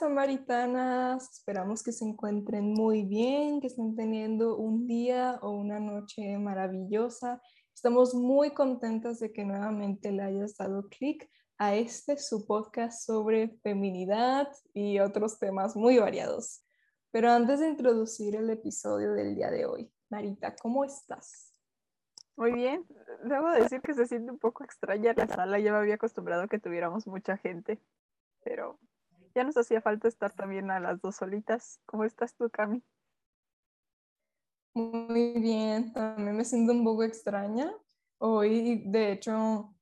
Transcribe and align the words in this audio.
Samaritanas, 0.00 1.30
esperamos 1.30 1.82
que 1.82 1.92
se 1.92 2.06
encuentren 2.06 2.72
muy 2.72 3.04
bien, 3.04 3.60
que 3.60 3.66
estén 3.66 3.94
teniendo 3.94 4.56
un 4.56 4.86
día 4.86 5.38
o 5.42 5.50
una 5.50 5.78
noche 5.78 6.38
maravillosa. 6.38 7.42
Estamos 7.74 8.14
muy 8.14 8.54
contentas 8.54 9.20
de 9.20 9.30
que 9.30 9.44
nuevamente 9.44 10.10
le 10.10 10.22
hayas 10.22 10.56
dado 10.56 10.88
clic 10.88 11.30
a 11.58 11.74
este 11.74 12.16
su 12.16 12.46
podcast 12.46 13.04
sobre 13.04 13.58
feminidad 13.62 14.48
y 14.72 15.00
otros 15.00 15.38
temas 15.38 15.76
muy 15.76 15.98
variados. 15.98 16.64
Pero 17.10 17.30
antes 17.30 17.60
de 17.60 17.68
introducir 17.68 18.36
el 18.36 18.48
episodio 18.48 19.12
del 19.12 19.34
día 19.34 19.50
de 19.50 19.66
hoy, 19.66 19.92
Marita, 20.08 20.56
¿cómo 20.56 20.82
estás? 20.82 21.52
Muy 22.36 22.52
bien, 22.52 22.86
debo 23.24 23.50
decir 23.50 23.82
que 23.82 23.92
se 23.92 24.06
siente 24.06 24.32
un 24.32 24.38
poco 24.38 24.64
extraña 24.64 25.12
la 25.14 25.28
sala, 25.28 25.58
ya 25.58 25.72
me 25.72 25.78
había 25.78 25.96
acostumbrado 25.96 26.44
a 26.44 26.48
que 26.48 26.58
tuviéramos 26.58 27.06
mucha 27.06 27.36
gente, 27.36 27.78
pero 28.42 28.78
ya 29.34 29.44
nos 29.44 29.56
hacía 29.56 29.80
falta 29.80 30.08
estar 30.08 30.32
también 30.32 30.70
a 30.70 30.80
las 30.80 31.00
dos 31.00 31.16
solitas. 31.16 31.80
¿Cómo 31.86 32.04
estás 32.04 32.34
tú, 32.34 32.50
Cami? 32.50 32.82
Muy 34.74 35.34
bien, 35.40 35.92
también 35.92 36.36
me 36.36 36.44
siento 36.44 36.72
un 36.72 36.84
poco 36.84 37.02
extraña. 37.02 37.72
Hoy, 38.18 38.84
de 38.86 39.12
hecho, 39.12 39.74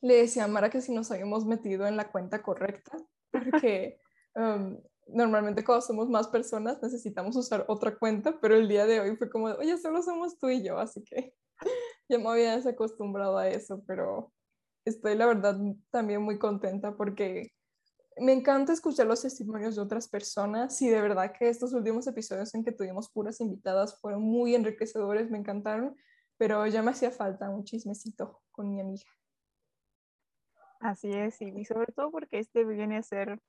le 0.00 0.16
decía 0.18 0.44
a 0.44 0.48
Mara 0.48 0.70
que 0.70 0.80
si 0.80 0.92
nos 0.92 1.10
habíamos 1.10 1.44
metido 1.44 1.86
en 1.86 1.96
la 1.96 2.10
cuenta 2.10 2.42
correcta, 2.42 2.96
porque 3.32 4.00
um, 4.36 4.80
normalmente 5.08 5.64
cuando 5.64 5.82
somos 5.82 6.08
más 6.08 6.28
personas 6.28 6.80
necesitamos 6.82 7.34
usar 7.36 7.64
otra 7.68 7.96
cuenta, 7.98 8.38
pero 8.40 8.54
el 8.54 8.68
día 8.68 8.86
de 8.86 9.00
hoy 9.00 9.16
fue 9.16 9.28
como, 9.28 9.46
oye, 9.46 9.76
solo 9.78 10.02
somos 10.02 10.38
tú 10.38 10.48
y 10.48 10.62
yo, 10.62 10.78
así 10.78 11.02
que 11.02 11.34
ya 12.08 12.18
me 12.18 12.28
había 12.28 12.56
desacostumbrado 12.56 13.38
a 13.38 13.48
eso, 13.48 13.82
pero 13.86 14.32
estoy 14.84 15.16
la 15.16 15.26
verdad 15.26 15.58
también 15.90 16.22
muy 16.22 16.38
contenta 16.38 16.96
porque 16.96 17.52
me 18.20 18.32
encanta 18.32 18.72
escuchar 18.72 19.06
los 19.06 19.22
testimonios 19.22 19.76
de 19.76 19.82
otras 19.82 20.08
personas 20.08 20.80
y 20.82 20.88
de 20.88 21.00
verdad 21.00 21.32
que 21.32 21.48
estos 21.48 21.72
últimos 21.72 22.06
episodios 22.06 22.54
en 22.54 22.64
que 22.64 22.72
tuvimos 22.72 23.10
puras 23.10 23.40
invitadas 23.40 23.98
fueron 24.00 24.22
muy 24.22 24.54
enriquecedores, 24.54 25.30
me 25.30 25.38
encantaron, 25.38 25.96
pero 26.36 26.66
ya 26.66 26.82
me 26.82 26.90
hacía 26.90 27.10
falta 27.10 27.50
un 27.50 27.64
chismecito 27.64 28.40
con 28.50 28.70
mi 28.70 28.80
amiga. 28.80 29.10
Así 30.80 31.12
es, 31.12 31.40
y 31.42 31.64
sobre 31.64 31.92
todo 31.92 32.10
porque 32.10 32.38
este 32.38 32.64
viene 32.64 32.98
a 32.98 33.02
ser, 33.02 33.40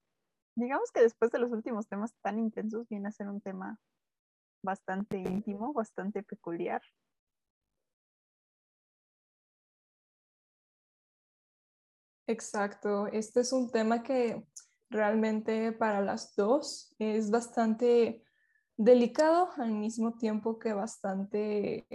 digamos 0.55 0.91
que 0.91 1.01
después 1.01 1.31
de 1.31 1.39
los 1.39 1.51
últimos 1.51 1.87
temas 1.87 2.15
tan 2.21 2.39
intensos, 2.39 2.87
viene 2.89 3.07
a 3.07 3.11
ser 3.11 3.27
un 3.27 3.39
tema 3.39 3.79
bastante 4.63 5.17
íntimo, 5.17 5.73
bastante 5.73 6.23
peculiar. 6.23 6.81
Exacto, 12.29 13.07
este 13.07 13.39
es 13.39 13.51
un 13.51 13.71
tema 13.71 14.03
que 14.03 14.45
realmente 14.91 15.71
para 15.71 15.99
las 15.99 16.35
dos 16.35 16.95
es 16.99 17.31
bastante 17.31 18.23
delicado 18.77 19.49
al 19.57 19.71
mismo 19.71 20.13
tiempo 20.13 20.59
que 20.59 20.73
bastante, 20.73 21.87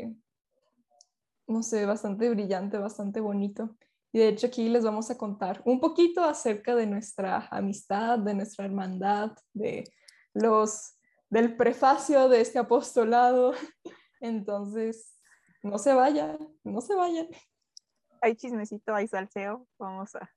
no 1.46 1.62
sé, 1.62 1.86
bastante 1.86 2.28
brillante, 2.30 2.78
bastante 2.78 3.20
bonito. 3.20 3.76
Y 4.12 4.18
de 4.18 4.28
hecho 4.30 4.48
aquí 4.48 4.68
les 4.68 4.82
vamos 4.82 5.08
a 5.08 5.16
contar 5.16 5.62
un 5.66 5.78
poquito 5.78 6.24
acerca 6.24 6.74
de 6.74 6.88
nuestra 6.88 7.46
amistad, 7.52 8.18
de 8.18 8.34
nuestra 8.34 8.64
hermandad, 8.64 9.36
de 9.52 9.84
los 10.32 10.96
del 11.30 11.56
prefacio 11.56 12.28
de 12.28 12.40
este 12.40 12.58
apostolado. 12.58 13.52
Entonces, 14.20 15.16
no 15.62 15.78
se 15.78 15.94
vayan, 15.94 16.38
no 16.64 16.80
se 16.80 16.96
vayan 16.96 17.28
hay 18.24 18.36
chismecito, 18.36 18.94
hay 18.94 19.06
salseo. 19.06 19.66
Vamos 19.78 20.14
a, 20.16 20.30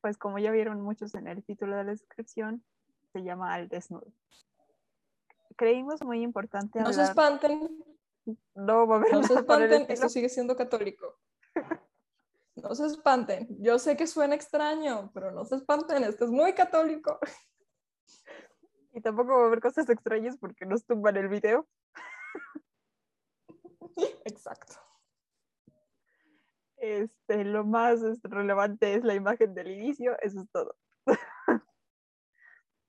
pues 0.00 0.16
como 0.16 0.38
ya 0.38 0.52
vieron 0.52 0.80
muchos 0.80 1.14
en 1.16 1.26
el 1.26 1.44
título 1.44 1.76
de 1.76 1.84
la 1.84 1.90
descripción, 1.90 2.64
se 3.12 3.24
llama 3.24 3.52
Al 3.52 3.68
Desnudo. 3.68 4.12
Creímos 5.56 6.02
muy 6.04 6.22
importante 6.22 6.78
hablar... 6.78 6.94
No 6.94 7.02
se 7.02 7.10
espanten. 7.10 7.84
No, 8.54 8.86
va 8.86 8.96
a 8.96 9.00
No 9.00 9.22
se 9.24 9.34
espanten, 9.34 9.86
esto 9.88 10.08
sigue 10.08 10.28
siendo 10.28 10.56
católico. 10.56 11.18
No 12.54 12.74
se 12.74 12.86
espanten. 12.86 13.48
Yo 13.60 13.78
sé 13.80 13.96
que 13.96 14.06
suena 14.06 14.36
extraño, 14.36 15.10
pero 15.12 15.32
no 15.32 15.44
se 15.44 15.56
espanten, 15.56 16.04
esto 16.04 16.24
es 16.24 16.30
muy 16.30 16.52
católico. 16.52 17.18
Y 18.92 19.00
tampoco 19.00 19.36
va 19.36 19.42
a 19.42 19.46
haber 19.46 19.60
cosas 19.60 19.88
extrañas 19.90 20.36
porque 20.38 20.66
nos 20.66 20.84
tumban 20.84 21.16
el 21.16 21.28
video. 21.28 21.66
Exacto. 24.24 24.85
Este, 26.86 27.44
lo 27.44 27.64
más 27.64 28.02
este, 28.02 28.28
relevante 28.28 28.94
es 28.94 29.04
la 29.04 29.14
imagen 29.14 29.54
del 29.54 29.70
inicio, 29.70 30.16
eso 30.20 30.40
es 30.40 30.50
todo. 30.50 30.76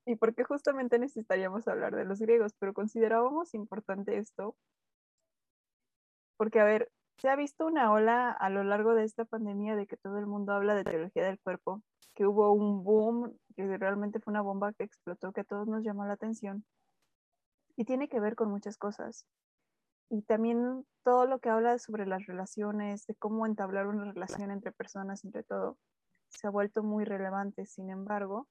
y 0.06 0.16
porque 0.16 0.44
justamente 0.44 1.00
necesitaríamos 1.00 1.68
hablar 1.68 1.96
de 1.96 2.06
los 2.06 2.20
griegos, 2.20 2.54
pero 2.60 2.74
considerábamos 2.74 3.54
importante 3.54 4.18
esto 4.18 4.56
porque, 6.38 6.60
a 6.60 6.64
ver, 6.64 6.92
se 7.18 7.30
ha 7.30 7.36
visto 7.36 7.66
una 7.66 7.92
ola 7.92 8.32
a 8.32 8.50
lo 8.50 8.64
largo 8.64 8.94
de 8.94 9.04
esta 9.04 9.26
pandemia 9.26 9.76
de 9.76 9.88
que 9.88 9.98
todo 9.98 10.20
el 10.20 10.28
mundo 10.28 10.54
habla 10.54 10.76
de 10.76 10.84
teología 10.84 11.26
del 11.26 11.40
cuerpo, 11.40 11.82
que 12.14 12.28
hubo 12.28 12.54
un 12.54 12.84
boom, 12.84 13.36
que 13.56 13.78
realmente 13.78 14.20
fue 14.20 14.32
una 14.32 14.42
bomba 14.42 14.72
que 14.74 14.84
explotó, 14.84 15.34
que 15.34 15.42
a 15.42 15.44
todos 15.44 15.68
nos 15.68 15.84
llamó 15.84 16.06
la 16.06 16.14
atención. 16.14 16.64
Y 17.76 17.86
tiene 17.86 18.08
que 18.08 18.20
ver 18.20 18.36
con 18.36 18.50
muchas 18.50 18.78
cosas 18.78 19.26
y 20.10 20.22
también 20.22 20.86
todo 21.04 21.26
lo 21.26 21.40
que 21.40 21.50
habla 21.50 21.80
sobre 21.80 22.06
las 22.06 22.26
relaciones, 22.26 23.06
de 23.08 23.16
cómo 23.16 23.46
entablar 23.46 23.88
una 23.88 24.12
relación 24.12 24.52
entre 24.52 24.72
personas, 24.72 25.24
entre 25.24 25.44
todo, 25.44 25.78
se 26.30 26.48
ha 26.48 26.50
vuelto 26.50 26.84
muy 26.84 27.06
relevante. 27.06 27.66
Sin 27.66 27.90
embargo, 27.90 28.48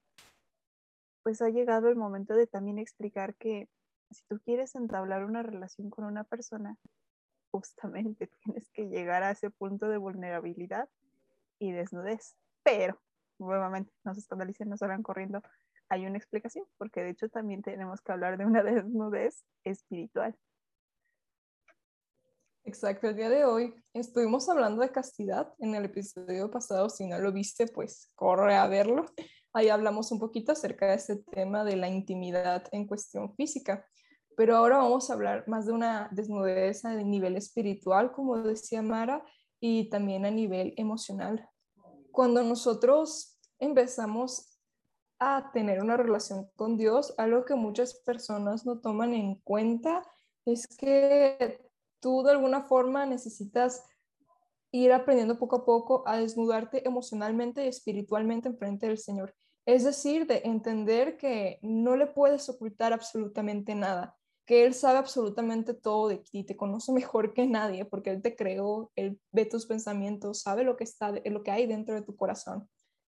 pues 1.23 1.41
ha 1.41 1.49
llegado 1.49 1.89
el 1.89 1.95
momento 1.95 2.35
de 2.35 2.47
también 2.47 2.79
explicar 2.79 3.35
que 3.35 3.69
si 4.11 4.23
tú 4.29 4.39
quieres 4.39 4.75
entablar 4.75 5.25
una 5.25 5.43
relación 5.43 5.89
con 5.89 6.05
una 6.05 6.23
persona, 6.23 6.77
justamente 7.51 8.27
tienes 8.43 8.69
que 8.71 8.87
llegar 8.87 9.23
a 9.23 9.31
ese 9.31 9.49
punto 9.49 9.89
de 9.89 9.97
vulnerabilidad 9.97 10.89
y 11.59 11.71
desnudez. 11.71 12.35
Pero, 12.63 12.99
nuevamente, 13.39 13.91
no 14.03 14.13
se 14.13 14.19
escandalicen, 14.19 14.69
no 14.69 14.77
salgan 14.77 15.03
corriendo. 15.03 15.41
Hay 15.89 16.05
una 16.05 16.17
explicación, 16.17 16.65
porque 16.77 17.01
de 17.01 17.11
hecho 17.11 17.29
también 17.29 17.61
tenemos 17.61 18.01
que 18.01 18.11
hablar 18.11 18.37
de 18.37 18.45
una 18.45 18.63
desnudez 18.85 19.45
espiritual. 19.63 20.37
Exacto, 22.67 23.07
el 23.07 23.15
día 23.15 23.29
de 23.29 23.45
hoy 23.45 23.73
estuvimos 23.93 24.49
hablando 24.49 24.81
de 24.81 24.91
castidad 24.91 25.53
en 25.59 25.73
el 25.73 25.85
episodio 25.85 26.51
pasado, 26.51 26.89
si 26.89 27.07
no 27.07 27.17
lo 27.17 27.31
viste, 27.31 27.65
pues 27.65 28.11
corre 28.13 28.57
a 28.57 28.67
verlo. 28.67 29.05
Ahí 29.53 29.69
hablamos 29.69 30.11
un 30.11 30.19
poquito 30.19 30.51
acerca 30.51 30.87
de 30.87 30.95
este 30.95 31.15
tema 31.15 31.63
de 31.63 31.77
la 31.77 31.87
intimidad 31.87 32.65
en 32.73 32.85
cuestión 32.85 33.33
física, 33.35 33.87
pero 34.35 34.57
ahora 34.57 34.79
vamos 34.79 35.09
a 35.09 35.13
hablar 35.13 35.47
más 35.47 35.65
de 35.65 35.71
una 35.71 36.09
desnudez 36.11 36.83
a 36.83 36.93
nivel 36.95 37.37
espiritual, 37.37 38.11
como 38.11 38.37
decía 38.37 38.81
Mara, 38.81 39.23
y 39.61 39.89
también 39.89 40.25
a 40.25 40.31
nivel 40.31 40.73
emocional. 40.75 41.49
Cuando 42.11 42.43
nosotros 42.43 43.39
empezamos 43.59 44.59
a 45.19 45.53
tener 45.53 45.81
una 45.81 45.95
relación 45.95 46.49
con 46.57 46.75
Dios, 46.75 47.13
algo 47.17 47.45
que 47.45 47.55
muchas 47.55 47.93
personas 48.01 48.65
no 48.65 48.81
toman 48.81 49.13
en 49.13 49.35
cuenta 49.35 50.03
es 50.45 50.67
que 50.67 51.66
tú 51.99 52.23
de 52.23 52.31
alguna 52.31 52.63
forma 52.63 53.05
necesitas 53.05 53.85
ir 54.71 54.91
aprendiendo 54.91 55.39
poco 55.39 55.57
a 55.57 55.65
poco 55.65 56.03
a 56.07 56.17
desnudarte 56.17 56.87
emocionalmente 56.87 57.65
y 57.65 57.67
espiritualmente 57.67 58.49
en 58.49 58.57
frente 58.57 58.87
del 58.87 58.97
Señor. 58.97 59.35
Es 59.65 59.83
decir, 59.83 60.27
de 60.27 60.41
entender 60.45 61.17
que 61.17 61.59
no 61.61 61.95
le 61.95 62.07
puedes 62.07 62.47
ocultar 62.49 62.93
absolutamente 62.93 63.75
nada, 63.75 64.15
que 64.45 64.65
Él 64.65 64.73
sabe 64.73 64.97
absolutamente 64.97 65.73
todo 65.73 66.07
de 66.07 66.17
ti, 66.17 66.43
te 66.43 66.55
conoce 66.55 66.91
mejor 66.93 67.33
que 67.33 67.45
nadie 67.45 67.83
porque 67.85 68.11
Él 68.11 68.21
te 68.21 68.35
creó, 68.35 68.91
Él 68.95 69.19
ve 69.31 69.45
tus 69.45 69.65
pensamientos, 69.65 70.41
sabe 70.41 70.63
lo 70.63 70.77
que, 70.77 70.85
está, 70.85 71.11
lo 71.11 71.43
que 71.43 71.51
hay 71.51 71.67
dentro 71.67 71.95
de 71.95 72.01
tu 72.01 72.15
corazón. 72.15 72.69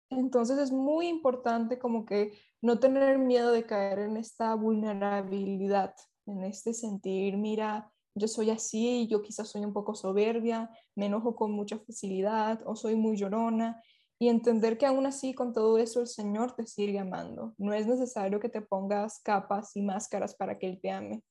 Entonces 0.08 0.58
es 0.58 0.70
muy 0.70 1.08
importante 1.08 1.78
como 1.78 2.06
que 2.06 2.32
no 2.62 2.78
tener 2.78 3.18
miedo 3.18 3.50
de 3.50 3.66
caer 3.66 3.98
en 3.98 4.16
esta 4.16 4.54
vulnerabilidad, 4.54 5.94
en 6.26 6.44
este 6.44 6.72
sentir, 6.72 7.36
mira, 7.36 7.92
yo 8.16 8.28
soy 8.28 8.50
así, 8.50 9.06
yo 9.08 9.20
quizás 9.20 9.48
soy 9.48 9.64
un 9.64 9.74
poco 9.74 9.94
soberbia, 9.94 10.70
me 10.94 11.06
enojo 11.06 11.36
con 11.36 11.52
mucha 11.52 11.78
facilidad 11.78 12.62
o 12.64 12.74
soy 12.74 12.96
muy 12.96 13.16
llorona 13.16 13.82
y 14.18 14.28
entender 14.28 14.78
que 14.78 14.86
aún 14.86 15.04
así 15.04 15.34
con 15.34 15.52
todo 15.52 15.76
eso 15.76 16.00
el 16.00 16.06
Señor 16.06 16.56
te 16.56 16.66
sigue 16.66 16.98
amando. 16.98 17.54
No 17.58 17.74
es 17.74 17.86
necesario 17.86 18.40
que 18.40 18.48
te 18.48 18.62
pongas 18.62 19.20
capas 19.22 19.76
y 19.76 19.82
máscaras 19.82 20.34
para 20.34 20.58
que 20.58 20.66
Él 20.66 20.80
te 20.80 20.90
ame. 20.90 21.22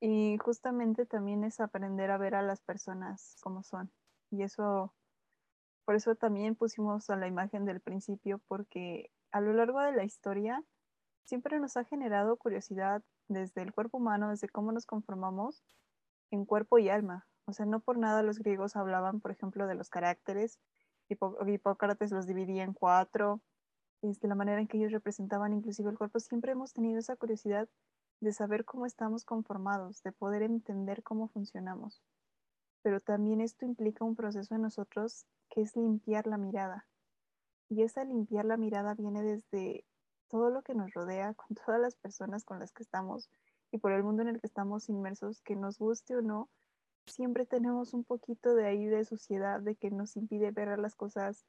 Y 0.00 0.36
justamente 0.36 1.06
también 1.06 1.42
es 1.42 1.58
aprender 1.58 2.10
a 2.10 2.18
ver 2.18 2.34
a 2.34 2.42
las 2.42 2.60
personas 2.60 3.38
como 3.40 3.62
son. 3.62 3.90
Y 4.30 4.42
eso, 4.42 4.94
por 5.86 5.94
eso 5.94 6.14
también 6.14 6.54
pusimos 6.54 7.08
a 7.08 7.16
la 7.16 7.26
imagen 7.26 7.64
del 7.64 7.80
principio, 7.80 8.42
porque 8.46 9.10
a 9.32 9.40
lo 9.40 9.54
largo 9.54 9.80
de 9.80 9.92
la 9.92 10.04
historia 10.04 10.62
siempre 11.26 11.60
nos 11.60 11.76
ha 11.76 11.84
generado 11.84 12.36
curiosidad 12.36 13.02
desde 13.28 13.62
el 13.62 13.72
cuerpo 13.72 13.98
humano, 13.98 14.30
desde 14.30 14.48
cómo 14.48 14.72
nos 14.72 14.86
conformamos 14.86 15.62
en 16.30 16.44
cuerpo 16.44 16.78
y 16.78 16.88
alma. 16.88 17.26
O 17.46 17.52
sea, 17.52 17.66
no 17.66 17.80
por 17.80 17.98
nada 17.98 18.22
los 18.22 18.38
griegos 18.38 18.76
hablaban, 18.76 19.20
por 19.20 19.30
ejemplo, 19.30 19.66
de 19.66 19.74
los 19.74 19.90
caracteres. 19.90 20.58
Hipócrates 21.08 22.10
los 22.10 22.26
dividía 22.26 22.64
en 22.64 22.72
cuatro. 22.72 23.40
este, 24.02 24.28
la 24.28 24.34
manera 24.34 24.60
en 24.60 24.68
que 24.68 24.78
ellos 24.78 24.92
representaban 24.92 25.52
inclusive 25.52 25.90
el 25.90 25.98
cuerpo. 25.98 26.20
Siempre 26.20 26.52
hemos 26.52 26.72
tenido 26.72 26.98
esa 26.98 27.16
curiosidad 27.16 27.68
de 28.20 28.32
saber 28.32 28.64
cómo 28.64 28.86
estamos 28.86 29.24
conformados, 29.24 30.02
de 30.02 30.12
poder 30.12 30.42
entender 30.42 31.02
cómo 31.02 31.28
funcionamos. 31.28 32.02
Pero 32.82 33.00
también 33.00 33.40
esto 33.40 33.64
implica 33.64 34.04
un 34.04 34.16
proceso 34.16 34.54
en 34.54 34.62
nosotros 34.62 35.26
que 35.50 35.62
es 35.62 35.76
limpiar 35.76 36.26
la 36.26 36.38
mirada. 36.38 36.86
Y 37.68 37.82
esa 37.82 38.04
limpiar 38.04 38.44
la 38.44 38.56
mirada 38.56 38.94
viene 38.94 39.22
desde 39.22 39.84
todo 40.28 40.50
lo 40.50 40.62
que 40.62 40.74
nos 40.74 40.92
rodea, 40.92 41.34
con 41.34 41.56
todas 41.56 41.80
las 41.80 41.96
personas 41.96 42.44
con 42.44 42.58
las 42.58 42.72
que 42.72 42.82
estamos 42.82 43.30
y 43.70 43.78
por 43.78 43.92
el 43.92 44.02
mundo 44.02 44.22
en 44.22 44.28
el 44.28 44.40
que 44.40 44.46
estamos 44.46 44.88
inmersos, 44.88 45.40
que 45.42 45.56
nos 45.56 45.78
guste 45.78 46.16
o 46.16 46.22
no, 46.22 46.48
siempre 47.06 47.46
tenemos 47.46 47.94
un 47.94 48.04
poquito 48.04 48.54
de 48.54 48.66
ahí 48.66 48.86
de 48.86 49.04
suciedad, 49.04 49.60
de 49.60 49.76
que 49.76 49.90
nos 49.90 50.16
impide 50.16 50.50
ver 50.50 50.78
las 50.78 50.94
cosas 50.94 51.46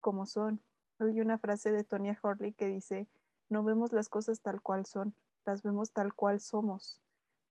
como 0.00 0.26
son. 0.26 0.62
Hay 0.98 1.20
una 1.20 1.38
frase 1.38 1.72
de 1.72 1.84
Tonya 1.84 2.18
Horley 2.22 2.52
que 2.52 2.68
dice, 2.68 3.08
no 3.48 3.62
vemos 3.64 3.92
las 3.92 4.08
cosas 4.08 4.40
tal 4.40 4.62
cual 4.62 4.86
son, 4.86 5.14
las 5.44 5.62
vemos 5.62 5.92
tal 5.92 6.14
cual 6.14 6.40
somos, 6.40 7.00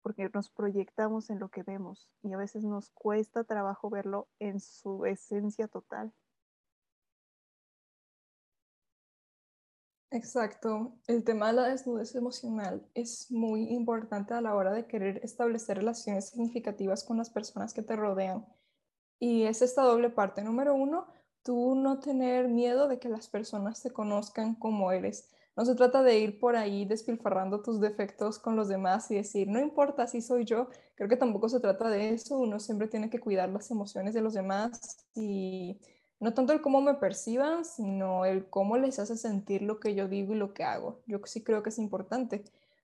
porque 0.01 0.29
nos 0.33 0.49
proyectamos 0.49 1.29
en 1.29 1.39
lo 1.39 1.49
que 1.49 1.63
vemos 1.63 2.09
y 2.21 2.33
a 2.33 2.37
veces 2.37 2.63
nos 2.63 2.89
cuesta 2.91 3.43
trabajo 3.43 3.89
verlo 3.89 4.27
en 4.39 4.59
su 4.59 5.05
esencia 5.05 5.67
total. 5.67 6.13
Exacto. 10.11 10.93
El 11.07 11.23
tema 11.23 11.47
de 11.47 11.53
la 11.53 11.67
desnudez 11.69 12.15
emocional 12.15 12.85
es 12.93 13.31
muy 13.31 13.63
importante 13.73 14.33
a 14.33 14.41
la 14.41 14.53
hora 14.55 14.73
de 14.73 14.85
querer 14.85 15.21
establecer 15.23 15.77
relaciones 15.77 16.29
significativas 16.29 17.03
con 17.05 17.17
las 17.17 17.29
personas 17.29 17.73
que 17.73 17.81
te 17.81 17.95
rodean. 17.95 18.45
Y 19.19 19.43
es 19.43 19.61
esta 19.61 19.83
doble 19.83 20.09
parte. 20.09 20.43
Número 20.43 20.75
uno, 20.75 21.07
tú 21.43 21.75
no 21.75 21.99
tener 21.99 22.49
miedo 22.49 22.87
de 22.89 22.99
que 22.99 23.09
las 23.09 23.29
personas 23.29 23.81
te 23.83 23.91
conozcan 23.91 24.55
como 24.55 24.91
eres. 24.91 25.29
No 25.57 25.65
se 25.65 25.75
trata 25.75 26.03
de 26.03 26.19
ir 26.19 26.39
por 26.39 26.55
ahí 26.57 26.85
despilfarrando 26.85 27.61
tus 27.61 27.81
defectos 27.81 28.39
con 28.39 28.55
los 28.55 28.67
demás 28.69 29.11
y 29.11 29.15
decir, 29.15 29.47
no 29.47 29.59
importa 29.59 30.07
si 30.07 30.21
soy 30.21 30.45
yo. 30.45 30.69
Creo 30.95 31.09
que 31.09 31.17
tampoco 31.17 31.49
se 31.49 31.59
trata 31.61 31.89
de 31.89 32.11
eso. 32.13 32.37
Uno 32.39 32.59
siempre 32.59 32.87
tiene 32.87 33.09
que 33.09 33.19
cuidar 33.19 33.49
las 33.49 33.71
emociones 33.71 34.13
de 34.13 34.21
los 34.21 34.33
demás 34.33 35.07
y 35.15 35.79
no 36.21 36.35
tanto 36.35 36.53
el 36.53 36.61
cómo 36.61 36.81
me 36.81 36.93
perciban, 36.93 37.65
sino 37.65 38.25
el 38.25 38.47
cómo 38.47 38.77
les 38.77 38.99
hace 38.99 39.17
sentir 39.17 39.63
lo 39.63 39.79
que 39.79 39.95
yo 39.95 40.07
digo 40.07 40.33
y 40.33 40.37
lo 40.37 40.53
que 40.53 40.63
hago. 40.63 41.01
Yo 41.07 41.19
sí 41.25 41.43
creo 41.43 41.63
que 41.63 41.69
es 41.69 41.79
importante. 41.79 42.43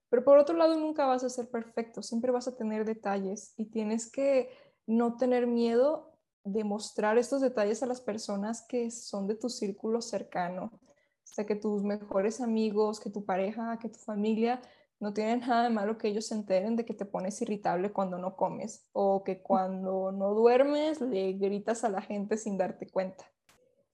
Pero 0.09 0.23
por 0.23 0.39
otro 0.39 0.57
lado, 0.57 0.75
nunca 0.75 1.05
vas 1.05 1.23
a 1.23 1.29
ser 1.29 1.47
perfecto, 1.47 2.01
siempre 2.01 2.31
vas 2.31 2.47
a 2.47 2.55
tener 2.55 2.83
detalles 2.83 3.53
y 3.55 3.65
tienes 3.65 4.11
que 4.11 4.49
no 4.87 5.17
tener 5.17 5.45
miedo 5.45 6.11
de 6.43 6.63
mostrar 6.63 7.19
estos 7.19 7.41
detalles 7.41 7.83
a 7.83 7.85
las 7.85 8.01
personas 8.01 8.63
que 8.63 8.89
son 8.89 9.27
de 9.27 9.35
tu 9.35 9.49
círculo 9.49 10.01
cercano. 10.01 10.71
O 10.73 10.79
sea, 11.23 11.45
que 11.45 11.55
tus 11.55 11.83
mejores 11.83 12.41
amigos, 12.41 12.99
que 12.99 13.11
tu 13.11 13.23
pareja, 13.23 13.77
que 13.79 13.89
tu 13.89 13.99
familia 13.99 14.61
no 14.99 15.13
tienen 15.13 15.41
nada 15.41 15.63
de 15.63 15.69
malo 15.69 15.97
que 15.97 16.07
ellos 16.07 16.27
se 16.27 16.35
enteren 16.35 16.75
de 16.75 16.85
que 16.85 16.93
te 16.93 17.05
pones 17.05 17.41
irritable 17.41 17.91
cuando 17.91 18.17
no 18.17 18.35
comes 18.35 18.87
o 18.93 19.23
que 19.23 19.41
cuando 19.41 20.11
no 20.11 20.33
duermes 20.33 21.01
le 21.01 21.33
gritas 21.33 21.83
a 21.83 21.89
la 21.89 22.01
gente 22.01 22.37
sin 22.37 22.57
darte 22.57 22.89
cuenta. 22.89 23.25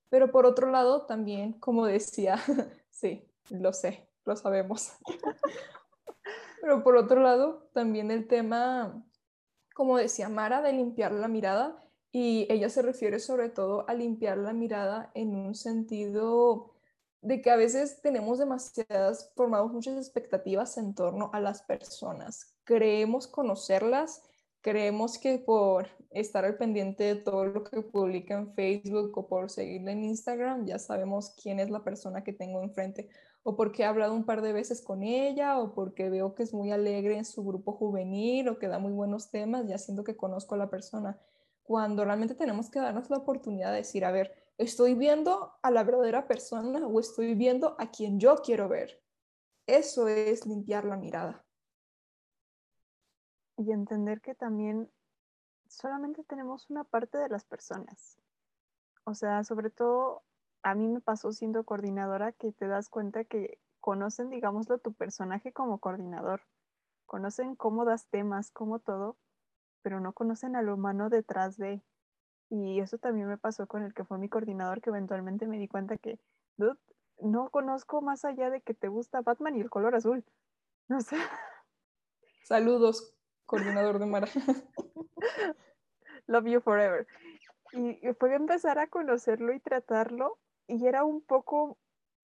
Pero 0.09 0.31
por 0.31 0.45
otro 0.45 0.69
lado, 0.69 1.05
también, 1.05 1.53
como 1.53 1.85
decía, 1.85 2.38
sí, 2.89 3.27
lo 3.50 3.73
sé, 3.73 4.07
lo 4.25 4.35
sabemos. 4.35 4.94
Pero 6.61 6.83
por 6.83 6.95
otro 6.95 7.21
lado, 7.21 7.67
también 7.73 8.11
el 8.11 8.27
tema, 8.27 9.03
como 9.75 9.97
decía 9.97 10.29
Mara, 10.29 10.61
de 10.61 10.71
limpiar 10.71 11.11
la 11.11 11.27
mirada. 11.27 11.83
Y 12.11 12.45
ella 12.50 12.69
se 12.69 12.83
refiere 12.83 13.19
sobre 13.19 13.50
todo 13.50 13.89
a 13.89 13.95
limpiar 13.95 14.38
la 14.38 14.53
mirada 14.53 15.09
en 15.15 15.35
un 15.35 15.55
sentido 15.55 16.72
de 17.23 17.41
que 17.41 17.49
a 17.49 17.55
veces 17.55 18.01
tenemos 18.01 18.37
demasiadas, 18.37 19.31
formamos 19.35 19.71
muchas 19.71 19.97
expectativas 19.97 20.77
en 20.77 20.93
torno 20.93 21.29
a 21.33 21.39
las 21.39 21.61
personas. 21.61 22.53
Creemos 22.65 23.27
conocerlas, 23.27 24.21
creemos 24.59 25.17
que 25.17 25.39
por 25.39 25.87
estar 26.11 26.43
al 26.43 26.57
pendiente 26.57 27.05
de 27.05 27.15
todo 27.15 27.45
lo 27.45 27.63
que 27.63 27.81
publica 27.81 28.35
en 28.35 28.53
Facebook 28.53 29.17
o 29.17 29.27
por 29.27 29.49
seguirle 29.49 29.93
en 29.93 30.03
Instagram, 30.03 30.65
ya 30.65 30.77
sabemos 30.79 31.33
quién 31.41 31.61
es 31.61 31.69
la 31.69 31.83
persona 31.83 32.25
que 32.25 32.33
tengo 32.33 32.61
enfrente, 32.61 33.07
o 33.43 33.55
porque 33.55 33.83
he 33.83 33.85
hablado 33.85 34.13
un 34.13 34.25
par 34.25 34.41
de 34.41 34.51
veces 34.51 34.81
con 34.81 35.01
ella, 35.01 35.59
o 35.59 35.73
porque 35.73 36.09
veo 36.09 36.35
que 36.35 36.43
es 36.43 36.53
muy 36.53 36.71
alegre 36.71 37.17
en 37.17 37.25
su 37.25 37.43
grupo 37.43 37.71
juvenil, 37.71 38.49
o 38.49 38.59
que 38.59 38.67
da 38.67 38.79
muy 38.79 38.91
buenos 38.91 39.31
temas, 39.31 39.65
ya 39.67 39.77
siento 39.77 40.03
que 40.03 40.17
conozco 40.17 40.55
a 40.55 40.57
la 40.57 40.69
persona. 40.69 41.17
Cuando 41.63 42.03
realmente 42.03 42.35
tenemos 42.35 42.69
que 42.69 42.79
darnos 42.79 43.09
la 43.09 43.17
oportunidad 43.17 43.71
de 43.71 43.77
decir, 43.77 44.03
a 44.03 44.11
ver, 44.11 44.42
¿Estoy 44.57 44.94
viendo 44.94 45.53
a 45.61 45.71
la 45.71 45.83
verdadera 45.83 46.27
persona 46.27 46.85
o 46.85 47.00
estoy 47.00 47.33
viendo 47.33 47.75
a 47.79 47.89
quien 47.89 48.19
yo 48.19 48.35
quiero 48.38 48.69
ver? 48.69 49.01
Eso 49.65 50.07
es 50.07 50.45
limpiar 50.45 50.85
la 50.85 50.97
mirada. 50.97 51.45
Y 53.57 53.71
entender 53.71 54.21
que 54.21 54.35
también 54.35 54.91
solamente 55.67 56.23
tenemos 56.23 56.69
una 56.69 56.83
parte 56.83 57.17
de 57.17 57.29
las 57.29 57.45
personas. 57.45 58.17
O 59.05 59.15
sea, 59.15 59.44
sobre 59.44 59.69
todo 59.69 60.23
a 60.61 60.75
mí 60.75 60.88
me 60.88 61.01
pasó 61.01 61.31
siendo 61.31 61.65
coordinadora 61.65 62.31
que 62.31 62.51
te 62.51 62.67
das 62.67 62.89
cuenta 62.89 63.25
que 63.25 63.59
conocen, 63.79 64.29
digámoslo, 64.29 64.77
tu 64.77 64.94
personaje 64.94 65.51
como 65.51 65.79
coordinador. 65.79 66.41
Conocen 67.05 67.55
cómo 67.55 67.85
das 67.85 68.07
temas, 68.07 68.50
cómo 68.51 68.79
todo, 68.79 69.17
pero 69.81 70.00
no 70.00 70.13
conocen 70.13 70.55
al 70.55 70.69
humano 70.69 71.09
detrás 71.09 71.57
de. 71.57 71.83
Y 72.53 72.81
eso 72.81 73.00
también 73.00 73.27
me 73.27 73.39
pasó 73.39 73.65
con 73.65 73.81
el 73.81 73.95
que 73.95 74.03
fue 74.03 74.19
mi 74.19 74.29
coordinador, 74.29 74.79
que 74.79 74.91
eventualmente 74.91 75.48
me 75.48 75.57
di 75.57 75.67
cuenta 75.67 75.98
que, 75.98 76.19
no 77.19 77.50
conozco 77.50 78.03
más 78.03 78.25
allá 78.25 78.51
de 78.51 78.62
que 78.62 78.75
te 78.75 78.89
gusta 78.89 79.22
Batman 79.22 79.55
y 79.55 79.62
el 79.62 79.72
color 79.72 79.95
azul. 79.95 80.24
No 80.89 81.00
sé. 81.00 81.15
Saludos, 82.43 83.15
coordinador 83.45 83.98
de 83.98 84.05
Mara. 84.05 84.27
Love 86.27 86.45
you 86.45 86.60
forever. 86.60 87.07
Y 87.72 88.01
fue 88.19 88.36
empezar 88.36 88.77
a 88.77 88.88
conocerlo 88.88 89.53
y 89.53 89.62
tratarlo, 89.62 90.38
y 90.67 90.86
era 90.86 91.05
un 91.05 91.22
poco 91.22 91.79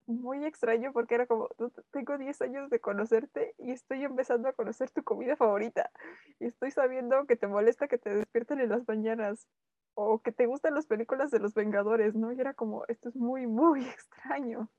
muy 0.06 0.46
extraño 0.46 0.92
porque 0.92 1.16
era 1.16 1.26
como, 1.26 1.48
tengo 1.92 2.18
10 2.18 2.42
años 2.42 2.70
de 2.70 2.82
conocerte 2.82 3.56
y 3.58 3.72
estoy 3.72 4.04
empezando 4.04 4.50
a 4.50 4.54
conocer 4.54 4.92
tu 4.92 5.04
comida 5.04 5.38
favorita. 5.38 5.90
Y 6.40 6.48
estoy 6.48 6.70
sabiendo 6.70 7.26
que 7.26 7.38
te 7.38 7.48
molesta 7.48 7.88
que 7.88 7.98
te 7.98 8.14
despierten 8.14 8.60
en 8.60 8.70
las 8.70 8.88
mañanas 8.88 9.48
o 10.02 10.22
que 10.22 10.32
te 10.32 10.46
gustan 10.46 10.76
las 10.76 10.86
películas 10.86 11.30
de 11.30 11.40
los 11.40 11.54
Vengadores, 11.54 12.16
¿no? 12.16 12.32
Y 12.32 12.40
era 12.40 12.54
como, 12.54 12.86
esto 12.88 13.10
es 13.10 13.16
muy, 13.18 13.48
muy 13.48 13.82
extraño. 13.86 14.70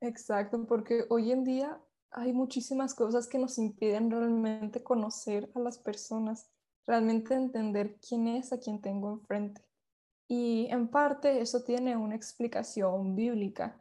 Exacto, 0.00 0.66
porque 0.66 1.04
hoy 1.08 1.30
en 1.30 1.44
día 1.44 1.80
hay 2.10 2.32
muchísimas 2.32 2.94
cosas 2.94 3.28
que 3.28 3.38
nos 3.38 3.58
impiden 3.58 4.10
realmente 4.10 4.82
conocer 4.82 5.48
a 5.54 5.60
las 5.60 5.78
personas, 5.78 6.50
realmente 6.86 7.34
entender 7.34 7.98
quién 8.00 8.26
es 8.26 8.52
a 8.52 8.58
quien 8.58 8.80
tengo 8.80 9.12
enfrente. 9.12 9.62
Y 10.28 10.66
en 10.70 10.88
parte 10.88 11.40
eso 11.40 11.62
tiene 11.62 11.96
una 11.96 12.16
explicación 12.16 13.14
bíblica. 13.14 13.80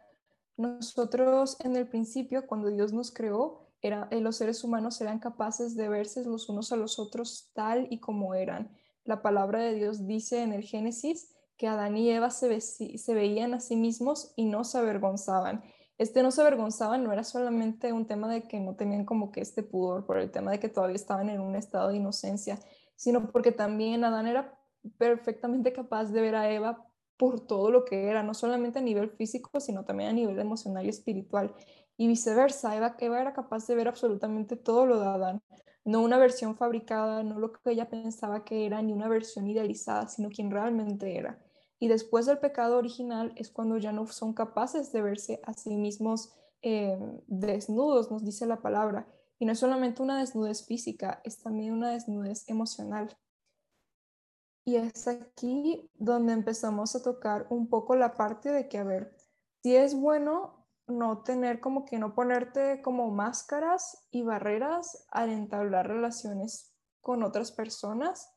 Nosotros 0.57 1.57
en 1.61 1.75
el 1.75 1.87
principio, 1.87 2.45
cuando 2.45 2.69
Dios 2.69 2.93
nos 2.93 3.11
creó, 3.11 3.64
eh, 3.93 4.21
los 4.21 4.37
seres 4.37 4.63
humanos 4.63 4.99
eran 5.01 5.19
capaces 5.19 5.75
de 5.75 5.89
verse 5.89 6.23
los 6.25 6.49
unos 6.49 6.71
a 6.71 6.75
los 6.75 6.99
otros 6.99 7.51
tal 7.53 7.87
y 7.89 7.99
como 7.99 8.35
eran. 8.35 8.71
La 9.03 9.21
palabra 9.21 9.59
de 9.59 9.75
Dios 9.75 10.07
dice 10.07 10.41
en 10.41 10.53
el 10.53 10.63
Génesis 10.63 11.31
que 11.57 11.67
Adán 11.67 11.95
y 11.95 12.09
Eva 12.09 12.31
se, 12.31 12.59
se 12.61 13.13
veían 13.13 13.53
a 13.53 13.59
sí 13.59 13.75
mismos 13.75 14.33
y 14.35 14.45
no 14.45 14.63
se 14.63 14.77
avergonzaban. 14.77 15.63
Este 15.97 16.23
no 16.23 16.31
se 16.31 16.41
avergonzaban 16.41 17.03
no 17.03 17.13
era 17.13 17.23
solamente 17.23 17.93
un 17.93 18.05
tema 18.05 18.27
de 18.27 18.43
que 18.43 18.59
no 18.59 18.75
tenían 18.75 19.05
como 19.05 19.31
que 19.31 19.41
este 19.41 19.63
pudor 19.63 20.05
por 20.05 20.17
el 20.17 20.31
tema 20.31 20.51
de 20.51 20.59
que 20.59 20.67
todavía 20.67 20.95
estaban 20.95 21.29
en 21.29 21.39
un 21.39 21.55
estado 21.55 21.89
de 21.89 21.97
inocencia, 21.97 22.59
sino 22.95 23.31
porque 23.31 23.51
también 23.51 24.03
Adán 24.03 24.27
era 24.27 24.59
perfectamente 24.97 25.71
capaz 25.71 26.05
de 26.05 26.21
ver 26.21 26.35
a 26.35 26.51
Eva 26.51 26.85
por 27.17 27.47
todo 27.47 27.71
lo 27.71 27.85
que 27.85 28.09
era, 28.09 28.23
no 28.23 28.33
solamente 28.33 28.79
a 28.79 28.81
nivel 28.81 29.09
físico, 29.09 29.59
sino 29.59 29.85
también 29.85 30.09
a 30.09 30.13
nivel 30.13 30.37
emocional 30.39 30.85
y 30.85 30.89
espiritual 30.89 31.55
y 31.97 32.07
viceversa. 32.07 32.75
Eva, 32.75 32.95
Eva, 32.99 33.21
era 33.21 33.33
capaz 33.33 33.67
de 33.67 33.75
ver 33.75 33.87
absolutamente 33.87 34.55
todo 34.55 34.85
lo 34.85 34.99
de 34.99 35.07
Adán. 35.07 35.41
no 35.83 36.01
una 36.01 36.17
versión 36.17 36.55
fabricada, 36.55 37.23
no 37.23 37.39
lo 37.39 37.51
que 37.53 37.71
ella 37.71 37.89
pensaba 37.89 38.43
que 38.43 38.65
era, 38.65 38.81
ni 38.81 38.91
una 38.93 39.07
versión 39.07 39.47
idealizada, 39.47 40.07
sino 40.07 40.29
quien 40.29 40.49
realmente 40.51 41.15
era. 41.17 41.39
Y 41.79 41.87
después 41.87 42.25
del 42.25 42.39
pecado 42.39 42.77
original 42.77 43.33
es 43.35 43.51
cuando 43.51 43.77
ya 43.77 43.91
no 43.91 44.07
son 44.07 44.33
capaces 44.33 44.91
de 44.91 45.01
verse 45.01 45.41
a 45.43 45.53
sí 45.53 45.77
mismos 45.77 46.33
eh, 46.63 46.97
desnudos, 47.27 48.09
nos 48.09 48.25
dice 48.25 48.47
la 48.47 48.61
palabra. 48.61 49.07
Y 49.37 49.45
no 49.45 49.51
es 49.51 49.59
solamente 49.59 50.01
una 50.01 50.19
desnudez 50.19 50.65
física, 50.65 51.21
es 51.23 51.37
también 51.43 51.73
una 51.73 51.91
desnudez 51.91 52.47
emocional. 52.49 53.15
Y 54.63 54.77
es 54.77 55.07
aquí 55.07 55.91
donde 55.93 56.33
empezamos 56.33 56.95
a 56.95 57.03
tocar 57.03 57.45
un 57.51 57.67
poco 57.67 57.95
la 57.95 58.15
parte 58.15 58.49
de 58.49 58.67
que, 58.67 58.79
a 58.79 58.83
ver, 58.83 59.15
si 59.61 59.75
es 59.75 59.93
bueno 59.93 60.64
no 60.87 61.23
tener 61.23 61.59
como 61.59 61.85
que 61.85 61.97
no 61.97 62.13
ponerte 62.13 62.81
como 62.81 63.09
máscaras 63.09 64.07
y 64.11 64.23
barreras 64.23 65.05
al 65.09 65.29
entablar 65.31 65.87
relaciones 65.87 66.73
con 67.01 67.23
otras 67.23 67.51
personas, 67.51 68.31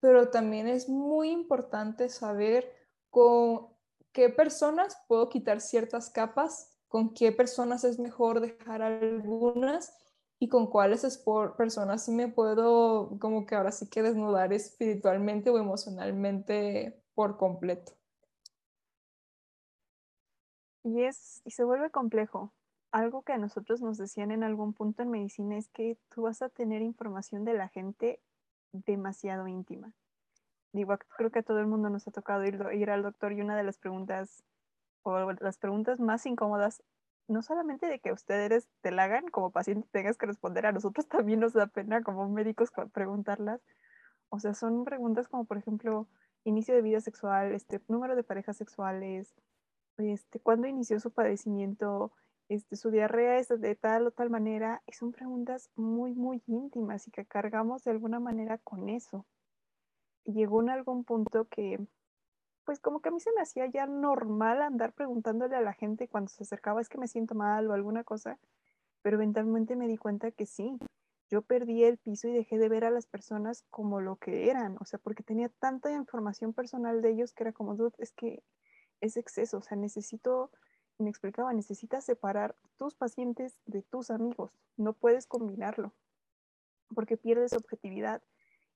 pero 0.00 0.30
también 0.30 0.68
es 0.68 0.88
muy 0.88 1.30
importante 1.30 2.08
saber 2.08 2.70
con 3.10 3.68
qué 4.12 4.28
personas 4.28 4.98
puedo 5.08 5.28
quitar 5.28 5.60
ciertas 5.60 6.10
capas, 6.10 6.76
con 6.88 7.14
qué 7.14 7.32
personas 7.32 7.84
es 7.84 7.98
mejor 7.98 8.40
dejar 8.40 8.82
algunas 8.82 9.96
y 10.38 10.48
con 10.48 10.66
cuáles 10.66 11.22
personas 11.56 12.04
sí 12.04 12.12
me 12.12 12.28
puedo 12.28 13.18
como 13.18 13.46
que 13.46 13.54
ahora 13.54 13.72
sí 13.72 13.88
que 13.88 14.02
desnudar 14.02 14.52
espiritualmente 14.52 15.50
o 15.50 15.58
emocionalmente 15.58 17.02
por 17.14 17.36
completo. 17.36 17.94
Y 20.84 21.02
es 21.02 21.42
y 21.44 21.50
se 21.50 21.64
vuelve 21.64 21.90
complejo. 21.90 22.52
Algo 22.92 23.22
que 23.22 23.32
a 23.32 23.38
nosotros 23.38 23.80
nos 23.80 23.98
decían 23.98 24.30
en 24.30 24.44
algún 24.44 24.72
punto 24.72 25.02
en 25.02 25.10
medicina 25.10 25.56
es 25.56 25.68
que 25.68 25.98
tú 26.10 26.22
vas 26.22 26.42
a 26.42 26.48
tener 26.48 26.82
información 26.82 27.44
de 27.44 27.54
la 27.54 27.68
gente 27.68 28.20
demasiado 28.72 29.48
íntima. 29.48 29.92
Digo, 30.72 30.96
creo 31.16 31.30
que 31.30 31.40
a 31.40 31.42
todo 31.42 31.58
el 31.58 31.66
mundo 31.66 31.90
nos 31.90 32.06
ha 32.06 32.12
tocado 32.12 32.44
ir, 32.44 32.64
ir 32.72 32.90
al 32.90 33.02
doctor 33.02 33.32
y 33.32 33.40
una 33.40 33.56
de 33.56 33.64
las 33.64 33.78
preguntas 33.78 34.44
o 35.02 35.32
las 35.32 35.58
preguntas 35.58 35.98
más 35.98 36.24
incómodas 36.26 36.82
no 37.28 37.42
solamente 37.42 37.86
de 37.86 38.00
que 38.00 38.12
ustedes 38.12 38.68
te 38.80 38.90
la 38.90 39.04
hagan 39.04 39.28
como 39.28 39.50
paciente 39.50 39.88
tengas 39.90 40.16
que 40.16 40.26
responder, 40.26 40.66
a 40.66 40.72
nosotros 40.72 41.08
también 41.08 41.40
nos 41.40 41.52
da 41.52 41.66
pena 41.66 42.02
como 42.02 42.28
médicos 42.28 42.70
preguntarlas. 42.92 43.60
O 44.28 44.40
sea, 44.40 44.54
son 44.54 44.84
preguntas 44.84 45.28
como, 45.28 45.44
por 45.44 45.58
ejemplo, 45.58 46.08
inicio 46.44 46.74
de 46.74 46.82
vida 46.82 47.00
sexual, 47.00 47.52
este, 47.52 47.80
número 47.88 48.16
de 48.16 48.24
parejas 48.24 48.56
sexuales, 48.56 49.34
este, 49.98 50.40
cuándo 50.40 50.66
inició 50.66 51.00
su 51.00 51.10
padecimiento, 51.10 52.12
este, 52.48 52.76
su 52.76 52.90
diarrea 52.90 53.38
es 53.38 53.48
de 53.48 53.74
tal 53.74 54.06
o 54.06 54.10
tal 54.10 54.30
manera, 54.30 54.82
y 54.86 54.92
son 54.92 55.12
preguntas 55.12 55.70
muy, 55.76 56.14
muy 56.14 56.42
íntimas 56.46 57.08
y 57.08 57.10
que 57.10 57.24
cargamos 57.24 57.84
de 57.84 57.92
alguna 57.92 58.20
manera 58.20 58.58
con 58.58 58.88
eso. 58.88 59.26
Llegó 60.24 60.62
en 60.62 60.70
algún 60.70 61.04
punto 61.04 61.46
que 61.48 61.86
pues 62.64 62.80
como 62.80 63.00
que 63.00 63.10
a 63.10 63.12
mí 63.12 63.20
se 63.20 63.32
me 63.32 63.42
hacía 63.42 63.66
ya 63.66 63.86
normal 63.86 64.62
andar 64.62 64.94
preguntándole 64.94 65.54
a 65.56 65.60
la 65.60 65.74
gente 65.74 66.08
cuando 66.08 66.28
se 66.30 66.44
acercaba 66.44 66.80
es 66.80 66.88
que 66.88 66.98
me 66.98 67.08
siento 67.08 67.34
mal 67.34 67.70
o 67.70 67.74
alguna 67.74 68.04
cosa, 68.04 68.38
pero 69.02 69.16
eventualmente 69.16 69.76
me 69.76 69.86
di 69.86 69.98
cuenta 69.98 70.30
que 70.30 70.46
sí, 70.46 70.78
yo 71.30 71.42
perdí 71.42 71.84
el 71.84 71.98
piso 71.98 72.28
y 72.28 72.32
dejé 72.32 72.58
de 72.58 72.68
ver 72.68 72.84
a 72.84 72.90
las 72.90 73.06
personas 73.06 73.64
como 73.70 74.00
lo 74.00 74.16
que 74.16 74.50
eran, 74.50 74.76
o 74.80 74.84
sea, 74.84 74.98
porque 74.98 75.22
tenía 75.22 75.48
tanta 75.48 75.92
información 75.92 76.52
personal 76.52 77.02
de 77.02 77.10
ellos 77.10 77.32
que 77.32 77.44
era 77.44 77.52
como, 77.52 77.76
dude, 77.76 77.94
es 77.98 78.12
que 78.12 78.42
es 79.04 79.16
exceso, 79.16 79.58
o 79.58 79.62
sea, 79.62 79.76
necesito, 79.76 80.50
me 80.98 81.10
explicaba, 81.10 81.52
necesitas 81.52 82.04
separar 82.04 82.56
tus 82.78 82.94
pacientes 82.94 83.58
de 83.66 83.82
tus 83.82 84.10
amigos, 84.10 84.50
no 84.76 84.92
puedes 84.92 85.26
combinarlo, 85.26 85.92
porque 86.94 87.16
pierdes 87.16 87.52
objetividad. 87.52 88.22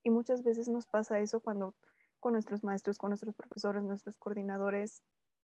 Y 0.02 0.10
muchas 0.10 0.42
veces 0.42 0.68
nos 0.68 0.86
pasa 0.86 1.18
eso 1.18 1.40
cuando 1.40 1.74
con 2.20 2.32
nuestros 2.32 2.62
maestros, 2.64 2.98
con 2.98 3.10
nuestros 3.10 3.34
profesores, 3.34 3.82
nuestros 3.82 4.16
coordinadores, 4.16 5.02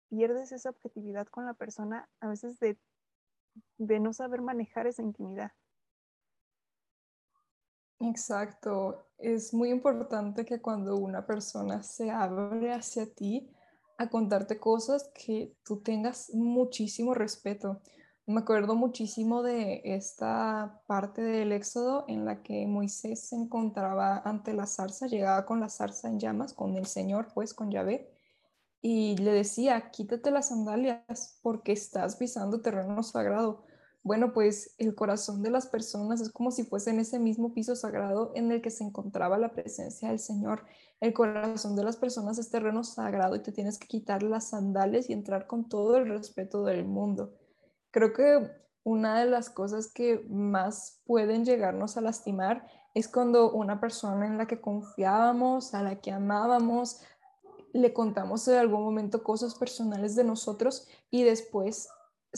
pierdes 0.09 0.53
esa 0.53 0.71
objetividad 0.71 1.27
con 1.27 1.45
la 1.47 1.55
persona 1.55 2.09
a 2.21 2.29
veces 2.29 2.59
de, 2.61 2.79
de 3.79 4.01
no 4.01 4.13
saber 4.13 4.43
manejar 4.43 4.87
esa 4.87 5.03
intimidad. 5.03 5.53
Exacto. 8.01 9.09
Es 9.19 9.53
muy 9.53 9.71
importante 9.71 10.45
que 10.45 10.61
cuando 10.61 10.97
una 10.97 11.27
persona 11.27 11.83
se 11.83 12.11
abre 12.11 12.73
hacia 12.73 13.13
ti 13.13 13.51
a 13.99 14.09
contarte 14.09 14.59
cosas 14.59 15.11
que 15.12 15.55
tú 15.64 15.83
tengas 15.83 16.31
muchísimo 16.33 17.14
respeto. 17.14 17.83
Me 18.26 18.40
acuerdo 18.40 18.76
muchísimo 18.76 19.43
de 19.43 19.81
esta 19.85 20.83
parte 20.87 21.23
del 21.23 21.50
Éxodo 21.52 22.05
en 22.09 22.25
la 22.25 22.43
que 22.43 22.67
Moisés 22.67 23.28
se 23.28 23.37
encontraba 23.37 24.19
ante 24.19 24.52
la 24.55 24.67
zarza, 24.67 25.07
llegaba 25.07 25.45
con 25.47 25.61
la 25.61 25.69
zarza 25.69 26.09
en 26.09 26.21
llamas, 26.21 26.52
con 26.52 26.76
el 26.76 26.87
Señor, 26.87 27.28
pues 27.35 27.55
con 27.55 27.71
Yahvé, 27.71 28.11
y 28.81 29.17
le 29.17 29.33
decía, 29.33 29.90
quítate 29.90 30.31
las 30.31 30.49
sandalias 30.49 31.38
porque 31.43 31.73
estás 31.73 32.17
pisando 32.17 32.61
terreno 32.61 33.02
sagrado. 33.02 33.64
Bueno, 34.09 34.33
pues 34.33 34.75
el 34.79 34.95
corazón 34.95 35.43
de 35.43 35.50
las 35.50 35.67
personas 35.67 36.23
es 36.23 36.31
como 36.31 36.50
si 36.50 36.65
fuese 36.65 36.88
en 36.88 36.99
ese 36.99 37.19
mismo 37.19 37.53
piso 37.53 37.77
sagrado 37.77 38.33
en 38.35 38.50
el 38.50 38.62
que 38.62 38.71
se 38.71 38.83
encontraba 38.83 39.37
la 39.37 39.53
presencia 39.53 40.09
del 40.09 40.19
Señor. 40.19 40.65
El 40.99 41.12
corazón 41.12 41.77
de 41.77 41.85
las 41.85 41.99
personas 41.99 42.38
es 42.38 42.50
terreno 42.50 42.85
sagrado 42.85 43.37
y 43.37 43.43
te 43.43 43.53
tienes 43.53 43.79
que 43.79 43.87
quitar 43.87 44.23
las 44.23 44.49
sandalias 44.49 45.11
y 45.11 45.12
entrar 45.12 45.47
con 45.47 45.69
todo 45.69 45.99
el 45.99 46.09
respeto 46.09 46.65
del 46.65 46.87
mundo. 46.87 47.35
Creo 47.91 48.15
que 48.15 48.50
una 48.83 49.21
de 49.21 49.27
las 49.27 49.50
cosas 49.50 49.93
que 49.93 50.25
más 50.31 51.03
pueden 51.05 51.45
llegarnos 51.45 51.99
a 51.99 52.00
lastimar 52.00 52.67
es 52.95 53.09
cuando 53.09 53.53
una 53.53 53.79
persona 53.79 54.27
en 54.27 54.38
la 54.38 54.47
que 54.47 54.59
confiábamos, 54.59 55.75
a 55.75 55.83
la 55.83 56.00
que 56.00 56.12
amábamos, 56.12 57.03
le 57.75 57.93
contamos 57.93 58.49
en 58.49 58.57
algún 58.57 58.85
momento 58.85 59.23
cosas 59.23 59.55
personales 59.55 60.17
de 60.17 60.25
nosotros 60.25 60.88
y 61.11 61.25
después 61.25 61.91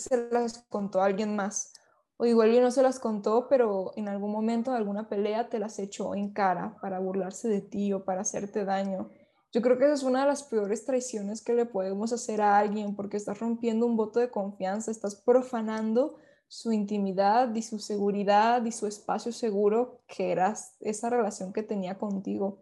se 0.04 0.28
las 0.30 0.64
contó 0.69 1.00
a 1.00 1.07
alguien 1.07 1.37
más. 1.37 1.73
O 2.16 2.26
igual 2.26 2.52
y 2.52 2.61
no 2.61 2.71
se 2.71 2.83
las 2.83 2.99
contó, 2.99 3.49
pero 3.49 3.92
en 3.97 4.09
algún 4.09 4.30
momento 4.30 4.73
de 4.73 4.76
alguna 4.76 5.09
pelea 5.09 5.49
te 5.49 5.59
las 5.59 5.78
echó 5.78 6.14
en 6.14 6.33
cara 6.33 6.76
para 6.83 6.99
burlarse 6.99 7.49
de 7.49 7.62
ti 7.62 7.92
o 7.92 8.04
para 8.04 8.21
hacerte 8.21 8.64
daño. 8.64 9.09
Yo 9.52 9.62
creo 9.62 9.78
que 9.78 9.85
esa 9.85 9.95
es 9.95 10.02
una 10.02 10.21
de 10.21 10.26
las 10.26 10.42
peores 10.42 10.85
traiciones 10.85 11.42
que 11.42 11.54
le 11.54 11.66
podemos 11.66 12.12
hacer 12.12 12.40
a 12.40 12.59
alguien 12.59 12.95
porque 12.95 13.16
estás 13.16 13.40
rompiendo 13.40 13.87
un 13.87 13.97
voto 13.97 14.21
de 14.21 14.30
confianza, 14.30 14.90
estás 14.90 15.16
profanando 15.16 16.16
su 16.47 16.73
intimidad 16.73 17.54
y 17.54 17.62
su 17.62 17.78
seguridad 17.78 18.64
y 18.64 18.73
su 18.73 18.87
espacio 18.87 19.33
seguro 19.33 20.02
que 20.07 20.30
era 20.30 20.54
esa 20.80 21.09
relación 21.09 21.52
que 21.52 21.62
tenía 21.62 21.97
contigo. 21.97 22.59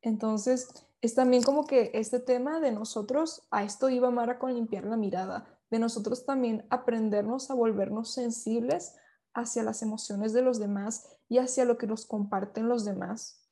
Entonces, 0.00 0.68
es 1.00 1.14
también 1.14 1.42
como 1.42 1.66
que 1.66 1.90
este 1.94 2.18
tema 2.20 2.60
de 2.60 2.72
nosotros, 2.72 3.42
a 3.50 3.62
esto 3.62 3.90
iba 3.90 4.10
Mara 4.10 4.38
con 4.38 4.54
limpiar 4.54 4.84
la 4.84 4.96
mirada, 4.96 5.53
de 5.70 5.78
nosotros 5.78 6.26
también 6.26 6.66
aprendernos 6.70 7.50
a 7.50 7.54
volvernos 7.54 8.12
sensibles 8.12 8.96
hacia 9.34 9.62
las 9.62 9.82
emociones 9.82 10.32
de 10.32 10.42
los 10.42 10.58
demás 10.58 11.08
y 11.28 11.38
hacia 11.38 11.64
lo 11.64 11.78
que 11.78 11.86
nos 11.86 12.06
comparten 12.06 12.68
los 12.68 12.84
demás 12.84 13.44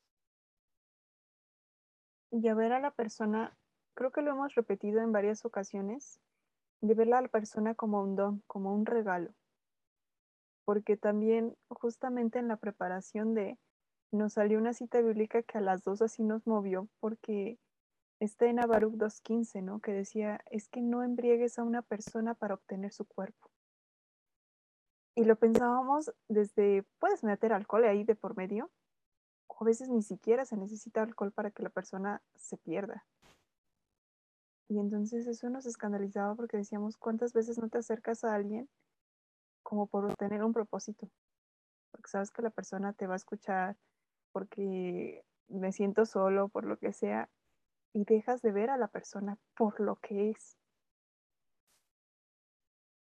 y 2.33 2.47
a 2.47 2.55
ver 2.55 2.73
a 2.73 2.79
la 2.79 2.89
persona, 2.89 3.55
creo 3.93 4.11
que 4.11 4.23
lo 4.23 4.31
hemos 4.31 4.55
repetido 4.55 5.01
en 5.01 5.11
varias 5.11 5.45
ocasiones, 5.45 6.19
de 6.81 6.95
verla 6.95 7.19
a 7.19 7.21
la 7.21 7.27
persona 7.27 7.75
como 7.75 8.01
un 8.01 8.15
don, 8.15 8.43
como 8.47 8.73
un 8.73 8.87
regalo. 8.87 9.31
Porque 10.65 10.97
también 10.97 11.55
justamente 11.69 12.39
en 12.39 12.47
la 12.47 12.57
preparación 12.57 13.35
de, 13.35 13.59
nos 14.11 14.33
salió 14.33 14.57
una 14.57 14.73
cita 14.73 14.99
bíblica 14.99 15.43
que 15.43 15.59
a 15.59 15.61
las 15.61 15.83
dos 15.83 16.01
así 16.01 16.23
nos 16.23 16.47
movió, 16.47 16.89
porque 16.99 17.59
está 18.23 18.47
en 18.47 18.59
Abaruch 18.59 18.95
2.15, 18.95 19.63
¿no? 19.63 19.79
Que 19.79 19.93
decía, 19.93 20.41
es 20.49 20.67
que 20.69 20.81
no 20.81 21.03
embriagues 21.03 21.59
a 21.59 21.63
una 21.63 21.81
persona 21.81 22.33
para 22.33 22.55
obtener 22.55 22.91
su 22.91 23.05
cuerpo. 23.05 23.49
Y 25.15 25.25
lo 25.25 25.35
pensábamos 25.35 26.11
desde, 26.27 26.83
puedes 26.99 27.23
meter 27.23 27.53
alcohol 27.53 27.85
ahí 27.85 28.03
de 28.03 28.15
por 28.15 28.35
medio, 28.35 28.71
a 29.63 29.65
veces 29.65 29.87
ni 29.87 30.01
siquiera 30.01 30.43
se 30.43 30.57
necesita 30.57 31.01
alcohol 31.01 31.31
para 31.31 31.49
que 31.49 31.63
la 31.63 31.69
persona 31.69 32.21
se 32.35 32.57
pierda. 32.57 33.05
Y 34.67 34.77
entonces 34.77 35.25
eso 35.25 35.49
nos 35.49 35.65
escandalizaba 35.65 36.35
porque 36.35 36.57
decíamos, 36.57 36.97
¿cuántas 36.97 37.31
veces 37.31 37.57
no 37.57 37.69
te 37.69 37.77
acercas 37.77 38.25
a 38.25 38.33
alguien 38.33 38.67
como 39.61 39.87
por 39.87 40.05
obtener 40.05 40.43
un 40.43 40.51
propósito? 40.51 41.09
Porque 41.91 42.09
sabes 42.09 42.29
que 42.31 42.41
la 42.41 42.49
persona 42.49 42.91
te 42.91 43.07
va 43.07 43.13
a 43.13 43.17
escuchar, 43.17 43.77
porque 44.33 45.23
me 45.47 45.71
siento 45.71 46.05
solo, 46.05 46.49
por 46.49 46.65
lo 46.65 46.77
que 46.77 46.91
sea, 46.91 47.29
y 47.93 48.03
dejas 48.05 48.41
de 48.41 48.51
ver 48.51 48.69
a 48.69 48.77
la 48.77 48.87
persona 48.87 49.37
por 49.55 49.79
lo 49.79 49.97
que 49.97 50.31
es. 50.31 50.57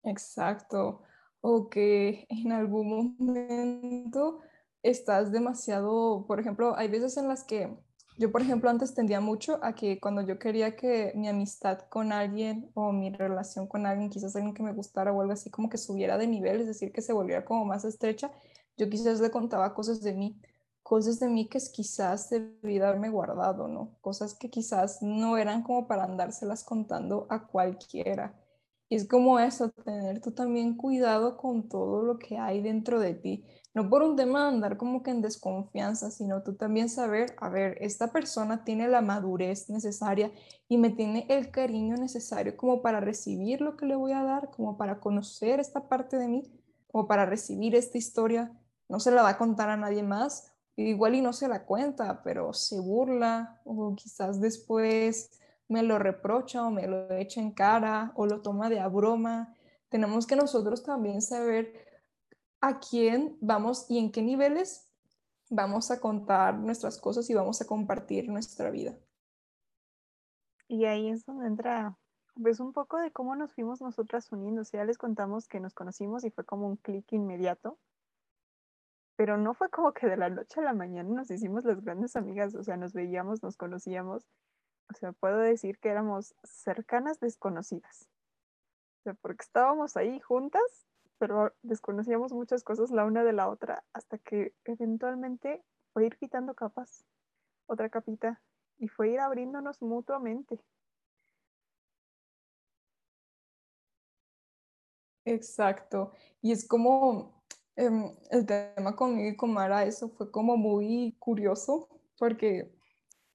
Exacto. 0.04 1.02
O 1.40 1.68
que 1.68 2.26
en 2.28 2.52
algún 2.52 3.16
momento 3.18 4.40
estás 4.82 5.32
demasiado, 5.32 6.24
por 6.26 6.40
ejemplo, 6.40 6.76
hay 6.76 6.88
veces 6.88 7.16
en 7.16 7.28
las 7.28 7.44
que 7.44 7.76
yo, 8.18 8.32
por 8.32 8.40
ejemplo, 8.40 8.70
antes 8.70 8.94
tendía 8.94 9.20
mucho 9.20 9.58
a 9.62 9.74
que 9.74 10.00
cuando 10.00 10.22
yo 10.22 10.38
quería 10.38 10.74
que 10.74 11.12
mi 11.16 11.28
amistad 11.28 11.80
con 11.90 12.12
alguien 12.12 12.70
o 12.74 12.90
mi 12.92 13.10
relación 13.10 13.66
con 13.66 13.84
alguien, 13.84 14.08
quizás 14.08 14.34
alguien 14.34 14.54
que 14.54 14.62
me 14.62 14.72
gustara 14.72 15.12
o 15.12 15.20
algo 15.20 15.34
así, 15.34 15.50
como 15.50 15.68
que 15.68 15.76
subiera 15.76 16.16
de 16.16 16.26
nivel, 16.26 16.60
es 16.62 16.66
decir, 16.66 16.92
que 16.92 17.02
se 17.02 17.12
volviera 17.12 17.44
como 17.44 17.66
más 17.66 17.84
estrecha, 17.84 18.32
yo 18.78 18.88
quizás 18.88 19.20
le 19.20 19.30
contaba 19.30 19.74
cosas 19.74 20.00
de 20.02 20.14
mí, 20.14 20.40
cosas 20.86 21.18
de 21.18 21.28
mí 21.28 21.48
que 21.48 21.58
quizás 21.72 22.30
debí 22.30 22.78
haberme 22.78 23.10
guardado, 23.10 23.66
¿no? 23.66 23.98
Cosas 24.00 24.34
que 24.34 24.50
quizás 24.50 25.02
no 25.02 25.36
eran 25.36 25.64
como 25.64 25.88
para 25.88 26.04
andárselas 26.04 26.62
contando 26.62 27.26
a 27.28 27.44
cualquiera. 27.48 28.36
Y 28.88 28.94
es 28.94 29.08
como 29.08 29.40
eso, 29.40 29.70
tener 29.70 30.20
tú 30.20 30.30
también 30.30 30.76
cuidado 30.76 31.38
con 31.38 31.68
todo 31.68 32.04
lo 32.04 32.20
que 32.20 32.38
hay 32.38 32.62
dentro 32.62 33.00
de 33.00 33.14
ti. 33.14 33.44
No 33.74 33.90
por 33.90 34.04
un 34.04 34.14
tema 34.14 34.42
de 34.42 34.48
andar 34.54 34.76
como 34.76 35.02
que 35.02 35.10
en 35.10 35.22
desconfianza, 35.22 36.12
sino 36.12 36.44
tú 36.44 36.54
también 36.54 36.88
saber, 36.88 37.34
a 37.38 37.48
ver, 37.48 37.78
esta 37.80 38.12
persona 38.12 38.62
tiene 38.62 38.86
la 38.86 39.00
madurez 39.00 39.68
necesaria 39.68 40.30
y 40.68 40.78
me 40.78 40.90
tiene 40.90 41.26
el 41.28 41.50
cariño 41.50 41.96
necesario 41.96 42.56
como 42.56 42.80
para 42.80 43.00
recibir 43.00 43.60
lo 43.60 43.76
que 43.76 43.86
le 43.86 43.96
voy 43.96 44.12
a 44.12 44.22
dar, 44.22 44.52
como 44.52 44.76
para 44.76 45.00
conocer 45.00 45.58
esta 45.58 45.88
parte 45.88 46.16
de 46.16 46.28
mí, 46.28 46.44
como 46.86 47.08
para 47.08 47.26
recibir 47.26 47.74
esta 47.74 47.98
historia. 47.98 48.52
No 48.88 49.00
se 49.00 49.10
la 49.10 49.22
va 49.22 49.30
a 49.30 49.38
contar 49.38 49.68
a 49.68 49.76
nadie 49.76 50.04
más, 50.04 50.52
igual 50.76 51.14
y 51.14 51.20
no 51.20 51.32
se 51.32 51.48
la 51.48 51.64
cuenta, 51.64 52.22
pero 52.22 52.52
se 52.52 52.80
burla 52.80 53.60
o 53.64 53.94
quizás 53.94 54.40
después 54.40 55.30
me 55.68 55.82
lo 55.82 55.98
reprocha 55.98 56.66
o 56.66 56.70
me 56.70 56.86
lo 56.86 57.10
echa 57.12 57.40
en 57.40 57.52
cara 57.52 58.12
o 58.14 58.26
lo 58.26 58.42
toma 58.42 58.68
de 58.68 58.80
a 58.80 58.88
broma. 58.88 59.54
Tenemos 59.88 60.26
que 60.26 60.36
nosotros 60.36 60.82
también 60.84 61.22
saber 61.22 61.72
a 62.60 62.78
quién 62.78 63.36
vamos 63.40 63.86
y 63.88 63.98
en 63.98 64.12
qué 64.12 64.22
niveles 64.22 64.88
vamos 65.50 65.90
a 65.90 66.00
contar 66.00 66.58
nuestras 66.58 66.98
cosas 66.98 67.28
y 67.30 67.34
vamos 67.34 67.60
a 67.60 67.66
compartir 67.66 68.28
nuestra 68.28 68.70
vida. 68.70 68.96
Y 70.68 70.84
ahí 70.84 71.10
es 71.10 71.24
donde 71.24 71.46
entra 71.46 71.96
pues 72.42 72.60
un 72.60 72.72
poco 72.72 72.98
de 72.98 73.12
cómo 73.12 73.34
nos 73.34 73.52
fuimos 73.54 73.80
nosotras 73.80 74.30
uniendo. 74.32 74.62
O 74.62 74.64
sea, 74.64 74.84
les 74.84 74.98
contamos 74.98 75.48
que 75.48 75.60
nos 75.60 75.74
conocimos 75.74 76.24
y 76.24 76.30
fue 76.30 76.44
como 76.44 76.66
un 76.66 76.76
clic 76.76 77.12
inmediato. 77.12 77.78
Pero 79.16 79.38
no 79.38 79.54
fue 79.54 79.70
como 79.70 79.92
que 79.92 80.06
de 80.06 80.16
la 80.16 80.28
noche 80.30 80.60
a 80.60 80.64
la 80.64 80.74
mañana 80.74 81.08
nos 81.08 81.30
hicimos 81.30 81.64
las 81.64 81.82
grandes 81.82 82.16
amigas. 82.16 82.54
O 82.54 82.62
sea, 82.62 82.76
nos 82.76 82.92
veíamos, 82.92 83.42
nos 83.42 83.56
conocíamos 83.56 84.26
o 84.90 84.94
sea, 84.94 85.12
puedo 85.12 85.38
decir 85.38 85.78
que 85.78 85.88
éramos 85.88 86.34
cercanas 86.44 87.18
desconocidas. 87.20 88.08
O 89.00 89.02
sea, 89.02 89.14
porque 89.14 89.42
estábamos 89.42 89.96
ahí 89.96 90.20
juntas, 90.20 90.86
pero 91.18 91.54
desconocíamos 91.62 92.32
muchas 92.32 92.62
cosas 92.62 92.90
la 92.90 93.04
una 93.04 93.24
de 93.24 93.32
la 93.32 93.48
otra 93.48 93.84
hasta 93.92 94.18
que 94.18 94.54
eventualmente 94.64 95.64
fue 95.92 96.06
ir 96.06 96.16
quitando 96.16 96.54
capas, 96.54 97.04
otra 97.66 97.88
capita, 97.88 98.42
y 98.78 98.88
fue 98.88 99.10
ir 99.10 99.20
abriéndonos 99.20 99.82
mutuamente. 99.82 100.60
Exacto. 105.24 106.12
Y 106.40 106.52
es 106.52 106.66
como 106.68 107.35
em, 107.76 108.10
el 108.30 108.46
tema 108.46 108.96
conmigo 108.96 109.28
y 109.28 109.36
con 109.36 109.52
Mara, 109.52 109.84
eso 109.84 110.08
fue 110.08 110.30
como 110.30 110.56
muy 110.56 111.16
curioso, 111.18 111.88
porque 112.18 112.76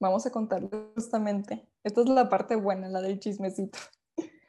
Vamos 0.02 0.26
a 0.26 0.32
contar 0.32 0.68
justamente. 0.96 1.70
Esta 1.84 2.02
es 2.02 2.10
la 2.10 2.28
parte 2.28 2.56
buena, 2.56 2.90
la 2.90 3.02
del 3.02 3.20
chismecito. 3.20 3.80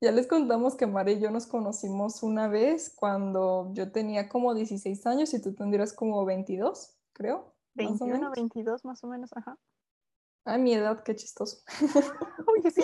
Ya 0.00 0.12
les 0.12 0.26
contamos 0.26 0.74
que 0.74 0.86
Mara 0.86 1.12
y 1.12 1.20
yo 1.20 1.30
nos 1.30 1.46
conocimos 1.46 2.22
una 2.22 2.46
vez 2.46 2.92
cuando 2.94 3.70
yo 3.72 3.90
tenía 3.90 4.28
como 4.28 4.52
16 4.52 5.06
años 5.06 5.32
y 5.32 5.40
tú 5.40 5.54
tendrías 5.54 5.94
como 5.94 6.26
22, 6.26 6.94
creo. 7.14 7.54
21, 7.72 8.30
22 8.32 8.84
más 8.84 9.02
o 9.02 9.06
menos, 9.06 9.30
ajá. 9.34 9.56
A 10.44 10.58
mi 10.58 10.74
edad, 10.74 11.02
qué 11.04 11.16
chistoso. 11.16 11.62
Oye, 12.46 12.70
sí. 12.70 12.82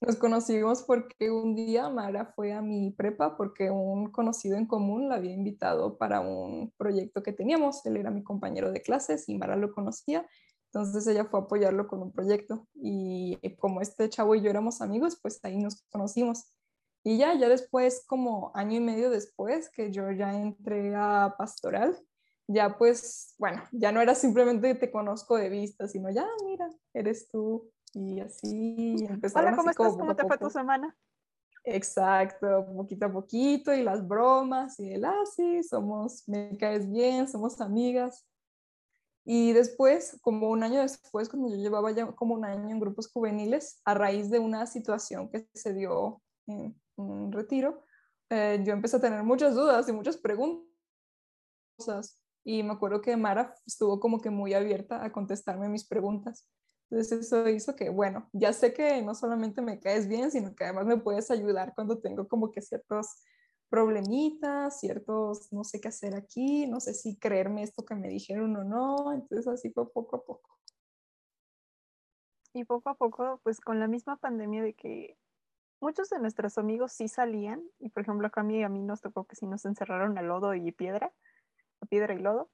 Nos 0.00 0.14
conocimos 0.16 0.84
porque 0.84 1.30
un 1.30 1.56
día 1.56 1.88
Mara 1.88 2.32
fue 2.36 2.52
a 2.52 2.62
mi 2.62 2.92
prepa 2.92 3.36
porque 3.36 3.70
un 3.70 4.12
conocido 4.12 4.56
en 4.56 4.66
común 4.66 5.08
la 5.08 5.16
había 5.16 5.32
invitado 5.32 5.98
para 5.98 6.20
un 6.20 6.72
proyecto 6.76 7.22
que 7.24 7.32
teníamos. 7.32 7.84
Él 7.84 7.96
era 7.96 8.12
mi 8.12 8.22
compañero 8.22 8.70
de 8.70 8.80
clases 8.80 9.28
y 9.28 9.36
Mara 9.36 9.56
lo 9.56 9.72
conocía. 9.72 10.24
Entonces 10.66 11.06
ella 11.08 11.24
fue 11.24 11.40
a 11.40 11.42
apoyarlo 11.44 11.88
con 11.88 12.00
un 12.02 12.12
proyecto 12.12 12.68
y 12.74 13.38
como 13.56 13.80
este 13.80 14.08
chavo 14.08 14.36
y 14.36 14.42
yo 14.42 14.50
éramos 14.50 14.80
amigos, 14.82 15.18
pues 15.20 15.40
ahí 15.42 15.58
nos 15.58 15.82
conocimos. 15.90 16.52
Y 17.02 17.18
ya, 17.18 17.34
ya 17.34 17.48
después, 17.48 18.04
como 18.06 18.52
año 18.54 18.76
y 18.76 18.80
medio 18.80 19.10
después 19.10 19.70
que 19.70 19.90
yo 19.90 20.10
ya 20.12 20.38
entré 20.38 20.94
a 20.94 21.34
pastoral, 21.38 21.98
ya 22.46 22.76
pues, 22.76 23.34
bueno, 23.38 23.62
ya 23.72 23.92
no 23.92 24.00
era 24.00 24.14
simplemente 24.14 24.74
te 24.74 24.90
conozco 24.90 25.36
de 25.36 25.48
vista, 25.48 25.88
sino 25.88 26.10
ya, 26.10 26.26
mira, 26.44 26.68
eres 26.92 27.28
tú, 27.28 27.70
y 27.94 28.20
así 28.20 28.96
empezaron 29.08 29.48
Hola, 29.48 29.56
¿cómo 29.56 29.70
estás? 29.70 29.96
¿Cómo 29.96 30.16
te 30.16 30.26
fue 30.26 30.38
tu 30.38 30.50
semana? 30.50 30.96
Exacto, 31.64 32.66
poquito 32.74 33.06
a 33.06 33.12
poquito 33.12 33.74
y 33.74 33.82
las 33.82 34.06
bromas 34.06 34.78
y 34.80 34.92
el 34.92 35.04
así, 35.04 35.58
ah, 35.58 35.62
somos, 35.68 36.26
me 36.26 36.56
caes 36.56 36.90
bien, 36.90 37.28
somos 37.28 37.60
amigas. 37.60 38.26
Y 39.24 39.52
después, 39.52 40.18
como 40.22 40.48
un 40.48 40.62
año 40.62 40.80
después, 40.80 41.28
cuando 41.28 41.50
yo 41.50 41.56
llevaba 41.56 41.90
ya 41.90 42.06
como 42.12 42.34
un 42.34 42.46
año 42.46 42.70
en 42.70 42.80
grupos 42.80 43.12
juveniles, 43.12 43.82
a 43.84 43.92
raíz 43.92 44.30
de 44.30 44.38
una 44.38 44.64
situación 44.66 45.28
que 45.28 45.46
se 45.52 45.74
dio 45.74 46.22
en 46.46 46.74
un 46.96 47.30
retiro, 47.30 47.82
eh, 48.30 48.62
yo 48.64 48.72
empecé 48.72 48.96
a 48.96 49.00
tener 49.00 49.22
muchas 49.24 49.54
dudas 49.54 49.86
y 49.88 49.92
muchas 49.92 50.16
preguntas. 50.16 50.66
Y 52.42 52.62
me 52.62 52.72
acuerdo 52.72 53.02
que 53.02 53.16
Mara 53.18 53.54
estuvo 53.66 54.00
como 54.00 54.20
que 54.20 54.30
muy 54.30 54.54
abierta 54.54 55.04
a 55.04 55.12
contestarme 55.12 55.68
mis 55.68 55.86
preguntas. 55.86 56.48
Entonces 56.90 57.26
eso 57.26 57.48
hizo 57.48 57.76
que, 57.76 57.90
bueno, 57.90 58.28
ya 58.32 58.52
sé 58.52 58.72
que 58.72 59.02
no 59.02 59.14
solamente 59.14 59.60
me 59.60 59.78
caes 59.78 60.08
bien, 60.08 60.30
sino 60.30 60.54
que 60.54 60.64
además 60.64 60.86
me 60.86 60.96
puedes 60.96 61.30
ayudar 61.30 61.74
cuando 61.74 62.00
tengo 62.00 62.26
como 62.28 62.50
que 62.50 62.62
ciertos 62.62 63.22
problemitas, 63.68 64.80
ciertos, 64.80 65.52
no 65.52 65.64
sé 65.64 65.80
qué 65.80 65.88
hacer 65.88 66.14
aquí, 66.14 66.66
no 66.66 66.80
sé 66.80 66.94
si 66.94 67.18
creerme 67.18 67.62
esto 67.62 67.84
que 67.84 67.94
me 67.94 68.08
dijeron 68.08 68.56
o 68.56 68.64
no. 68.64 69.12
Entonces 69.12 69.46
así 69.48 69.70
fue 69.70 69.90
poco 69.92 70.16
a 70.16 70.24
poco. 70.24 70.58
Y 72.54 72.64
poco 72.64 72.88
a 72.88 72.94
poco, 72.94 73.40
pues 73.42 73.60
con 73.60 73.78
la 73.78 73.86
misma 73.86 74.16
pandemia 74.16 74.62
de 74.62 74.72
que 74.72 75.18
muchos 75.80 76.08
de 76.08 76.18
nuestros 76.18 76.56
amigos 76.56 76.92
sí 76.92 77.06
salían, 77.06 77.62
y 77.78 77.90
por 77.90 78.02
ejemplo 78.02 78.26
acá 78.26 78.40
a 78.40 78.44
mí, 78.44 78.64
a 78.64 78.70
mí 78.70 78.82
nos 78.82 79.02
tocó 79.02 79.24
que 79.24 79.36
sí 79.36 79.46
nos 79.46 79.66
encerraron 79.66 80.16
a 80.16 80.22
lodo 80.22 80.54
y 80.54 80.72
piedra, 80.72 81.12
a 81.80 81.86
piedra 81.86 82.14
y 82.14 82.18
lodo, 82.18 82.50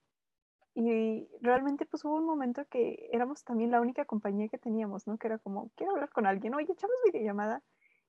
y 0.75 1.29
realmente 1.41 1.87
pues 1.87 2.05
hubo 2.05 2.17
un 2.17 2.27
momento 2.27 2.65
que 2.69 3.09
éramos 3.13 3.45
también 3.45 3.71
la 3.71 3.81
única 3.81 4.05
compañía 4.05 4.49
que 4.49 4.59
teníamos, 4.59 5.07
¿no? 5.07 5.19
Que 5.19 5.29
era 5.29 5.39
como, 5.39 5.71
quiero 5.77 5.93
hablar 5.93 6.11
con 6.11 6.27
alguien, 6.27 6.55
oye, 6.55 6.73
echamos 6.73 6.97
videollamada. 7.05 7.63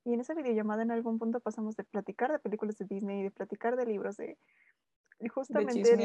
Y 0.03 0.13
en 0.13 0.19
esa 0.19 0.33
videollamada 0.33 0.83
en 0.83 0.91
algún 0.91 1.19
punto 1.19 1.39
pasamos 1.39 1.75
de 1.75 1.83
platicar 1.83 2.31
de 2.31 2.39
películas 2.39 2.77
de 2.77 2.85
Disney, 2.85 3.23
de 3.23 3.31
platicar 3.31 3.75
de 3.75 3.85
libros, 3.85 4.17
de... 4.17 4.37
Y 5.19 5.27
justamente... 5.27 5.95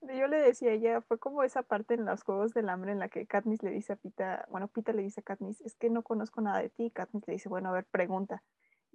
De 0.00 0.18
yo 0.18 0.26
le 0.28 0.38
decía 0.38 0.70
a 0.70 0.74
ella, 0.74 1.00
fue 1.00 1.18
como 1.18 1.42
esa 1.42 1.62
parte 1.62 1.94
en 1.94 2.04
los 2.04 2.22
Juegos 2.22 2.52
del 2.54 2.68
Hambre 2.68 2.92
en 2.92 2.98
la 2.98 3.08
que 3.08 3.26
Katniss 3.26 3.62
le 3.62 3.70
dice 3.70 3.94
a 3.94 3.96
Pita, 3.96 4.46
bueno, 4.50 4.68
Pita 4.68 4.92
le 4.92 5.02
dice 5.02 5.20
a 5.20 5.24
Katniss, 5.24 5.60
es 5.62 5.74
que 5.74 5.90
no 5.90 6.02
conozco 6.02 6.40
nada 6.40 6.60
de 6.60 6.70
ti. 6.70 6.90
Katniss 6.90 7.26
le 7.26 7.34
dice, 7.34 7.48
bueno, 7.48 7.70
a 7.70 7.72
ver, 7.72 7.84
pregunta. 7.86 8.42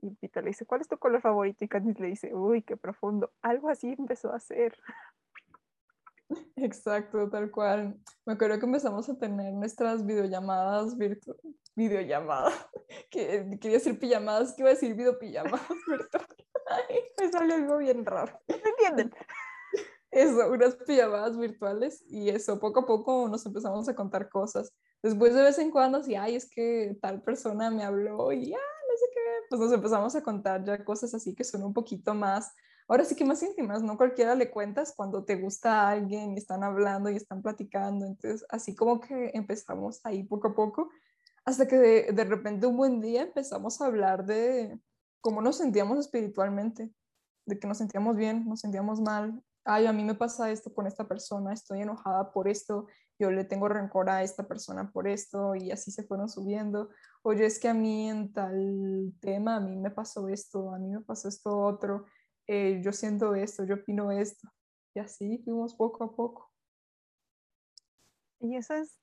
Y 0.02 0.12
Pita 0.12 0.42
le 0.42 0.50
dice, 0.50 0.66
¿cuál 0.66 0.82
es 0.82 0.88
tu 0.88 0.98
color 0.98 1.22
favorito? 1.22 1.66
Y 1.66 1.68
Katniss 1.68 2.00
le 2.00 2.08
dice, 2.08 2.34
uy, 2.34 2.62
qué 2.62 2.78
profundo. 2.78 3.32
Algo 3.42 3.70
así 3.70 3.96
empezó 3.98 4.32
a 4.32 4.38
hacer. 4.38 4.78
Exacto, 6.56 7.30
tal 7.30 7.52
cual. 7.52 7.98
Me 8.26 8.34
acuerdo 8.34 8.60
que 8.60 8.66
empezamos 8.66 9.10
a 9.10 9.18
tener 9.18 9.54
nuestras 9.54 10.06
videollamadas 10.06 10.98
virtuales. 10.98 11.56
Videollamadas. 11.76 12.54
Que, 13.12 13.58
quería 13.60 13.80
decir 13.80 14.00
pijamadas, 14.00 14.54
que 14.54 14.62
iba 14.62 14.70
a 14.70 14.74
decir 14.74 14.96
videopijamadas 14.96 15.68
virtuales. 15.88 16.38
me 17.20 17.30
salió 17.30 17.56
algo 17.56 17.78
bien 17.78 18.06
raro. 18.06 18.40
¿Me 18.48 18.56
entienden? 18.56 19.12
Eso, 20.10 20.50
unas 20.50 20.76
pijamadas 20.76 21.38
virtuales 21.38 22.04
y 22.08 22.30
eso, 22.30 22.60
poco 22.60 22.80
a 22.82 22.86
poco 22.86 23.28
nos 23.28 23.46
empezamos 23.46 23.90
a 23.90 23.96
contar 23.96 24.30
cosas. 24.30 24.74
Después 25.04 25.34
de 25.34 25.44
vez 25.44 25.60
en 25.60 25.70
cuando, 25.70 26.02
sí, 26.02 26.16
ay, 26.16 26.36
es 26.36 26.50
que 26.50 26.98
tal 27.02 27.22
persona 27.22 27.70
me 27.70 27.84
habló 27.84 28.32
y 28.32 28.52
ya, 28.52 28.58
ah, 28.58 28.84
no 28.90 28.98
sé 28.98 29.06
qué, 29.14 29.22
pues 29.50 29.62
nos 29.62 29.74
empezamos 29.74 30.16
a 30.16 30.24
contar 30.24 30.64
ya 30.64 30.84
cosas 30.86 31.14
así 31.14 31.36
que 31.36 31.44
son 31.44 31.64
un 31.64 31.74
poquito 31.74 32.14
más 32.14 32.54
ahora 32.88 33.06
sí 33.06 33.16
que 33.16 33.26
más 33.26 33.42
íntimas, 33.44 33.84
no 33.84 33.98
cualquiera 33.98 34.36
le 34.36 34.50
cuentas 34.50 34.94
cuando 34.96 35.24
te 35.26 35.36
gusta 35.36 35.82
a 35.82 35.90
alguien 35.92 36.34
y 36.34 36.38
están 36.38 36.64
hablando 36.64 37.10
y 37.10 37.16
están 37.16 37.42
platicando, 37.42 38.06
entonces 38.06 38.46
así 38.50 38.76
como 38.76 39.00
que 39.00 39.32
empezamos 39.34 40.00
ahí 40.06 40.24
poco 40.24 40.50
a 40.50 40.56
poco, 40.56 40.90
hasta 41.46 41.68
que 41.68 41.78
de, 41.78 42.12
de 42.14 42.24
repente 42.24 42.68
un 42.68 42.78
buen 42.78 43.02
día 43.02 43.24
empezamos 43.24 43.82
a 43.82 43.86
hablar 43.86 44.26
de 44.26 44.80
cómo 45.22 45.42
nos 45.42 45.58
sentíamos 45.58 46.00
espiritualmente, 46.00 46.92
de 47.46 47.60
que 47.60 47.68
nos 47.68 47.78
sentíamos 47.78 48.16
bien, 48.16 48.46
nos 48.48 48.62
sentíamos 48.62 49.02
mal, 49.02 49.42
ay, 49.68 49.86
a 49.86 49.94
mí 49.94 50.04
me 50.04 50.16
pasa 50.16 50.50
esto 50.50 50.74
con 50.74 50.88
esta 50.88 51.08
persona, 51.08 51.54
estoy 51.54 51.82
enojada 51.82 52.32
por 52.32 52.48
esto, 52.48 52.88
yo 53.20 53.32
le 53.32 53.44
tengo 53.44 53.68
rencor 53.68 54.10
a 54.10 54.24
esta 54.24 54.48
persona 54.48 54.92
por 54.92 55.08
esto 55.08 55.56
y 55.56 55.72
así 55.72 55.92
se 55.92 56.04
fueron 56.04 56.30
subiendo. 56.30 56.90
Oye, 57.22 57.46
es 57.46 57.60
que 57.60 57.68
a 57.68 57.74
mí 57.74 58.10
en 58.10 58.32
tal 58.32 59.14
tema, 59.20 59.58
a 59.58 59.60
mí 59.60 59.76
me 59.76 59.92
pasó 59.92 60.30
esto, 60.30 60.74
a 60.74 60.80
mí 60.80 60.90
me 60.90 61.02
pasó 61.02 61.28
esto 61.28 61.60
otro. 61.60 62.06
Eh, 62.48 62.82
yo 62.84 62.92
siento 62.94 63.36
esto, 63.36 63.66
yo 63.66 63.76
opino 63.76 64.12
esto. 64.12 64.50
Y 64.94 65.00
así 65.00 65.38
fuimos 65.40 65.76
poco 65.76 66.04
a 66.04 66.16
poco. 66.16 66.52
Y 68.40 68.56
eso 68.56 68.74
es, 68.76 69.00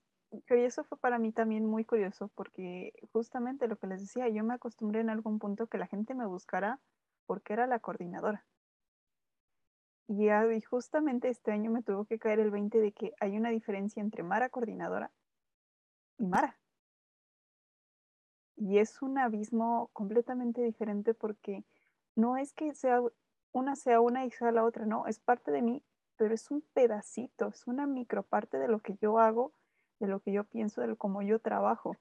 eso 0.48 0.84
fue 0.84 0.98
para 0.98 1.18
mí 1.18 1.32
también 1.32 1.66
muy 1.66 1.84
curioso 1.84 2.28
porque 2.34 2.92
justamente 3.12 3.68
lo 3.68 3.76
que 3.76 3.86
les 3.86 4.00
decía, 4.00 4.28
yo 4.28 4.44
me 4.44 4.54
acostumbré 4.54 5.00
en 5.00 5.10
algún 5.10 5.38
punto 5.38 5.66
que 5.66 5.78
la 5.78 5.86
gente 5.86 6.14
me 6.14 6.26
buscara 6.26 6.80
porque 7.26 7.52
era 7.52 7.66
la 7.66 7.80
coordinadora. 7.80 8.46
Y, 10.06 10.28
y 10.30 10.60
justamente 10.62 11.28
este 11.28 11.50
año 11.52 11.70
me 11.70 11.82
tuvo 11.82 12.04
que 12.04 12.18
caer 12.18 12.40
el 12.40 12.50
20 12.50 12.78
de 12.78 12.92
que 12.92 13.14
hay 13.20 13.36
una 13.36 13.50
diferencia 13.50 14.02
entre 14.02 14.22
Mara 14.22 14.48
coordinadora 14.50 15.10
y 16.18 16.26
Mara. 16.26 16.58
Y 18.56 18.78
es 18.78 19.02
un 19.02 19.18
abismo 19.18 19.90
completamente 19.92 20.62
diferente 20.62 21.14
porque 21.14 21.64
no 22.14 22.36
es 22.36 22.52
que 22.52 22.74
sea 22.74 23.00
una 23.54 23.76
sea 23.76 24.00
una 24.00 24.26
y 24.26 24.30
sea 24.30 24.52
la 24.52 24.64
otra, 24.64 24.84
no, 24.84 25.06
es 25.06 25.20
parte 25.20 25.50
de 25.50 25.62
mí, 25.62 25.82
pero 26.16 26.34
es 26.34 26.50
un 26.50 26.62
pedacito, 26.74 27.48
es 27.48 27.66
una 27.66 27.86
microparte 27.86 28.58
de 28.58 28.68
lo 28.68 28.80
que 28.80 28.96
yo 29.00 29.18
hago, 29.18 29.52
de 30.00 30.08
lo 30.08 30.20
que 30.20 30.32
yo 30.32 30.44
pienso, 30.44 30.82
de 30.82 30.96
cómo 30.96 31.22
yo 31.22 31.38
trabajo. 31.38 31.96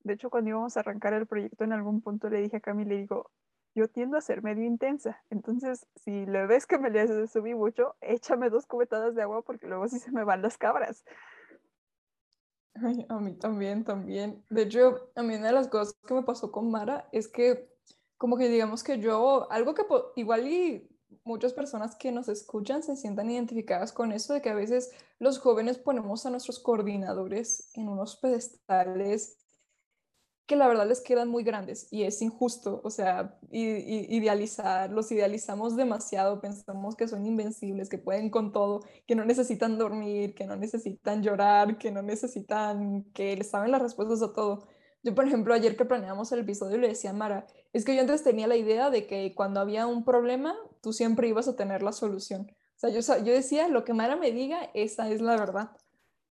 De 0.00 0.12
hecho, 0.12 0.28
cuando 0.28 0.50
íbamos 0.50 0.76
a 0.76 0.80
arrancar 0.80 1.14
el 1.14 1.26
proyecto, 1.26 1.64
en 1.64 1.72
algún 1.72 2.02
punto 2.02 2.28
le 2.28 2.42
dije 2.42 2.58
a 2.58 2.60
Cami, 2.60 2.84
le 2.84 2.98
digo, 2.98 3.30
yo 3.74 3.88
tiendo 3.88 4.18
a 4.18 4.20
ser 4.20 4.42
medio 4.42 4.64
intensa, 4.64 5.22
entonces 5.30 5.86
si 5.96 6.26
le 6.26 6.46
ves 6.46 6.66
que 6.66 6.78
me 6.78 6.90
le 6.90 7.26
subí 7.26 7.54
mucho, 7.54 7.96
échame 8.02 8.50
dos 8.50 8.66
cubetadas 8.66 9.14
de 9.14 9.22
agua 9.22 9.42
porque 9.42 9.66
luego 9.66 9.88
sí 9.88 9.98
se 9.98 10.12
me 10.12 10.24
van 10.24 10.42
las 10.42 10.58
cabras. 10.58 11.04
Ay, 12.74 13.06
a 13.08 13.18
mí 13.18 13.32
también, 13.34 13.84
también. 13.84 14.44
De 14.50 14.62
hecho, 14.62 15.10
a 15.14 15.22
mí 15.22 15.36
una 15.36 15.46
de 15.46 15.52
las 15.52 15.68
cosas 15.68 15.96
que 16.06 16.14
me 16.14 16.22
pasó 16.22 16.52
con 16.52 16.70
Mara 16.70 17.08
es 17.12 17.28
que 17.28 17.73
como 18.18 18.36
que 18.36 18.48
digamos 18.48 18.82
que 18.82 18.98
yo, 18.98 19.50
algo 19.50 19.74
que 19.74 19.84
igual 20.16 20.46
y 20.46 20.88
muchas 21.24 21.52
personas 21.52 21.96
que 21.96 22.12
nos 22.12 22.28
escuchan 22.28 22.82
se 22.82 22.96
sientan 22.96 23.30
identificadas 23.30 23.92
con 23.92 24.12
eso 24.12 24.34
de 24.34 24.42
que 24.42 24.50
a 24.50 24.54
veces 24.54 24.90
los 25.18 25.38
jóvenes 25.38 25.78
ponemos 25.78 26.26
a 26.26 26.30
nuestros 26.30 26.58
coordinadores 26.58 27.70
en 27.74 27.88
unos 27.88 28.16
pedestales 28.16 29.38
que 30.46 30.56
la 30.56 30.68
verdad 30.68 30.86
les 30.86 31.00
quedan 31.00 31.28
muy 31.28 31.42
grandes 31.42 31.88
y 31.90 32.02
es 32.02 32.20
injusto, 32.20 32.80
o 32.84 32.90
sea, 32.90 33.38
idealizar, 33.50 34.90
los 34.90 35.10
idealizamos 35.10 35.74
demasiado, 35.74 36.40
pensamos 36.40 36.96
que 36.96 37.08
son 37.08 37.24
invencibles, 37.26 37.88
que 37.88 37.96
pueden 37.96 38.28
con 38.28 38.52
todo, 38.52 38.82
que 39.06 39.14
no 39.14 39.24
necesitan 39.24 39.78
dormir, 39.78 40.34
que 40.34 40.46
no 40.46 40.56
necesitan 40.56 41.22
llorar, 41.22 41.78
que 41.78 41.90
no 41.90 42.02
necesitan, 42.02 43.04
que 43.14 43.36
les 43.36 43.50
saben 43.50 43.70
las 43.70 43.80
respuestas 43.80 44.22
a 44.22 44.34
todo. 44.34 44.66
Yo, 45.04 45.14
por 45.14 45.26
ejemplo, 45.26 45.52
ayer 45.52 45.76
que 45.76 45.84
planeamos 45.84 46.32
el 46.32 46.40
episodio 46.40 46.78
le 46.78 46.88
decía 46.88 47.10
a 47.10 47.12
Mara, 47.12 47.46
es 47.74 47.84
que 47.84 47.94
yo 47.94 48.00
antes 48.00 48.24
tenía 48.24 48.46
la 48.46 48.56
idea 48.56 48.88
de 48.88 49.06
que 49.06 49.34
cuando 49.34 49.60
había 49.60 49.86
un 49.86 50.02
problema, 50.02 50.56
tú 50.80 50.94
siempre 50.94 51.28
ibas 51.28 51.46
a 51.46 51.56
tener 51.56 51.82
la 51.82 51.92
solución. 51.92 52.50
O 52.50 52.78
sea, 52.78 52.88
yo, 52.88 53.00
yo 53.22 53.32
decía, 53.34 53.68
lo 53.68 53.84
que 53.84 53.92
Mara 53.92 54.16
me 54.16 54.32
diga, 54.32 54.70
esa 54.72 55.10
es 55.10 55.20
la 55.20 55.36
verdad. 55.36 55.72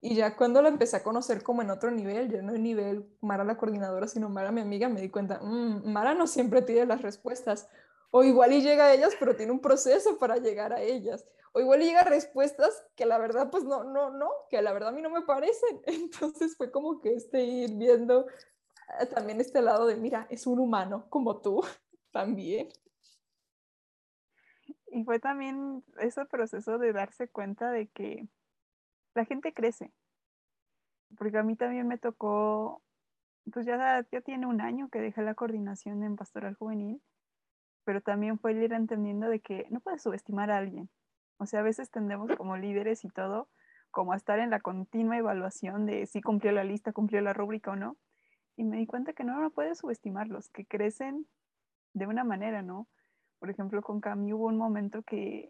Y 0.01 0.13
ya 0.13 0.35
cuando 0.37 0.61
la 0.61 0.69
empecé 0.69 0.97
a 0.97 1.03
conocer 1.03 1.41
como 1.41 1.63
en 1.63 1.71
otro 1.71 1.89
nivel, 1.89 2.29
yo 2.29 2.43
no 2.43 2.53
en 2.53 2.61
nivel 2.61 3.09
Mara 3.21 3.43
la 3.43 3.57
coordinadora, 3.57 4.07
sino 4.07 4.29
Mara 4.29 4.51
mi 4.51 4.61
amiga, 4.61 4.87
me 4.87 5.01
di 5.01 5.09
cuenta, 5.09 5.39
mmm, 5.41 5.91
Mara 5.91 6.13
no 6.13 6.27
siempre 6.27 6.61
tiene 6.61 6.85
las 6.85 7.01
respuestas. 7.01 7.67
O 8.11 8.23
igual 8.23 8.53
y 8.53 8.61
llega 8.61 8.85
a 8.85 8.93
ellas, 8.93 9.15
pero 9.19 9.35
tiene 9.35 9.51
un 9.51 9.61
proceso 9.61 10.19
para 10.19 10.37
llegar 10.37 10.73
a 10.73 10.81
ellas. 10.81 11.25
O 11.53 11.59
igual 11.59 11.81
y 11.81 11.85
llega 11.85 12.01
a 12.01 12.05
respuestas 12.05 12.85
que 12.95 13.07
la 13.07 13.17
verdad, 13.17 13.49
pues 13.49 13.63
no, 13.63 13.83
no, 13.83 14.11
no, 14.11 14.29
que 14.49 14.61
la 14.61 14.73
verdad 14.73 14.89
a 14.89 14.91
mí 14.91 15.01
no 15.01 15.09
me 15.09 15.21
parecen. 15.21 15.81
Entonces 15.87 16.55
fue 16.55 16.71
como 16.71 17.01
que 17.01 17.15
este 17.15 17.43
ir 17.43 17.73
viendo 17.75 18.27
también 19.13 19.41
este 19.41 19.61
lado 19.61 19.85
de, 19.85 19.95
mira, 19.95 20.27
es 20.29 20.47
un 20.47 20.59
humano 20.59 21.05
como 21.09 21.41
tú 21.41 21.61
también. 22.11 22.69
Y 24.91 25.03
fue 25.03 25.19
también 25.19 25.83
ese 25.99 26.25
proceso 26.25 26.77
de 26.77 26.93
darse 26.93 27.27
cuenta 27.27 27.71
de 27.71 27.87
que 27.87 28.27
la 29.13 29.25
gente 29.25 29.53
crece. 29.53 29.91
Porque 31.17 31.37
a 31.37 31.43
mí 31.43 31.55
también 31.55 31.87
me 31.87 31.97
tocó, 31.97 32.83
pues 33.51 33.65
ya, 33.65 34.05
ya 34.11 34.21
tiene 34.21 34.45
un 34.45 34.61
año 34.61 34.89
que 34.89 35.01
dejé 35.01 35.21
la 35.21 35.35
coordinación 35.35 36.03
en 36.03 36.15
pastoral 36.15 36.55
juvenil, 36.55 37.01
pero 37.83 38.01
también 38.01 38.39
fue 38.39 38.53
ir 38.53 38.73
entendiendo 38.73 39.27
de 39.27 39.39
que 39.39 39.67
no 39.69 39.79
puedes 39.79 40.03
subestimar 40.03 40.51
a 40.51 40.57
alguien. 40.57 40.89
O 41.37 41.45
sea, 41.45 41.61
a 41.61 41.63
veces 41.63 41.89
tendemos 41.89 42.29
como 42.37 42.57
líderes 42.57 43.05
y 43.05 43.09
todo, 43.09 43.49
como 43.91 44.13
a 44.13 44.17
estar 44.17 44.39
en 44.39 44.49
la 44.49 44.59
continua 44.59 45.17
evaluación 45.17 45.85
de 45.85 46.05
si 46.05 46.21
cumplió 46.21 46.51
la 46.51 46.63
lista, 46.63 46.93
cumplió 46.93 47.21
la 47.21 47.33
rúbrica 47.33 47.71
o 47.71 47.75
no. 47.75 47.97
Y 48.59 48.65
me 48.65 48.75
di 48.75 48.85
cuenta 48.85 49.13
que 49.13 49.23
no, 49.23 49.39
no 49.39 49.51
puedes 49.51 49.77
subestimarlos, 49.77 50.49
que 50.49 50.65
crecen 50.65 51.25
de 51.93 52.07
una 52.07 52.25
manera, 52.25 52.61
¿no? 52.61 52.89
Por 53.39 53.49
ejemplo, 53.49 53.81
con 53.81 54.01
Cami 54.01 54.33
hubo 54.33 54.47
un 54.47 54.57
momento 54.57 55.01
que 55.01 55.49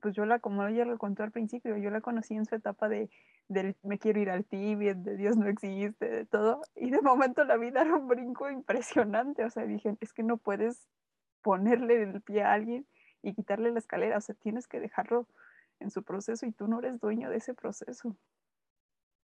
pues 0.00 0.12
yo 0.16 0.26
la, 0.26 0.40
como 0.40 0.66
ella 0.66 0.84
lo 0.84 0.98
contó 0.98 1.22
al 1.22 1.30
principio, 1.30 1.76
yo 1.76 1.90
la 1.90 2.00
conocí 2.00 2.34
en 2.34 2.44
su 2.44 2.56
etapa 2.56 2.88
de 2.88 3.10
del 3.46 3.76
me 3.84 4.00
quiero 4.00 4.18
ir 4.18 4.28
al 4.28 4.44
Tibet, 4.44 4.96
de 4.96 5.16
Dios 5.16 5.36
no 5.36 5.46
existe, 5.46 6.08
de 6.08 6.24
todo, 6.24 6.62
y 6.74 6.90
de 6.90 7.00
momento 7.00 7.44
la 7.44 7.56
vida 7.56 7.82
era 7.82 7.94
un 7.94 8.08
brinco 8.08 8.50
impresionante, 8.50 9.44
o 9.44 9.50
sea, 9.50 9.64
dije, 9.64 9.96
es 10.00 10.12
que 10.12 10.24
no 10.24 10.36
puedes 10.36 10.88
ponerle 11.42 12.02
el 12.02 12.22
pie 12.22 12.42
a 12.42 12.54
alguien 12.54 12.88
y 13.22 13.34
quitarle 13.34 13.70
la 13.70 13.78
escalera, 13.78 14.16
o 14.16 14.20
sea, 14.20 14.34
tienes 14.34 14.66
que 14.66 14.80
dejarlo 14.80 15.28
en 15.78 15.92
su 15.92 16.02
proceso 16.02 16.44
y 16.44 16.50
tú 16.50 16.66
no 16.66 16.80
eres 16.80 16.98
dueño 16.98 17.30
de 17.30 17.36
ese 17.36 17.54
proceso. 17.54 18.16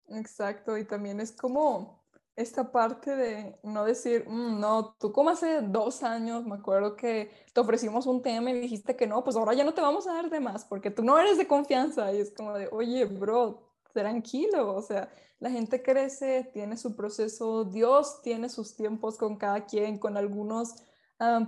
Exacto, 0.09 0.77
y 0.77 0.85
también 0.85 1.19
es 1.19 1.31
como 1.31 2.03
esta 2.39 2.71
parte 2.71 3.15
de 3.15 3.60
no 3.63 3.84
decir, 3.84 4.25
mm, 4.28 4.60
no, 4.60 4.95
tú 4.97 5.12
como 5.12 5.30
hace 5.30 5.62
dos 5.62 6.04
años, 6.04 6.45
me 6.45 6.56
acuerdo 6.56 6.95
que 6.95 7.30
te 7.54 7.60
ofrecimos 7.60 8.06
un 8.06 8.21
tema 8.21 8.49
y 8.52 8.60
dijiste 8.62 8.95
que 8.95 9.08
no, 9.08 9.23
pues 9.25 9.36
ahora 9.36 9.54
ya 9.54 9.65
no 9.65 9.73
te 9.73 9.82
vamos 9.82 10.08
a 10.08 10.13
dar 10.13 10.30
de 10.30 10.39
más 10.39 10.63
porque 10.63 10.89
tú 10.89 11.04
no 11.04 11.19
eres 11.19 11.38
de 11.38 11.47
confianza 11.47 12.13
y 12.13 12.21
es 12.21 12.32
como 12.32 12.54
de, 12.54 12.69
oye, 12.71 13.04
bro, 13.06 13.69
tranquilo, 13.91 14.73
o 14.73 14.82
sea, 14.82 15.12
la 15.39 15.49
gente 15.49 15.84
crece, 15.84 16.49
tiene 16.54 16.78
su 16.78 16.95
proceso, 16.95 17.65
Dios 17.65 18.21
tiene 18.21 18.47
sus 18.47 18.75
tiempos 18.75 19.17
con 19.17 19.36
cada 19.36 19.65
quien, 19.65 19.99
con 19.99 20.15
algunos 20.15 20.75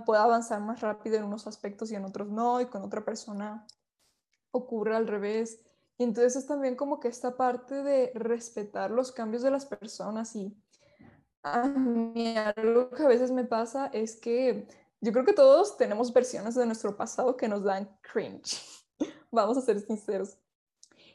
puede 0.04 0.20
avanzar 0.20 0.60
más 0.60 0.82
rápido 0.82 1.16
en 1.16 1.24
unos 1.24 1.46
aspectos 1.46 1.90
y 1.90 1.94
en 1.94 2.04
otros 2.04 2.28
no, 2.28 2.60
y 2.60 2.66
con 2.66 2.82
otra 2.82 3.02
persona 3.02 3.66
ocurre 4.50 4.94
al 4.94 5.06
revés. 5.08 5.60
Y 5.96 6.04
entonces 6.04 6.36
es 6.36 6.46
también 6.46 6.76
como 6.76 7.00
que 7.00 7.08
esta 7.08 7.36
parte 7.38 7.82
de 7.82 8.12
respetar 8.14 8.90
los 8.90 9.12
cambios 9.12 9.42
de 9.42 9.50
las 9.50 9.64
personas 9.64 10.36
y 10.36 10.54
a 11.42 11.68
mí 11.68 12.36
algo 12.36 12.90
que 12.90 13.02
a 13.02 13.08
veces 13.08 13.30
me 13.30 13.44
pasa 13.44 13.86
es 13.92 14.16
que 14.16 14.66
yo 15.00 15.12
creo 15.12 15.24
que 15.24 15.32
todos 15.32 15.76
tenemos 15.76 16.12
versiones 16.12 16.54
de 16.54 16.66
nuestro 16.66 16.96
pasado 16.96 17.36
que 17.36 17.48
nos 17.48 17.64
dan 17.64 17.90
cringe. 18.00 18.62
Vamos 19.32 19.58
a 19.58 19.62
ser 19.62 19.80
sinceros. 19.80 20.38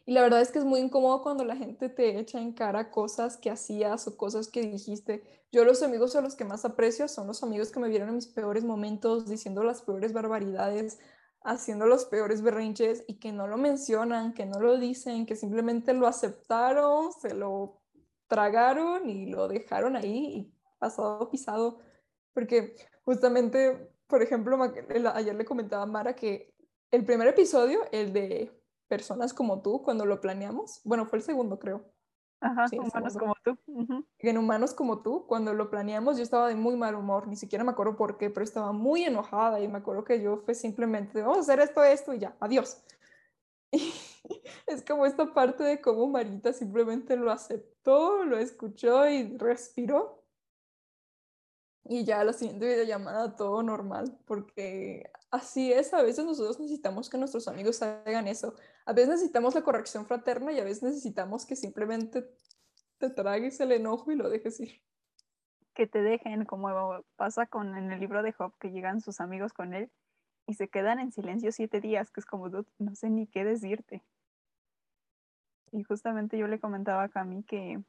Y 0.06 0.14
la 0.14 0.22
verdad 0.22 0.42
es 0.42 0.52
que 0.52 0.60
es 0.60 0.66
muy 0.66 0.80
incómodo 0.80 1.22
cuando 1.22 1.44
la 1.44 1.56
gente 1.56 1.90
te 1.90 2.18
echa 2.18 2.40
en 2.40 2.54
cara 2.54 2.92
cosas 2.92 3.38
que 3.38 3.50
hacías 3.50 4.08
o 4.08 4.18
cosas 4.18 4.48
que 4.48 4.62
dijiste. 4.62 5.24
Yo 5.52 5.66
los 5.66 5.84
amigos 5.84 6.16
a 6.16 6.22
los 6.22 6.36
que 6.36 6.46
más 6.46 6.66
aprecio 6.66 7.08
son 7.08 7.28
los 7.28 7.44
amigos 7.44 7.72
que 7.72 7.80
me 7.80 7.90
vieron 7.90 8.10
en 8.10 8.16
mis 8.16 8.28
peores 8.28 8.64
momentos, 8.64 9.28
diciendo 9.28 9.64
las 9.64 9.82
peores 9.82 10.14
barbaridades, 10.14 11.00
haciendo 11.42 11.88
los 11.88 12.06
peores 12.06 12.42
berrinches 12.42 13.04
y 13.08 13.20
que 13.20 13.32
no 13.32 13.48
lo 13.48 13.58
mencionan, 13.58 14.34
que 14.34 14.46
no 14.46 14.60
lo 14.60 14.78
dicen, 14.78 15.26
que 15.26 15.36
simplemente 15.36 15.94
lo 15.94 16.08
aceptaron, 16.08 17.12
se 17.14 17.34
lo 17.34 17.82
tragaron 18.28 19.10
y 19.10 19.28
lo 19.28 19.48
dejaron 19.48 19.96
ahí 19.96 20.26
y 20.36 20.54
pasado 20.80 21.30
pisado. 21.30 21.80
Porque 22.34 22.76
justamente, 23.04 23.92
por 24.08 24.22
ejemplo, 24.22 24.58
ayer 25.14 25.36
le 25.36 25.46
comentaba 25.46 25.84
a 25.84 25.88
Mara 25.88 26.16
que 26.16 26.54
el 26.92 27.04
primer 27.04 27.28
episodio, 27.28 27.82
el 27.92 28.14
de 28.14 28.52
personas 28.88 29.34
como 29.34 29.62
tú, 29.62 29.82
cuando 29.84 30.06
lo 30.06 30.22
planeamos, 30.22 30.82
bueno, 30.84 31.06
fue 31.06 31.20
el 31.20 31.24
segundo, 31.24 31.60
creo. 31.60 31.84
Ajá, 32.40 32.68
humanos 32.72 33.18
como 33.18 33.34
tú. 33.44 33.58
En 34.20 34.38
humanos 34.38 34.74
como 34.74 35.02
tú, 35.02 35.26
cuando 35.26 35.54
lo 35.54 35.70
planeamos, 35.70 36.18
yo 36.18 36.24
estaba 36.24 36.48
de 36.48 36.56
muy 36.56 36.76
mal 36.76 36.96
humor, 36.96 37.28
ni 37.28 37.36
siquiera 37.36 37.64
me 37.64 37.72
acuerdo 37.72 37.98
por 37.98 38.18
qué, 38.18 38.30
pero 38.30 38.44
estaba 38.44 38.72
muy 38.72 39.04
enojada 39.04 39.60
y 39.60 39.68
me 39.68 39.80
acuerdo 39.80 40.04
que 40.04 40.22
yo 40.22 40.38
fue 40.38 40.54
simplemente, 40.54 41.22
vamos 41.22 41.38
a 41.38 41.42
hacer 41.42 41.60
esto, 41.60 41.84
esto 41.84 42.14
y 42.14 42.20
ya, 42.20 42.36
adiós. 42.40 42.84
es 44.68 44.84
como 44.84 45.06
esta 45.06 45.34
parte 45.34 45.64
de 45.64 45.82
cómo 45.82 46.08
Marita 46.08 46.54
simplemente 46.54 47.16
lo 47.16 47.32
aceptó, 47.32 48.24
lo 48.24 48.38
escuchó 48.38 49.08
y 49.08 49.38
respiró. 49.38 50.24
Y 51.90 52.04
ya 52.04 52.24
la 52.24 52.34
siguiente 52.34 52.68
videollamada 52.68 53.36
todo 53.38 53.64
normal, 53.64 54.20
porque 54.26 55.10
así 55.32 55.72
es, 55.72 55.94
a 55.94 56.04
veces 56.04 56.26
nosotros 56.26 56.60
necesitamos 56.60 57.10
que 57.10 57.18
nuestros 57.18 57.48
amigos 57.48 57.82
hagan 57.82 58.28
eso. 58.28 58.56
A 58.86 58.92
veces 58.92 59.10
necesitamos 59.10 59.56
la 59.56 59.64
corrección 59.64 60.06
fraterna 60.06 60.52
y 60.52 60.60
a 60.60 60.66
veces 60.66 60.84
necesitamos 60.84 61.46
que 61.46 61.56
simplemente 61.56 62.30
te 62.98 63.10
tragues 63.10 63.60
el 63.62 63.72
enojo 63.72 64.12
y 64.12 64.16
lo 64.16 64.30
dejes 64.30 64.60
ir. 64.60 64.82
Que 65.74 65.88
te 65.88 66.02
dejen, 66.02 66.44
como 66.44 66.70
pasa 67.16 67.46
con 67.46 67.78
en 67.78 67.92
el 67.92 68.02
libro 68.02 68.22
de 68.22 68.34
Job, 68.34 68.54
que 68.60 68.72
llegan 68.72 69.00
sus 69.00 69.22
amigos 69.22 69.54
con 69.54 69.74
él 69.74 69.90
y 70.46 70.56
se 70.56 70.68
quedan 70.68 71.00
en 71.00 71.12
silencio 71.12 71.52
siete 71.52 71.80
días, 71.80 72.12
que 72.12 72.20
es 72.20 72.26
como, 72.26 72.50
no 72.50 72.96
sé 72.96 73.10
ni 73.10 73.28
qué 73.28 73.46
decirte. 73.46 74.04
Y 75.72 75.84
justamente 75.84 76.38
yo 76.38 76.48
le 76.48 76.60
comentaba 76.60 77.04
a 77.04 77.10
Cami 77.10 77.44
que 77.44 77.82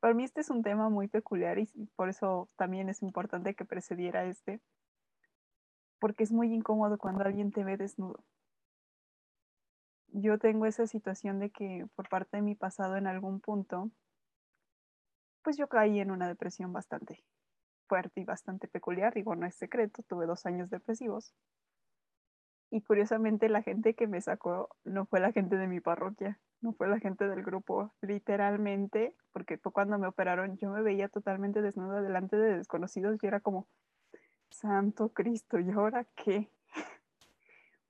para 0.00 0.14
mí 0.14 0.24
este 0.24 0.40
es 0.40 0.50
un 0.50 0.62
tema 0.62 0.88
muy 0.88 1.08
peculiar 1.08 1.58
y 1.58 1.66
por 1.94 2.08
eso 2.08 2.48
también 2.56 2.88
es 2.88 3.02
importante 3.02 3.54
que 3.54 3.64
precediera 3.64 4.24
este, 4.24 4.60
porque 6.00 6.24
es 6.24 6.32
muy 6.32 6.52
incómodo 6.52 6.98
cuando 6.98 7.24
alguien 7.24 7.52
te 7.52 7.62
ve 7.62 7.76
desnudo. 7.76 8.24
Yo 10.08 10.38
tengo 10.38 10.66
esa 10.66 10.86
situación 10.86 11.38
de 11.38 11.50
que 11.50 11.86
por 11.94 12.08
parte 12.08 12.36
de 12.36 12.42
mi 12.42 12.54
pasado 12.54 12.96
en 12.96 13.06
algún 13.06 13.40
punto, 13.40 13.90
pues 15.42 15.56
yo 15.56 15.68
caí 15.68 16.00
en 16.00 16.10
una 16.10 16.26
depresión 16.26 16.72
bastante 16.72 17.24
fuerte 17.86 18.20
y 18.20 18.24
bastante 18.24 18.68
peculiar, 18.68 19.14
digo, 19.14 19.36
no 19.36 19.46
es 19.46 19.54
secreto, 19.54 20.02
tuve 20.02 20.26
dos 20.26 20.46
años 20.46 20.68
depresivos. 20.70 21.32
Y 22.74 22.80
curiosamente 22.80 23.50
la 23.50 23.60
gente 23.60 23.92
que 23.92 24.06
me 24.06 24.22
sacó 24.22 24.70
no 24.82 25.04
fue 25.04 25.20
la 25.20 25.30
gente 25.30 25.58
de 25.58 25.68
mi 25.68 25.80
parroquia, 25.80 26.40
no 26.62 26.72
fue 26.72 26.88
la 26.88 26.98
gente 26.98 27.28
del 27.28 27.42
grupo, 27.42 27.92
literalmente, 28.00 29.14
porque 29.30 29.58
fue 29.58 29.72
cuando 29.72 29.98
me 29.98 30.06
operaron, 30.06 30.56
yo 30.56 30.70
me 30.70 30.80
veía 30.80 31.10
totalmente 31.10 31.60
desnuda 31.60 32.00
delante 32.00 32.38
de 32.38 32.56
desconocidos 32.56 33.22
y 33.22 33.26
era 33.26 33.40
como, 33.40 33.68
Santo 34.48 35.10
Cristo, 35.10 35.58
¿y 35.58 35.70
ahora 35.70 36.06
qué? 36.16 36.48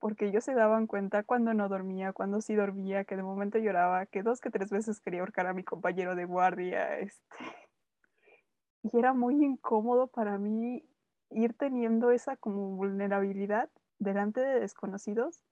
Porque 0.00 0.26
ellos 0.26 0.42
se 0.42 0.54
daban 0.54 0.88
cuenta 0.88 1.22
cuando 1.22 1.54
no 1.54 1.68
dormía, 1.68 2.12
cuando 2.12 2.40
sí 2.40 2.56
dormía, 2.56 3.04
que 3.04 3.14
de 3.14 3.22
momento 3.22 3.58
lloraba, 3.58 4.06
que 4.06 4.24
dos 4.24 4.40
que 4.40 4.50
tres 4.50 4.70
veces 4.70 4.98
quería 4.98 5.20
ahorcar 5.20 5.46
a 5.46 5.54
mi 5.54 5.62
compañero 5.62 6.16
de 6.16 6.24
guardia, 6.24 6.98
este. 6.98 7.22
Y 8.82 8.98
era 8.98 9.14
muy 9.14 9.44
incómodo 9.44 10.08
para 10.08 10.38
mí 10.38 10.84
ir 11.30 11.54
teniendo 11.54 12.10
esa 12.10 12.36
como 12.36 12.74
vulnerabilidad 12.74 13.70
delante 14.02 14.40
de 14.40 14.60
desconocidos, 14.60 15.42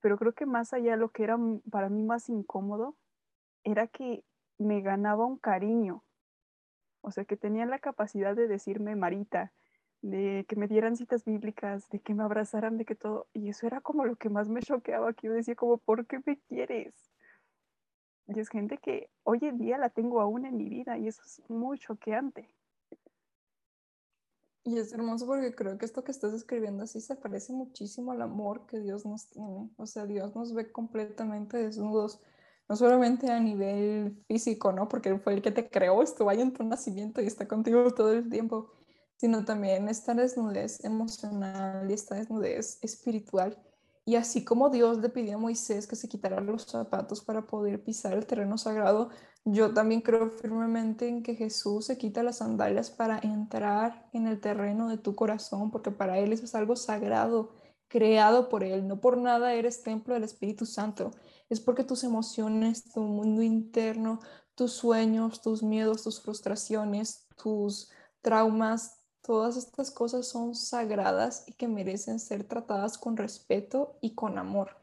pero 0.00 0.18
creo 0.18 0.32
que 0.32 0.46
más 0.46 0.72
allá 0.72 0.96
lo 0.96 1.10
que 1.10 1.24
era 1.24 1.38
para 1.70 1.88
mí 1.88 2.02
más 2.02 2.28
incómodo 2.28 2.96
era 3.64 3.86
que 3.86 4.24
me 4.58 4.80
ganaba 4.80 5.26
un 5.26 5.38
cariño, 5.38 6.04
o 7.00 7.10
sea, 7.10 7.24
que 7.24 7.36
tenían 7.36 7.70
la 7.70 7.78
capacidad 7.78 8.34
de 8.34 8.48
decirme 8.48 8.96
Marita, 8.96 9.52
de 10.02 10.44
que 10.48 10.56
me 10.56 10.68
dieran 10.68 10.96
citas 10.96 11.24
bíblicas, 11.24 11.88
de 11.90 12.00
que 12.00 12.14
me 12.14 12.22
abrazaran, 12.22 12.78
de 12.78 12.84
que 12.84 12.94
todo, 12.94 13.28
y 13.32 13.48
eso 13.48 13.66
era 13.66 13.80
como 13.80 14.04
lo 14.04 14.16
que 14.16 14.28
más 14.28 14.48
me 14.48 14.60
choqueaba, 14.60 15.12
que 15.14 15.28
yo 15.28 15.32
decía 15.32 15.54
como, 15.54 15.78
¿por 15.78 16.06
qué 16.06 16.20
me 16.24 16.38
quieres? 16.48 17.12
Y 18.28 18.40
es 18.40 18.48
gente 18.48 18.78
que 18.78 19.08
hoy 19.22 19.38
en 19.42 19.58
día 19.58 19.78
la 19.78 19.90
tengo 19.90 20.20
aún 20.20 20.46
en 20.46 20.56
mi 20.56 20.68
vida 20.68 20.98
y 20.98 21.06
eso 21.06 21.22
es 21.24 21.42
muy 21.48 21.78
choqueante. 21.78 22.48
Y 24.66 24.78
es 24.78 24.92
hermoso 24.92 25.26
porque 25.26 25.54
creo 25.54 25.78
que 25.78 25.86
esto 25.86 26.02
que 26.02 26.10
estás 26.10 26.34
escribiendo 26.34 26.82
así 26.82 27.00
se 27.00 27.14
parece 27.14 27.52
muchísimo 27.52 28.10
al 28.10 28.20
amor 28.20 28.66
que 28.66 28.80
Dios 28.80 29.06
nos 29.06 29.28
tiene. 29.28 29.70
O 29.76 29.86
sea, 29.86 30.06
Dios 30.06 30.34
nos 30.34 30.52
ve 30.52 30.72
completamente 30.72 31.56
desnudos, 31.56 32.20
no 32.68 32.74
solamente 32.74 33.30
a 33.30 33.38
nivel 33.38 34.24
físico, 34.26 34.72
¿no? 34.72 34.88
Porque 34.88 35.10
Él 35.10 35.20
fue 35.20 35.34
el 35.34 35.42
que 35.42 35.52
te 35.52 35.70
creó, 35.70 36.02
estuvo 36.02 36.30
ahí 36.30 36.40
en 36.40 36.52
tu 36.52 36.64
nacimiento 36.64 37.22
y 37.22 37.26
está 37.26 37.46
contigo 37.46 37.94
todo 37.94 38.12
el 38.12 38.28
tiempo, 38.28 38.72
sino 39.16 39.44
también 39.44 39.88
esta 39.88 40.14
desnudez 40.14 40.84
emocional 40.84 41.88
y 41.88 41.94
esta 41.94 42.16
desnudez 42.16 42.80
espiritual 42.82 43.56
y 44.08 44.14
así 44.14 44.44
como 44.44 44.70
Dios 44.70 44.98
le 44.98 45.08
pidió 45.08 45.34
a 45.34 45.38
Moisés 45.38 45.88
que 45.88 45.96
se 45.96 46.08
quitara 46.08 46.40
los 46.40 46.62
zapatos 46.62 47.22
para 47.22 47.44
poder 47.44 47.82
pisar 47.82 48.12
el 48.12 48.24
terreno 48.24 48.56
sagrado, 48.56 49.10
yo 49.46 49.72
también 49.72 50.02
creo 50.02 50.28
firmemente 50.30 51.08
en 51.08 51.22
que 51.22 51.34
Jesús 51.34 51.86
se 51.86 51.96
quita 51.96 52.22
las 52.22 52.38
sandalias 52.38 52.90
para 52.90 53.18
entrar 53.18 54.08
en 54.12 54.26
el 54.26 54.40
terreno 54.40 54.88
de 54.88 54.98
tu 54.98 55.14
corazón, 55.14 55.70
porque 55.70 55.90
para 55.90 56.18
Él 56.18 56.32
eso 56.32 56.44
es 56.44 56.54
algo 56.54 56.76
sagrado, 56.76 57.54
creado 57.88 58.50
por 58.50 58.62
Él. 58.62 58.86
No 58.86 59.00
por 59.00 59.16
nada 59.16 59.54
eres 59.54 59.82
templo 59.82 60.12
del 60.14 60.24
Espíritu 60.24 60.66
Santo. 60.66 61.12
Es 61.48 61.60
porque 61.60 61.84
tus 61.84 62.04
emociones, 62.04 62.84
tu 62.92 63.00
mundo 63.00 63.40
interno, 63.40 64.20
tus 64.54 64.72
sueños, 64.72 65.40
tus 65.40 65.62
miedos, 65.62 66.02
tus 66.02 66.20
frustraciones, 66.20 67.26
tus 67.36 67.90
traumas, 68.20 69.06
Todas 69.26 69.56
estas 69.56 69.90
cosas 69.90 70.28
son 70.28 70.54
sagradas 70.54 71.42
y 71.48 71.54
que 71.54 71.66
merecen 71.66 72.20
ser 72.20 72.44
tratadas 72.44 72.96
con 72.96 73.16
respeto 73.16 73.98
y 74.00 74.14
con 74.14 74.38
amor. 74.38 74.76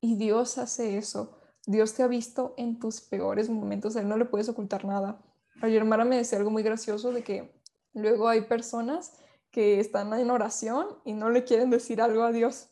Y 0.00 0.16
Dios 0.16 0.58
hace 0.58 0.98
eso. 0.98 1.38
Dios 1.66 1.94
te 1.94 2.02
ha 2.02 2.06
visto 2.06 2.54
en 2.56 2.78
tus 2.78 3.00
peores 3.00 3.48
momentos. 3.48 3.96
A 3.96 4.00
Él 4.00 4.08
no 4.08 4.16
le 4.16 4.24
puedes 4.24 4.48
ocultar 4.48 4.84
nada. 4.84 5.20
Ayer 5.62 5.84
Mara 5.84 6.04
me 6.04 6.16
decía 6.16 6.38
algo 6.38 6.50
muy 6.50 6.62
gracioso 6.62 7.12
de 7.12 7.22
que 7.22 7.50
luego 7.92 8.28
hay 8.28 8.42
personas 8.42 9.14
que 9.50 9.80
están 9.80 10.12
en 10.12 10.30
oración 10.30 10.86
y 11.04 11.12
no 11.12 11.30
le 11.30 11.44
quieren 11.44 11.70
decir 11.70 12.02
algo 12.02 12.24
a 12.24 12.32
Dios 12.32 12.70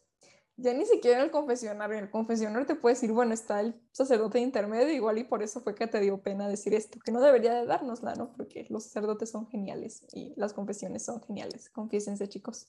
ya 0.56 0.74
ni 0.74 0.84
siquiera 0.84 1.18
en 1.18 1.24
el 1.24 1.30
confesionario, 1.30 1.96
en 1.96 2.04
el 2.04 2.10
confesionario 2.10 2.66
te 2.66 2.74
puede 2.74 2.94
decir, 2.94 3.10
bueno, 3.12 3.32
está 3.32 3.60
el 3.60 3.74
sacerdote 3.90 4.38
intermedio, 4.38 4.92
igual 4.92 5.18
y 5.18 5.24
por 5.24 5.42
eso 5.42 5.60
fue 5.60 5.74
que 5.74 5.86
te 5.86 6.00
dio 6.00 6.22
pena 6.22 6.46
decir 6.46 6.74
esto, 6.74 6.98
que 7.04 7.10
no 7.10 7.20
debería 7.20 7.54
de 7.54 7.66
dárnosla, 7.66 8.14
¿no? 8.14 8.32
Porque 8.32 8.66
los 8.68 8.84
sacerdotes 8.84 9.30
son 9.30 9.48
geniales 9.48 10.04
y 10.12 10.34
las 10.36 10.52
confesiones 10.52 11.04
son 11.04 11.22
geniales, 11.22 11.70
confiésense 11.70 12.28
chicos. 12.28 12.68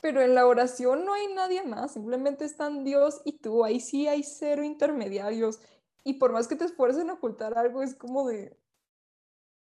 Pero 0.00 0.20
en 0.20 0.34
la 0.34 0.46
oración 0.46 1.04
no 1.04 1.14
hay 1.14 1.32
nadie 1.34 1.62
más, 1.62 1.92
simplemente 1.92 2.44
están 2.44 2.84
Dios 2.84 3.22
y 3.24 3.38
tú, 3.38 3.64
ahí 3.64 3.80
sí 3.80 4.06
hay 4.08 4.22
cero 4.22 4.62
intermediarios. 4.62 5.60
Y 6.04 6.14
por 6.14 6.32
más 6.32 6.46
que 6.48 6.56
te 6.56 6.64
esfuerces 6.64 7.02
en 7.02 7.10
ocultar 7.10 7.56
algo, 7.58 7.82
es 7.82 7.94
como 7.94 8.26
de... 8.28 8.58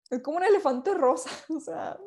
Es 0.10 0.22
como 0.22 0.38
un 0.38 0.44
elefante 0.44 0.94
rosa, 0.94 1.30
o 1.50 1.60
sea, 1.60 2.00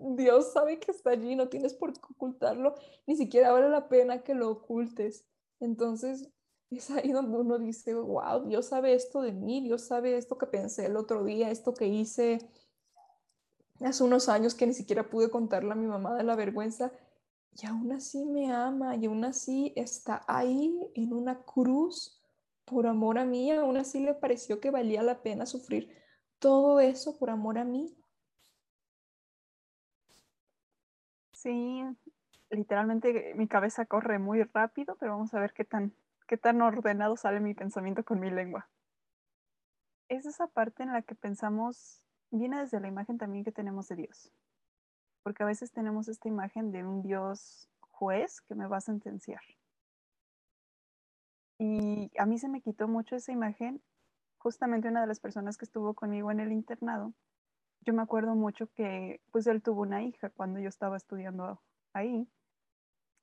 Dios 0.00 0.52
sabe 0.52 0.78
que 0.78 0.90
está 0.90 1.10
allí, 1.10 1.36
no 1.36 1.48
tienes 1.48 1.74
por 1.74 1.92
qué 1.92 2.00
ocultarlo, 2.10 2.74
ni 3.06 3.16
siquiera 3.16 3.52
vale 3.52 3.68
la 3.68 3.88
pena 3.88 4.22
que 4.22 4.34
lo 4.34 4.50
ocultes. 4.50 5.24
Entonces, 5.60 6.28
es 6.70 6.90
ahí 6.90 7.12
donde 7.12 7.38
uno 7.38 7.58
dice, 7.58 7.94
wow, 7.94 8.46
Dios 8.46 8.66
sabe 8.66 8.94
esto 8.94 9.22
de 9.22 9.32
mí, 9.32 9.62
Dios 9.62 9.82
sabe 9.82 10.16
esto 10.16 10.38
que 10.38 10.46
pensé 10.46 10.86
el 10.86 10.96
otro 10.96 11.24
día, 11.24 11.50
esto 11.50 11.74
que 11.74 11.86
hice 11.86 12.38
hace 13.80 14.04
unos 14.04 14.28
años 14.28 14.54
que 14.54 14.66
ni 14.66 14.74
siquiera 14.74 15.08
pude 15.08 15.30
contarle 15.30 15.72
a 15.72 15.76
mi 15.76 15.86
mamá 15.86 16.14
de 16.14 16.24
la 16.24 16.36
vergüenza, 16.36 16.92
y 17.60 17.66
aún 17.66 17.92
así 17.92 18.24
me 18.24 18.52
ama, 18.52 18.96
y 18.96 19.06
aún 19.06 19.24
así 19.24 19.72
está 19.76 20.24
ahí 20.26 20.90
en 20.94 21.12
una 21.12 21.42
cruz 21.42 22.20
por 22.64 22.86
amor 22.86 23.18
a 23.18 23.24
mí, 23.24 23.50
aún 23.52 23.76
así 23.76 24.00
le 24.00 24.14
pareció 24.14 24.60
que 24.60 24.70
valía 24.70 25.02
la 25.02 25.22
pena 25.22 25.46
sufrir 25.46 25.90
todo 26.38 26.80
eso 26.80 27.18
por 27.18 27.30
amor 27.30 27.58
a 27.58 27.64
mí. 27.64 27.96
Sí, 31.32 31.84
literalmente 32.50 33.34
mi 33.34 33.46
cabeza 33.46 33.86
corre 33.86 34.18
muy 34.18 34.42
rápido, 34.42 34.96
pero 34.98 35.12
vamos 35.12 35.32
a 35.34 35.40
ver 35.40 35.52
qué 35.52 35.64
tan, 35.64 35.94
qué 36.26 36.36
tan 36.36 36.60
ordenado 36.62 37.16
sale 37.16 37.38
mi 37.40 37.54
pensamiento 37.54 38.04
con 38.04 38.18
mi 38.18 38.30
lengua. 38.30 38.68
Es 40.08 40.26
esa 40.26 40.46
parte 40.46 40.82
en 40.82 40.92
la 40.92 41.02
que 41.02 41.14
pensamos, 41.14 42.02
viene 42.30 42.60
desde 42.60 42.80
la 42.80 42.88
imagen 42.88 43.18
también 43.18 43.44
que 43.44 43.52
tenemos 43.52 43.88
de 43.88 43.96
Dios. 43.96 44.32
Porque 45.24 45.42
a 45.42 45.46
veces 45.46 45.72
tenemos 45.72 46.06
esta 46.06 46.28
imagen 46.28 46.70
de 46.70 46.84
un 46.84 47.02
Dios 47.02 47.68
juez 47.80 48.40
que 48.42 48.54
me 48.54 48.68
va 48.68 48.76
a 48.76 48.80
sentenciar. 48.80 49.42
Y 51.58 52.12
a 52.16 52.26
mí 52.26 52.38
se 52.38 52.48
me 52.48 52.60
quitó 52.60 52.86
mucho 52.86 53.16
esa 53.16 53.32
imagen. 53.32 53.82
Justamente 54.38 54.86
una 54.86 55.00
de 55.00 55.08
las 55.08 55.18
personas 55.18 55.56
que 55.56 55.64
estuvo 55.64 55.94
conmigo 55.94 56.30
en 56.30 56.38
el 56.38 56.52
internado 56.52 57.12
yo 57.84 57.92
me 57.92 58.02
acuerdo 58.02 58.34
mucho 58.34 58.66
que 58.74 59.20
pues 59.30 59.46
él 59.46 59.62
tuvo 59.62 59.82
una 59.82 60.02
hija 60.02 60.30
cuando 60.30 60.58
yo 60.58 60.68
estaba 60.68 60.96
estudiando 60.96 61.60
ahí. 61.92 62.26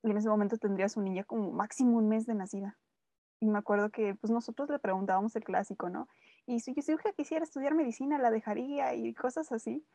Y 0.04 0.12
en 0.12 0.18
ese 0.18 0.30
momento 0.30 0.58
tendría 0.58 0.90
su 0.90 1.02
niña 1.02 1.24
como 1.24 1.52
máximo 1.52 1.98
un 1.98 2.08
mes 2.08 2.26
de 2.26 2.36
nacida. 2.36 2.78
Y 3.40 3.48
me 3.48 3.58
acuerdo 3.58 3.90
que 3.90 4.16
pues 4.16 4.32
nosotros 4.32 4.70
le 4.70 4.80
preguntábamos 4.80 5.36
el 5.36 5.44
clásico, 5.44 5.90
¿no? 5.90 6.08
Y 6.46 6.60
si 6.60 6.80
su 6.82 6.92
hija 6.92 7.12
quisiera 7.14 7.44
estudiar 7.44 7.74
medicina, 7.74 8.18
la 8.20 8.30
dejaría 8.30 8.94
y 8.94 9.14
cosas 9.14 9.52
así. 9.52 9.86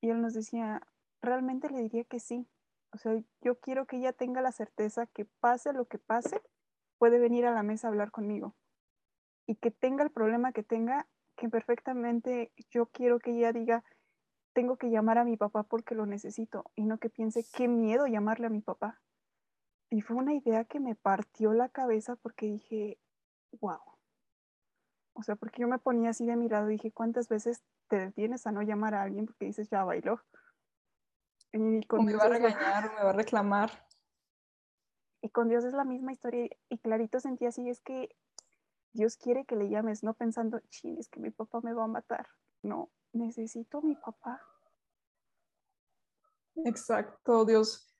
Y 0.00 0.10
él 0.10 0.20
nos 0.20 0.34
decía, 0.34 0.82
realmente 1.22 1.70
le 1.70 1.80
diría 1.80 2.04
que 2.04 2.20
sí. 2.20 2.46
O 2.92 2.98
sea, 2.98 3.18
yo 3.40 3.58
quiero 3.58 3.86
que 3.86 3.96
ella 3.96 4.12
tenga 4.12 4.42
la 4.42 4.52
certeza 4.52 5.06
que 5.06 5.24
pase 5.24 5.72
lo 5.72 5.86
que 5.86 5.98
pase, 5.98 6.42
puede 6.98 7.18
venir 7.18 7.46
a 7.46 7.52
la 7.52 7.62
mesa 7.62 7.86
a 7.86 7.90
hablar 7.90 8.10
conmigo. 8.10 8.54
Y 9.46 9.56
que 9.56 9.70
tenga 9.70 10.04
el 10.04 10.10
problema 10.10 10.52
que 10.52 10.62
tenga, 10.62 11.08
que 11.36 11.48
perfectamente 11.48 12.52
yo 12.70 12.86
quiero 12.86 13.18
que 13.18 13.32
ella 13.32 13.52
diga, 13.52 13.82
tengo 14.52 14.76
que 14.76 14.90
llamar 14.90 15.18
a 15.18 15.24
mi 15.24 15.36
papá 15.36 15.62
porque 15.62 15.94
lo 15.94 16.04
necesito 16.04 16.70
y 16.74 16.84
no 16.84 16.98
que 16.98 17.08
piense 17.08 17.46
qué 17.56 17.68
miedo 17.68 18.06
llamarle 18.06 18.46
a 18.46 18.50
mi 18.50 18.60
papá. 18.60 19.00
Y 19.90 20.02
fue 20.02 20.16
una 20.16 20.34
idea 20.34 20.64
que 20.64 20.80
me 20.80 20.94
partió 20.94 21.52
la 21.54 21.68
cabeza 21.68 22.16
porque 22.16 22.46
dije, 22.46 22.98
wow. 23.60 23.80
O 25.14 25.22
sea, 25.22 25.36
porque 25.36 25.62
yo 25.62 25.68
me 25.68 25.78
ponía 25.78 26.10
así 26.10 26.26
de 26.26 26.36
mirado 26.36 26.70
y 26.70 26.74
dije, 26.74 26.92
¿cuántas 26.92 27.28
veces 27.28 27.62
te 27.88 27.98
detienes 27.98 28.46
a 28.46 28.52
no 28.52 28.62
llamar 28.62 28.94
a 28.94 29.02
alguien 29.02 29.26
porque 29.26 29.46
dices, 29.46 29.68
ya 29.68 29.84
bailó? 29.84 30.20
Y 31.52 31.86
con 31.86 32.04
me 32.04 32.14
va 32.14 32.24
a 32.24 32.28
regañar 32.28 32.88
o 32.88 32.94
me 32.94 33.02
va 33.02 33.10
a 33.10 33.14
reclamar. 33.14 33.86
Y 35.20 35.30
con 35.30 35.48
Dios 35.48 35.64
es 35.64 35.72
la 35.72 35.84
misma 35.84 36.12
historia 36.12 36.48
y 36.68 36.78
clarito 36.78 37.20
sentí 37.20 37.46
así, 37.46 37.68
es 37.68 37.80
que 37.80 38.16
Dios 38.92 39.16
quiere 39.16 39.44
que 39.44 39.56
le 39.56 39.68
llames, 39.68 40.02
no 40.02 40.14
pensando, 40.14 40.60
ching, 40.70 40.98
es 40.98 41.08
que 41.08 41.20
mi 41.20 41.30
papá 41.30 41.60
me 41.62 41.72
va 41.72 41.84
a 41.84 41.88
matar. 41.88 42.26
No, 42.62 42.90
necesito 43.12 43.78
a 43.78 43.82
mi 43.82 43.94
papá. 43.94 44.40
Exacto, 46.64 47.44
Dios 47.44 47.94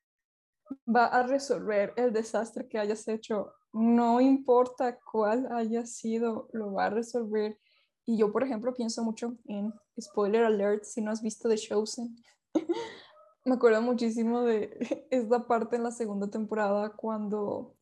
va 0.87 1.07
a 1.07 1.23
resolver 1.23 1.93
el 1.97 2.13
desastre 2.13 2.69
que 2.69 2.79
hayas 2.79 3.07
hecho. 3.09 3.55
No 3.73 4.21
importa 4.21 4.99
cuál 5.01 5.51
haya 5.53 5.87
sido, 5.87 6.49
lo 6.53 6.73
va 6.73 6.87
a 6.87 6.91
resolver. 6.91 7.59
Y 8.05 8.19
yo, 8.19 8.33
por 8.33 8.43
ejemplo, 8.43 8.75
pienso 8.75 9.03
mucho 9.03 9.37
en 9.47 9.73
spoiler 10.01 10.45
alert, 10.45 10.85
si 10.85 11.01
no 11.01 11.11
has 11.11 11.23
visto 11.23 11.49
The 11.49 11.57
Chosen. 11.57 12.17
Me 13.45 13.55
acuerdo 13.55 13.83
muchísimo 13.83 14.43
de 14.43 14.77
esta 15.11 15.47
parte 15.47 15.77
en 15.77 15.83
la 15.83 15.91
segunda 15.91 16.29
temporada 16.29 16.91
cuando 16.91 17.75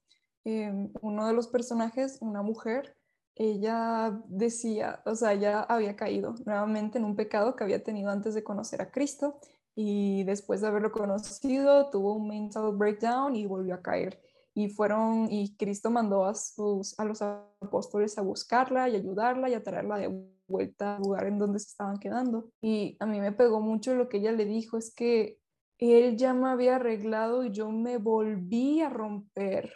em, 0.44 0.90
uno 1.03 1.27
de 1.27 1.35
los 1.35 1.49
personajes, 1.49 2.18
una 2.23 2.42
mujer, 2.42 2.96
ella 3.35 4.23
decía, 4.29 5.03
o 5.05 5.14
sea, 5.14 5.35
ya 5.35 5.61
había 5.61 5.96
caído 5.96 6.35
nuevamente 6.46 6.99
en 6.99 7.05
un 7.05 7.16
pecado 7.16 7.57
que 7.57 7.64
había 7.64 7.83
tenido 7.83 8.11
antes 8.11 8.35
de 8.35 8.44
conocer 8.44 8.81
a 8.83 8.90
Cristo 8.90 9.38
y 9.75 10.25
después 10.25 10.61
de 10.61 10.68
haberlo 10.68 10.92
conocido 10.92 11.90
tuvo 11.90 12.14
un 12.14 12.29
mental 12.29 12.73
breakdown 12.77 13.37
y 13.37 13.46
volvió 13.46 13.75
a 13.75 13.83
caer. 13.83 14.20
y 14.55 14.68
fueron 14.68 15.29
y 15.31 15.57
Cristo 15.57 15.90
mandó 15.90 16.25
a 16.25 16.35
sus 16.35 16.99
a 16.99 17.05
los 17.05 17.23
apóstoles 17.23 18.18
a 18.18 18.23
buscarla 18.23 18.88
y 18.88 18.96
ayudarla 18.96 19.49
y 19.49 19.55
a 19.55 19.62
traerla 19.62 19.96
de 19.99 20.09
vuelta 20.49 20.96
al 20.96 21.03
lugar 21.03 21.27
en 21.27 21.38
donde 21.38 21.61
se 21.61 21.68
estaban 21.68 21.99
quedando. 21.99 22.51
Y 22.61 22.96
a 23.01 23.07
mí 23.07 23.20
me 23.20 23.33
pegó 23.33 23.61
mucho 23.61 23.94
lo 23.94 24.09
que 24.09 24.18
ella 24.18 24.33
le 24.33 24.44
dijo, 24.44 24.77
es 24.77 24.92
que 24.94 25.39
él 25.81 26.16
ya 26.16 26.35
me 26.35 26.51
había 26.51 26.77
arreglado 26.77 27.45
y 27.45 27.51
yo 27.51 27.71
me 27.71 27.97
volví 27.97 28.83
a 28.83 28.90
romper. 28.90 29.73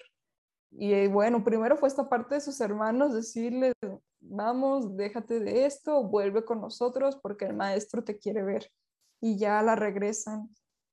Y 0.71 0.93
eh, 0.93 1.09
bueno, 1.09 1.45
primero 1.45 1.77
fue 1.77 1.89
esta 1.89 2.09
parte 2.09 2.35
de 2.35 2.41
sus 2.41 2.61
hermanos 2.61 3.15
decirle, 3.15 3.73
vamos, 4.21 4.97
déjate 4.97 5.41
de 5.41 5.67
esto, 5.67 6.03
vuelve 6.05 6.45
con 6.45 6.61
nosotros 6.61 7.17
porque 7.23 7.47
el 7.47 7.55
maestro 7.55 8.05
te 8.05 8.19
quiere 8.19 8.43
ver. 8.43 8.71
Y 9.21 9.39
ya 9.39 9.63
la 9.63 9.77
regresan. 9.77 10.51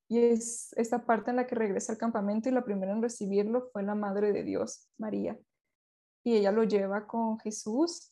Y 0.08 0.20
es 0.20 0.74
esta 0.78 1.06
parte 1.06 1.32
en 1.32 1.38
la 1.38 1.48
que 1.48 1.56
regresa 1.56 1.94
al 1.94 1.98
campamento 1.98 2.48
y 2.48 2.52
la 2.52 2.64
primera 2.64 2.92
en 2.92 3.02
recibirlo 3.02 3.70
fue 3.72 3.84
la 3.84 3.96
Madre 3.96 4.32
de 4.32 4.44
Dios, 4.44 4.88
María. 4.98 5.38
Y 6.24 6.36
ella 6.36 6.52
lo 6.52 6.64
lleva 6.64 7.08
con 7.08 7.40
Jesús 7.40 8.12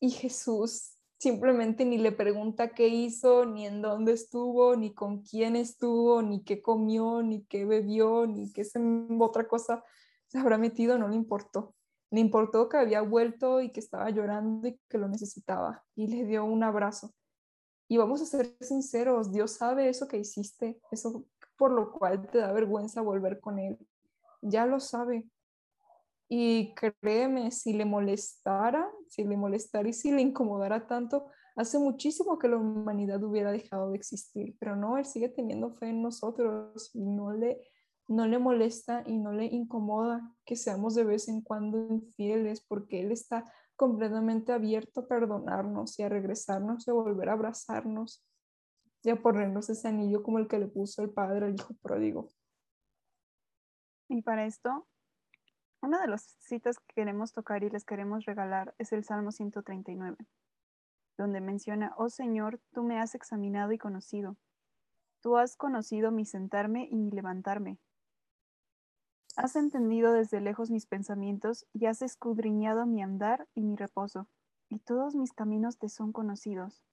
y 0.00 0.10
Jesús 0.10 0.95
simplemente 1.18 1.84
ni 1.84 1.98
le 1.98 2.12
pregunta 2.12 2.68
qué 2.74 2.88
hizo, 2.88 3.46
ni 3.46 3.66
en 3.66 3.82
dónde 3.82 4.12
estuvo, 4.12 4.76
ni 4.76 4.94
con 4.94 5.22
quién 5.22 5.56
estuvo, 5.56 6.22
ni 6.22 6.42
qué 6.44 6.62
comió, 6.62 7.22
ni 7.22 7.44
qué 7.44 7.64
bebió, 7.64 8.26
ni 8.26 8.52
qué 8.52 8.64
se, 8.64 8.80
otra 9.18 9.48
cosa 9.48 9.84
se 10.28 10.38
habrá 10.38 10.58
metido, 10.58 10.98
no 10.98 11.08
le 11.08 11.16
importó. 11.16 11.74
Le 12.10 12.20
importó 12.20 12.68
que 12.68 12.76
había 12.76 13.02
vuelto 13.02 13.60
y 13.60 13.72
que 13.72 13.80
estaba 13.80 14.10
llorando 14.10 14.68
y 14.68 14.78
que 14.88 14.98
lo 14.98 15.08
necesitaba 15.08 15.84
y 15.94 16.06
le 16.06 16.24
dio 16.24 16.44
un 16.44 16.62
abrazo. 16.62 17.12
Y 17.88 17.96
vamos 17.96 18.20
a 18.20 18.26
ser 18.26 18.56
sinceros, 18.60 19.32
Dios 19.32 19.52
sabe 19.52 19.88
eso 19.88 20.08
que 20.08 20.18
hiciste, 20.18 20.80
eso 20.90 21.24
por 21.56 21.70
lo 21.70 21.92
cual 21.92 22.28
te 22.28 22.38
da 22.38 22.52
vergüenza 22.52 23.00
volver 23.00 23.40
con 23.40 23.58
Él. 23.58 23.78
Ya 24.42 24.66
lo 24.66 24.80
sabe. 24.80 25.28
Y 26.28 26.74
créeme, 26.74 27.50
si 27.52 27.72
le 27.72 27.84
molestara, 27.84 28.90
si 29.08 29.24
le 29.24 29.36
molestara 29.36 29.88
y 29.88 29.92
si 29.92 30.10
le 30.10 30.22
incomodara 30.22 30.86
tanto, 30.86 31.26
hace 31.54 31.78
muchísimo 31.78 32.38
que 32.38 32.48
la 32.48 32.56
humanidad 32.56 33.22
hubiera 33.22 33.52
dejado 33.52 33.90
de 33.90 33.96
existir. 33.96 34.56
Pero 34.58 34.76
no, 34.76 34.98
Él 34.98 35.04
sigue 35.04 35.28
teniendo 35.28 35.74
fe 35.74 35.88
en 35.88 36.02
nosotros 36.02 36.90
no 36.94 37.32
le, 37.32 37.60
no 38.08 38.26
le 38.26 38.38
molesta 38.38 39.02
y 39.06 39.18
no 39.18 39.32
le 39.32 39.46
incomoda 39.46 40.34
que 40.44 40.56
seamos 40.56 40.94
de 40.94 41.04
vez 41.04 41.28
en 41.28 41.42
cuando 41.42 41.78
infieles 41.78 42.60
porque 42.66 43.00
Él 43.00 43.12
está 43.12 43.44
completamente 43.76 44.52
abierto 44.52 45.00
a 45.00 45.08
perdonarnos 45.08 45.98
y 45.98 46.02
a 46.02 46.08
regresarnos 46.08 46.86
y 46.86 46.90
a 46.90 46.94
volver 46.94 47.28
a 47.28 47.34
abrazarnos 47.34 48.24
y 49.02 49.10
a 49.10 49.22
ponernos 49.22 49.70
ese 49.70 49.88
anillo 49.88 50.22
como 50.22 50.38
el 50.38 50.48
que 50.48 50.58
le 50.58 50.66
puso 50.66 51.02
el 51.02 51.10
padre 51.10 51.46
al 51.46 51.54
hijo 51.54 51.74
pródigo. 51.82 52.28
Y 54.08 54.22
para 54.22 54.46
esto, 54.46 54.86
una 55.86 56.00
de 56.00 56.08
las 56.08 56.36
citas 56.40 56.78
que 56.80 56.94
queremos 56.94 57.32
tocar 57.32 57.62
y 57.62 57.70
les 57.70 57.84
queremos 57.84 58.24
regalar 58.24 58.74
es 58.78 58.92
el 58.92 59.04
Salmo 59.04 59.30
139, 59.30 60.16
donde 61.16 61.40
menciona, 61.40 61.94
oh 61.96 62.08
Señor, 62.08 62.60
tú 62.72 62.82
me 62.82 62.98
has 62.98 63.14
examinado 63.14 63.70
y 63.70 63.78
conocido. 63.78 64.36
Tú 65.20 65.36
has 65.36 65.56
conocido 65.56 66.10
mi 66.10 66.24
sentarme 66.24 66.88
y 66.90 66.96
mi 66.96 67.12
levantarme. 67.12 67.78
Has 69.36 69.54
entendido 69.54 70.12
desde 70.12 70.40
lejos 70.40 70.72
mis 70.72 70.86
pensamientos 70.86 71.66
y 71.72 71.86
has 71.86 72.02
escudriñado 72.02 72.84
mi 72.84 73.02
andar 73.02 73.46
y 73.54 73.62
mi 73.62 73.76
reposo, 73.76 74.28
y 74.68 74.80
todos 74.80 75.14
mis 75.14 75.32
caminos 75.32 75.78
te 75.78 75.88
son 75.88 76.12
conocidos. 76.12 76.84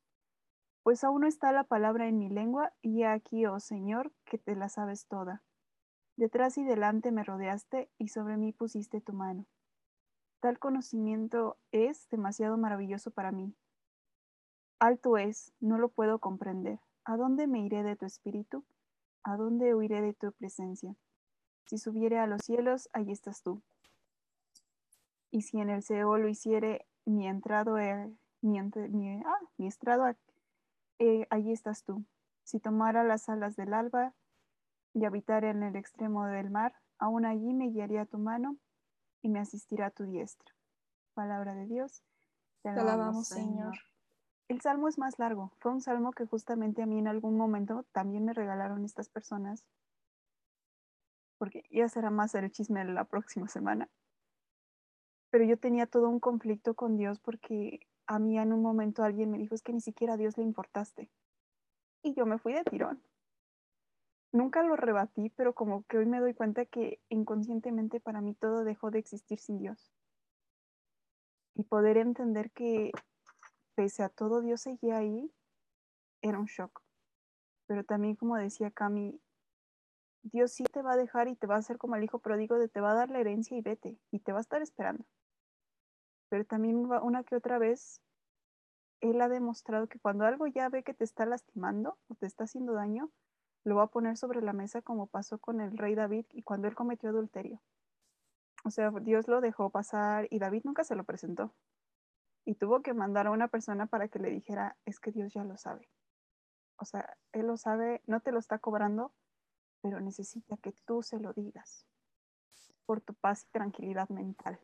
Pues 0.83 1.03
aún 1.03 1.21
no 1.21 1.27
está 1.27 1.51
la 1.51 1.63
palabra 1.63 2.07
en 2.07 2.19
mi 2.19 2.29
lengua, 2.29 2.73
y 2.83 3.03
aquí, 3.03 3.47
oh 3.47 3.59
Señor, 3.59 4.11
que 4.25 4.37
te 4.37 4.55
la 4.55 4.69
sabes 4.69 5.07
toda. 5.07 5.41
Detrás 6.15 6.57
y 6.57 6.63
delante 6.63 7.11
me 7.11 7.23
rodeaste, 7.23 7.89
y 7.97 8.09
sobre 8.09 8.37
mí 8.37 8.53
pusiste 8.53 9.01
tu 9.01 9.13
mano. 9.13 9.45
Tal 10.39 10.59
conocimiento 10.59 11.57
es 11.71 12.09
demasiado 12.09 12.57
maravilloso 12.57 13.11
para 13.11 13.31
mí. 13.31 13.55
Alto 14.79 15.17
es, 15.17 15.53
no 15.59 15.77
lo 15.77 15.89
puedo 15.89 16.19
comprender. 16.19 16.79
¿A 17.05 17.17
dónde 17.17 17.47
me 17.47 17.61
iré 17.61 17.83
de 17.83 17.95
tu 17.95 18.05
espíritu? 18.05 18.63
¿A 19.23 19.37
dónde 19.37 19.73
huiré 19.73 20.01
de 20.01 20.13
tu 20.13 20.31
presencia? 20.33 20.95
Si 21.65 21.77
subiere 21.77 22.19
a 22.19 22.27
los 22.27 22.41
cielos, 22.41 22.89
allí 22.91 23.11
estás 23.11 23.41
tú. 23.41 23.61
Y 25.31 25.41
si 25.41 25.59
en 25.59 25.69
el 25.69 25.81
Seol 25.81 26.21
lo 26.21 26.27
hiciere 26.27 26.85
mi 27.05 27.27
entrado, 27.27 27.75
mi, 28.41 28.59
ah, 28.59 29.39
mi, 29.57 29.67
estrado, 29.67 30.13
eh, 30.99 31.27
allí 31.29 31.51
estás 31.51 31.83
tú. 31.83 32.05
Si 32.43 32.59
tomara 32.59 33.03
las 33.03 33.29
alas 33.29 33.55
del 33.55 33.73
alba 33.73 34.13
y 34.93 35.05
habitara 35.05 35.49
en 35.49 35.63
el 35.63 35.75
extremo 35.75 36.25
del 36.25 36.49
mar, 36.49 36.73
aún 36.99 37.25
allí 37.25 37.53
me 37.53 37.69
guiaría 37.69 38.05
tu 38.05 38.17
mano 38.17 38.57
y 39.21 39.29
me 39.29 39.39
asistirá 39.39 39.89
tu 39.89 40.03
diestra. 40.03 40.53
Palabra 41.13 41.55
de 41.55 41.65
Dios. 41.65 42.03
Te 42.61 42.69
alabamos, 42.69 43.27
Señor. 43.27 43.73
El 44.47 44.61
salmo 44.61 44.87
es 44.87 44.97
más 44.97 45.17
largo. 45.19 45.51
Fue 45.59 45.71
un 45.71 45.81
salmo 45.81 46.11
que 46.11 46.25
justamente 46.25 46.83
a 46.83 46.85
mí 46.85 46.99
en 46.99 47.07
algún 47.07 47.37
momento 47.37 47.85
también 47.91 48.25
me 48.25 48.33
regalaron 48.33 48.85
estas 48.85 49.09
personas 49.09 49.65
porque 51.37 51.63
ya 51.69 51.89
será 51.89 52.09
más 52.09 52.35
el 52.35 52.49
chisme 52.51 52.85
la 52.85 53.03
próxima 53.03 53.47
semana. 53.47 53.89
Pero 55.29 55.43
yo 55.43 55.57
tenía 55.57 55.87
todo 55.87 56.07
un 56.07 56.19
conflicto 56.19 56.73
con 56.75 56.95
Dios 56.95 57.19
porque 57.19 57.87
a 58.05 58.19
mí 58.19 58.37
en 58.37 58.53
un 58.53 58.61
momento 58.61 59.03
alguien 59.03 59.31
me 59.31 59.37
dijo, 59.37 59.55
es 59.55 59.61
que 59.61 59.73
ni 59.73 59.81
siquiera 59.81 60.13
a 60.13 60.17
Dios 60.17 60.37
le 60.37 60.43
importaste. 60.43 61.09
Y 62.01 62.13
yo 62.13 62.25
me 62.25 62.37
fui 62.37 62.53
de 62.53 62.63
tirón. 62.63 63.03
Nunca 64.33 64.63
lo 64.63 64.75
rebatí, 64.75 65.29
pero 65.29 65.53
como 65.53 65.83
que 65.83 65.99
hoy 65.99 66.07
me 66.07 66.19
doy 66.19 66.33
cuenta 66.33 66.65
que 66.65 66.99
inconscientemente 67.09 67.99
para 67.99 68.19
mí 68.19 68.33
todo 68.33 68.63
dejó 68.63 68.89
de 68.89 68.97
existir 68.97 69.39
sin 69.39 69.59
Dios. 69.59 69.93
Y 71.53 71.63
poder 71.63 71.97
entender 71.97 72.49
que 72.49 72.91
pese 73.75 74.01
a 74.01 74.09
todo 74.09 74.41
Dios 74.41 74.61
seguía 74.61 74.97
ahí, 74.97 75.31
era 76.23 76.39
un 76.39 76.45
shock. 76.45 76.81
Pero 77.67 77.83
también, 77.83 78.15
como 78.15 78.35
decía 78.35 78.71
Cami, 78.71 79.21
Dios 80.23 80.51
sí 80.51 80.63
te 80.63 80.81
va 80.81 80.93
a 80.93 80.97
dejar 80.97 81.27
y 81.27 81.35
te 81.35 81.45
va 81.45 81.55
a 81.55 81.59
hacer 81.59 81.77
como 81.77 81.95
el 81.95 82.03
hijo 82.03 82.17
pródigo 82.17 82.57
de 82.57 82.69
te 82.69 82.81
va 82.81 82.93
a 82.93 82.95
dar 82.95 83.11
la 83.11 83.19
herencia 83.19 83.55
y 83.55 83.61
vete 83.61 83.99
y 84.09 84.19
te 84.19 84.31
va 84.31 84.39
a 84.39 84.41
estar 84.41 84.63
esperando. 84.63 85.05
Pero 86.29 86.43
también 86.43 86.77
una 86.77 87.23
que 87.23 87.35
otra 87.35 87.59
vez, 87.59 88.01
Él 88.99 89.21
ha 89.21 89.29
demostrado 89.29 89.87
que 89.87 89.99
cuando 89.99 90.25
algo 90.25 90.47
ya 90.47 90.69
ve 90.69 90.81
que 90.81 90.95
te 90.95 91.03
está 91.03 91.27
lastimando 91.27 91.99
o 92.07 92.15
te 92.15 92.25
está 92.25 92.45
haciendo 92.45 92.73
daño, 92.73 93.11
lo 93.63 93.75
va 93.75 93.83
a 93.83 93.91
poner 93.91 94.17
sobre 94.17 94.41
la 94.41 94.53
mesa 94.53 94.81
como 94.81 95.07
pasó 95.07 95.37
con 95.39 95.61
el 95.61 95.77
rey 95.77 95.95
David 95.95 96.25
y 96.31 96.43
cuando 96.43 96.67
él 96.67 96.75
cometió 96.75 97.09
adulterio. 97.09 97.61
O 98.65 98.71
sea, 98.71 98.91
Dios 98.91 99.27
lo 99.27 99.41
dejó 99.41 99.69
pasar 99.69 100.27
y 100.29 100.39
David 100.39 100.61
nunca 100.63 100.83
se 100.83 100.95
lo 100.95 101.03
presentó. 101.03 101.53
Y 102.45 102.55
tuvo 102.55 102.81
que 102.81 102.93
mandar 102.93 103.27
a 103.27 103.31
una 103.31 103.47
persona 103.47 103.85
para 103.87 104.07
que 104.07 104.19
le 104.19 104.29
dijera, 104.29 104.77
es 104.85 104.99
que 104.99 105.11
Dios 105.11 105.33
ya 105.33 105.43
lo 105.43 105.57
sabe. 105.57 105.89
O 106.77 106.85
sea, 106.85 107.17
Él 107.31 107.47
lo 107.47 107.57
sabe, 107.57 108.01
no 108.05 108.19
te 108.19 108.31
lo 108.31 108.39
está 108.39 108.59
cobrando, 108.59 109.13
pero 109.81 109.99
necesita 109.99 110.57
que 110.57 110.73
tú 110.85 111.01
se 111.01 111.19
lo 111.19 111.33
digas 111.33 111.85
por 112.85 113.01
tu 113.01 113.13
paz 113.13 113.45
y 113.45 113.51
tranquilidad 113.51 114.09
mental. 114.09 114.59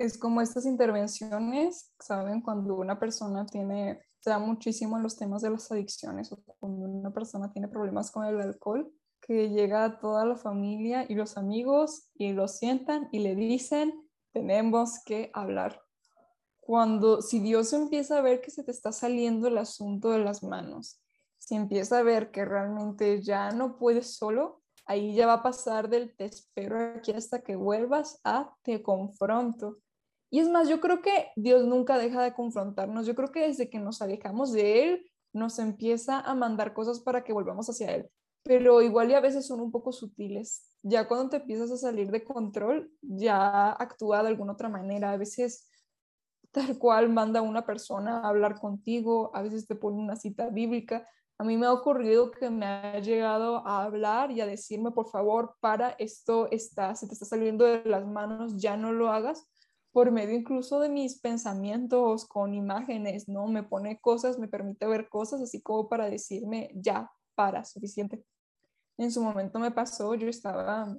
Es 0.00 0.16
como 0.16 0.40
estas 0.40 0.64
intervenciones, 0.64 1.92
¿saben? 2.00 2.40
Cuando 2.40 2.74
una 2.76 2.98
persona 2.98 3.44
tiene, 3.44 4.00
se 4.18 4.30
da 4.30 4.38
muchísimo 4.38 4.96
en 4.96 5.02
los 5.02 5.14
temas 5.14 5.42
de 5.42 5.50
las 5.50 5.70
adicciones 5.70 6.32
o 6.32 6.42
cuando 6.58 6.86
una 6.86 7.12
persona 7.12 7.52
tiene 7.52 7.68
problemas 7.68 8.10
con 8.10 8.24
el 8.24 8.40
alcohol, 8.40 8.90
que 9.20 9.50
llega 9.50 9.84
a 9.84 10.00
toda 10.00 10.24
la 10.24 10.36
familia 10.36 11.04
y 11.06 11.14
los 11.14 11.36
amigos 11.36 12.08
y 12.14 12.32
lo 12.32 12.48
sientan 12.48 13.10
y 13.12 13.18
le 13.18 13.34
dicen, 13.34 13.92
tenemos 14.32 15.04
que 15.04 15.30
hablar. 15.34 15.82
Cuando, 16.60 17.20
si 17.20 17.38
Dios 17.38 17.74
empieza 17.74 18.16
a 18.16 18.22
ver 18.22 18.40
que 18.40 18.50
se 18.50 18.64
te 18.64 18.70
está 18.70 18.92
saliendo 18.92 19.48
el 19.48 19.58
asunto 19.58 20.12
de 20.12 20.20
las 20.20 20.42
manos, 20.42 20.98
si 21.36 21.56
empieza 21.56 21.98
a 21.98 22.02
ver 22.02 22.30
que 22.30 22.46
realmente 22.46 23.20
ya 23.20 23.50
no 23.50 23.76
puedes 23.76 24.16
solo, 24.16 24.62
ahí 24.86 25.14
ya 25.14 25.26
va 25.26 25.34
a 25.34 25.42
pasar 25.42 25.90
del 25.90 26.16
te 26.16 26.24
espero 26.24 26.94
aquí 26.96 27.12
hasta 27.12 27.42
que 27.42 27.54
vuelvas 27.54 28.18
a 28.24 28.56
te 28.62 28.82
confronto. 28.82 29.76
Y 30.30 30.38
es 30.38 30.48
más, 30.48 30.68
yo 30.68 30.80
creo 30.80 31.02
que 31.02 31.28
Dios 31.36 31.64
nunca 31.66 31.98
deja 31.98 32.22
de 32.22 32.32
confrontarnos. 32.32 33.06
Yo 33.06 33.14
creo 33.14 33.32
que 33.32 33.46
desde 33.48 33.68
que 33.68 33.78
nos 33.78 34.00
alejamos 34.00 34.52
de 34.52 34.84
Él, 34.84 35.10
nos 35.32 35.58
empieza 35.58 36.20
a 36.20 36.34
mandar 36.34 36.72
cosas 36.72 37.00
para 37.00 37.24
que 37.24 37.32
volvamos 37.32 37.68
hacia 37.68 37.94
Él. 37.94 38.10
Pero 38.42 38.80
igual 38.80 39.10
y 39.10 39.14
a 39.14 39.20
veces 39.20 39.46
son 39.46 39.60
un 39.60 39.70
poco 39.70 39.92
sutiles. 39.92 40.76
Ya 40.82 41.06
cuando 41.08 41.28
te 41.28 41.36
empiezas 41.38 41.70
a 41.70 41.76
salir 41.76 42.10
de 42.10 42.24
control, 42.24 42.90
ya 43.02 43.70
actúa 43.72 44.22
de 44.22 44.28
alguna 44.28 44.52
otra 44.52 44.68
manera. 44.68 45.12
A 45.12 45.16
veces 45.16 45.68
tal 46.52 46.78
cual 46.78 47.08
manda 47.08 47.42
una 47.42 47.64
persona 47.64 48.20
a 48.20 48.28
hablar 48.28 48.58
contigo, 48.58 49.30
a 49.34 49.42
veces 49.42 49.66
te 49.66 49.74
pone 49.74 49.98
una 49.98 50.16
cita 50.16 50.48
bíblica, 50.48 51.06
a 51.38 51.44
mí 51.44 51.56
me 51.56 51.66
ha 51.66 51.72
ocurrido 51.72 52.30
que 52.30 52.50
me 52.50 52.66
ha 52.66 52.98
llegado 52.98 53.66
a 53.66 53.84
hablar 53.84 54.30
y 54.30 54.40
a 54.40 54.46
decirme, 54.46 54.90
por 54.90 55.08
favor, 55.08 55.56
para 55.60 55.90
esto 55.98 56.48
está, 56.50 56.94
se 56.94 57.06
te 57.06 57.14
está 57.14 57.24
saliendo 57.24 57.64
de 57.64 57.82
las 57.84 58.06
manos, 58.06 58.60
ya 58.60 58.76
no 58.76 58.92
lo 58.92 59.10
hagas, 59.10 59.48
por 59.92 60.10
medio 60.10 60.36
incluso 60.36 60.80
de 60.80 60.88
mis 60.88 61.20
pensamientos 61.20 62.26
con 62.26 62.54
imágenes, 62.54 63.28
¿no? 63.28 63.46
Me 63.46 63.62
pone 63.62 64.00
cosas, 64.00 64.38
me 64.38 64.48
permite 64.48 64.86
ver 64.86 65.08
cosas, 65.08 65.40
así 65.40 65.60
como 65.60 65.88
para 65.88 66.08
decirme, 66.08 66.70
ya, 66.74 67.10
para, 67.34 67.64
suficiente. 67.64 68.24
En 68.98 69.10
su 69.10 69.22
momento 69.22 69.58
me 69.58 69.70
pasó, 69.70 70.14
yo 70.14 70.28
estaba 70.28 70.96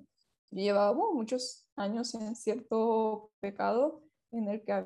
llevaba 0.52 0.94
muchos 0.94 1.66
años 1.76 2.14
en 2.14 2.36
cierto 2.36 3.32
pecado 3.40 4.04
en 4.32 4.50
el 4.50 4.64
que 4.64 4.86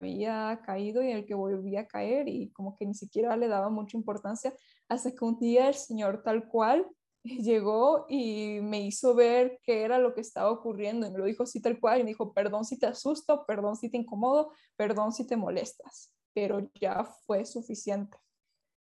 había 0.00 0.60
caído 0.64 1.02
y 1.02 1.10
en 1.10 1.18
el 1.18 1.26
que 1.26 1.34
volvía 1.34 1.80
a 1.80 1.86
caer 1.86 2.28
y 2.28 2.50
como 2.50 2.76
que 2.76 2.84
ni 2.84 2.94
siquiera 2.94 3.36
le 3.36 3.48
daba 3.48 3.70
mucha 3.70 3.96
importancia 3.96 4.52
hasta 4.88 5.12
que 5.12 5.24
un 5.24 5.38
día 5.38 5.68
el 5.68 5.74
Señor 5.74 6.22
tal 6.22 6.48
cual 6.48 6.86
llegó 7.42 8.06
y 8.08 8.60
me 8.60 8.80
hizo 8.82 9.14
ver 9.14 9.58
qué 9.62 9.82
era 9.82 9.98
lo 9.98 10.14
que 10.14 10.20
estaba 10.20 10.50
ocurriendo 10.50 11.06
y 11.06 11.10
me 11.10 11.18
lo 11.18 11.24
dijo 11.24 11.44
así 11.44 11.60
tal 11.60 11.80
cual 11.80 12.00
y 12.00 12.04
me 12.04 12.10
dijo, 12.10 12.32
perdón 12.32 12.64
si 12.64 12.78
te 12.78 12.86
asusto, 12.86 13.44
perdón 13.46 13.76
si 13.76 13.90
te 13.90 13.96
incomodo, 13.96 14.52
perdón 14.76 15.12
si 15.12 15.26
te 15.26 15.36
molestas, 15.36 16.12
pero 16.34 16.70
ya 16.80 17.04
fue 17.26 17.44
suficiente. 17.46 18.18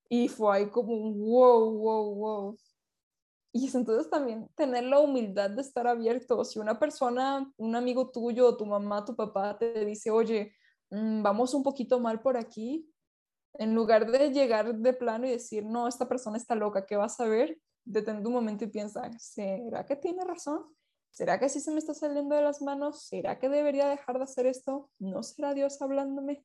Y 0.08 0.28
fue 0.28 0.56
ahí 0.56 0.70
como 0.70 0.94
un 0.94 1.20
wow, 1.20 1.70
wow, 1.70 2.14
wow. 2.14 2.58
Y 3.52 3.66
es 3.66 3.74
entonces 3.74 4.08
también 4.10 4.48
tener 4.54 4.84
la 4.84 5.00
humildad 5.00 5.50
de 5.50 5.60
estar 5.62 5.86
abierto. 5.86 6.44
Si 6.44 6.58
una 6.58 6.78
persona, 6.78 7.52
un 7.56 7.76
amigo 7.76 8.10
tuyo, 8.10 8.56
tu 8.56 8.64
mamá, 8.64 9.04
tu 9.04 9.16
papá 9.16 9.58
te 9.58 9.84
dice, 9.84 10.10
oye, 10.10 10.54
mm, 10.90 11.22
vamos 11.22 11.52
un 11.54 11.62
poquito 11.62 12.00
mal 12.00 12.20
por 12.22 12.36
aquí, 12.36 12.90
en 13.54 13.74
lugar 13.74 14.10
de 14.10 14.30
llegar 14.30 14.74
de 14.74 14.92
plano 14.92 15.26
y 15.26 15.30
decir, 15.30 15.64
no, 15.64 15.88
esta 15.88 16.08
persona 16.08 16.36
está 16.38 16.54
loca, 16.54 16.86
¿qué 16.86 16.96
vas 16.96 17.18
a 17.20 17.26
ver? 17.26 17.58
Detente 17.84 18.26
un 18.26 18.34
momento 18.34 18.64
y 18.64 18.68
piensa, 18.68 19.10
¿será 19.18 19.84
que 19.86 19.96
tiene 19.96 20.24
razón? 20.24 20.66
¿Será 21.10 21.38
que 21.38 21.48
sí 21.48 21.60
se 21.60 21.72
me 21.72 21.78
está 21.78 21.94
saliendo 21.94 22.34
de 22.34 22.42
las 22.42 22.62
manos? 22.62 23.02
¿Será 23.02 23.38
que 23.38 23.48
debería 23.48 23.88
dejar 23.88 24.18
de 24.18 24.24
hacer 24.24 24.46
esto? 24.46 24.90
¿No 24.98 25.22
será 25.22 25.54
Dios 25.54 25.80
hablándome? 25.80 26.44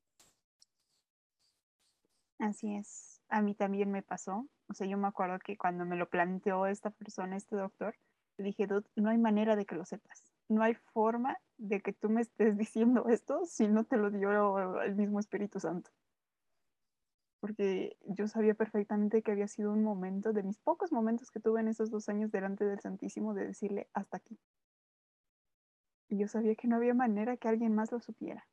Así 2.40 2.76
es. 2.76 3.22
A 3.30 3.42
mí 3.42 3.56
también 3.56 3.92
me 3.92 4.04
pasó. 4.04 4.48
O 4.68 4.74
sea, 4.74 4.88
yo 4.88 4.98
me 4.98 5.08
acuerdo 5.08 5.38
que 5.40 5.58
cuando 5.58 5.86
me 5.86 5.96
lo 5.96 6.10
planteó 6.10 6.66
esta 6.66 6.90
persona, 6.90 7.38
este 7.38 7.56
doctor, 7.56 7.96
dije, 8.38 8.68
no 8.96 9.10
hay 9.10 9.18
manera 9.18 9.56
de 9.56 9.66
que 9.66 9.76
lo 9.76 9.86
sepas. 9.86 10.34
No 10.50 10.64
hay 10.64 10.76
forma 10.94 11.38
de 11.58 11.82
que 11.82 11.94
tú 11.94 12.10
me 12.10 12.22
estés 12.22 12.58
diciendo 12.58 13.08
esto 13.10 13.46
si 13.46 13.68
no 13.68 13.84
te 13.84 13.98
lo 13.98 14.12
dio 14.12 14.82
el 14.82 14.96
mismo 14.96 15.20
Espíritu 15.20 15.60
Santo 15.60 15.92
porque 17.44 17.98
yo 18.06 18.30
sabía 18.30 18.54
perfectamente 18.54 19.22
que 19.22 19.34
había 19.34 19.50
sido 19.50 19.74
un 19.74 19.84
momento, 19.84 20.32
de 20.32 20.44
mis 20.44 20.60
pocos 20.60 20.94
momentos 20.94 21.30
que 21.30 21.42
tuve 21.42 21.60
en 21.60 21.68
esos 21.68 21.92
dos 21.92 22.08
años 22.08 22.32
delante 22.32 22.64
del 22.64 22.80
Santísimo, 22.80 23.34
de 23.34 23.48
decirle 23.48 23.90
hasta 23.94 24.16
aquí. 24.16 24.40
Y 26.08 26.18
yo 26.18 26.30
sabía 26.30 26.56
que 26.56 26.70
no 26.70 26.78
había 26.78 26.94
manera 26.94 27.36
que 27.36 27.50
alguien 27.50 27.76
más 27.76 27.92
lo 27.92 28.00
supiera. 28.00 28.48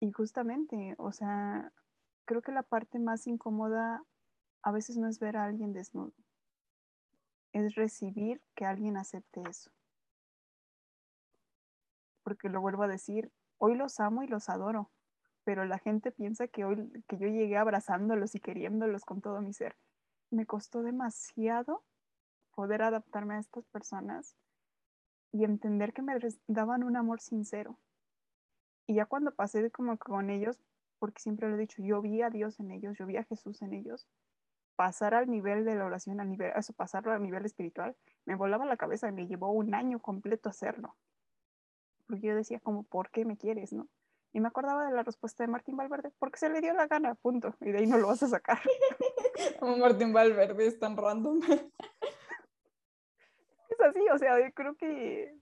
Y 0.00 0.10
justamente, 0.10 0.96
o 0.98 1.12
sea, 1.12 1.72
creo 2.24 2.42
que 2.42 2.50
la 2.50 2.64
parte 2.64 2.98
más 2.98 3.28
incómoda 3.28 4.02
a 4.62 4.72
veces 4.72 4.96
no 4.96 5.06
es 5.06 5.20
ver 5.20 5.36
a 5.36 5.44
alguien 5.44 5.72
desnudo, 5.72 6.12
es 7.52 7.76
recibir 7.76 8.42
que 8.56 8.64
alguien 8.64 8.96
acepte 8.96 9.40
eso. 9.48 9.70
Porque 12.24 12.48
lo 12.48 12.60
vuelvo 12.60 12.82
a 12.82 12.88
decir, 12.88 13.30
hoy 13.58 13.76
los 13.76 14.00
amo 14.00 14.24
y 14.24 14.26
los 14.26 14.48
adoro, 14.48 14.90
pero 15.44 15.64
la 15.64 15.78
gente 15.78 16.12
piensa 16.12 16.48
que 16.48 16.64
hoy 16.64 16.90
que 17.08 17.18
yo 17.18 17.28
llegué 17.28 17.56
abrazándolos 17.56 18.34
y 18.34 18.40
queriéndolos 18.40 19.04
con 19.04 19.20
todo 19.20 19.40
mi 19.40 19.52
ser. 19.52 19.76
Me 20.30 20.46
costó 20.46 20.82
demasiado 20.82 21.82
poder 22.54 22.82
adaptarme 22.82 23.34
a 23.34 23.40
estas 23.40 23.66
personas 23.66 24.36
y 25.32 25.44
entender 25.44 25.92
que 25.92 26.02
me 26.02 26.14
daban 26.46 26.84
un 26.84 26.96
amor 26.96 27.20
sincero. 27.20 27.78
Y 28.86 28.94
ya 28.94 29.06
cuando 29.06 29.34
pasé 29.34 29.70
como 29.70 29.96
con 29.96 30.30
ellos, 30.30 30.58
porque 30.98 31.22
siempre 31.22 31.48
lo 31.48 31.56
he 31.56 31.58
dicho, 31.58 31.82
yo 31.82 32.00
vi 32.00 32.22
a 32.22 32.30
Dios 32.30 32.60
en 32.60 32.70
ellos, 32.70 32.96
yo 32.98 33.06
vi 33.06 33.16
a 33.16 33.24
Jesús 33.24 33.62
en 33.62 33.72
ellos, 33.72 34.06
pasar 34.76 35.14
al 35.14 35.30
nivel 35.30 35.64
de 35.64 35.74
la 35.74 35.86
oración, 35.86 36.20
al 36.20 36.28
nivel, 36.28 36.52
eso, 36.54 36.72
pasarlo 36.72 37.12
al 37.12 37.22
nivel 37.22 37.44
espiritual, 37.44 37.96
me 38.24 38.34
volaba 38.34 38.66
la 38.66 38.76
cabeza 38.76 39.08
y 39.08 39.12
me 39.12 39.26
llevó 39.26 39.50
un 39.50 39.74
año 39.74 40.00
completo 40.00 40.48
hacerlo. 40.48 40.94
Porque 42.06 42.28
yo 42.28 42.36
decía 42.36 42.60
como, 42.60 42.82
¿por 42.82 43.10
qué 43.10 43.24
me 43.24 43.36
quieres, 43.36 43.72
no? 43.72 43.88
Y 44.32 44.40
me 44.40 44.48
acordaba 44.48 44.86
de 44.86 44.92
la 44.92 45.02
respuesta 45.02 45.44
de 45.44 45.48
Martín 45.48 45.76
Valverde, 45.76 46.10
porque 46.18 46.38
se 46.38 46.48
le 46.48 46.60
dio 46.60 46.72
la 46.72 46.86
gana, 46.86 47.14
punto. 47.16 47.54
Y 47.60 47.70
de 47.70 47.78
ahí 47.78 47.86
no 47.86 47.98
lo 47.98 48.06
vas 48.08 48.22
a 48.22 48.28
sacar. 48.28 48.58
Como 49.60 49.76
Martín 49.76 50.12
Valverde 50.12 50.66
es 50.66 50.78
tan 50.78 50.96
random. 50.96 51.40
es 53.68 53.80
así, 53.80 54.00
o 54.12 54.18
sea, 54.18 54.50
creo 54.52 54.74
que. 54.76 55.38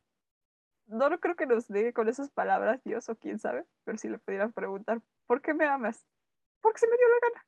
No 0.87 1.09
lo 1.09 1.21
creo 1.21 1.37
que 1.37 1.47
nos 1.47 1.69
diga 1.69 1.93
con 1.93 2.09
esas 2.09 2.31
palabras 2.31 2.83
Dios 2.83 3.09
o 3.09 3.15
quién 3.15 3.39
sabe, 3.39 3.65
pero 3.85 3.97
si 3.97 4.09
le 4.09 4.19
pudieran 4.19 4.53
preguntar, 4.53 5.01
¿por 5.29 5.41
qué 5.41 5.55
me 5.55 5.65
amas? 5.69 6.05
Porque 6.61 6.81
se 6.81 6.89
me 6.89 6.97
dio 6.97 7.07
la 7.09 7.29
gana. 7.29 7.47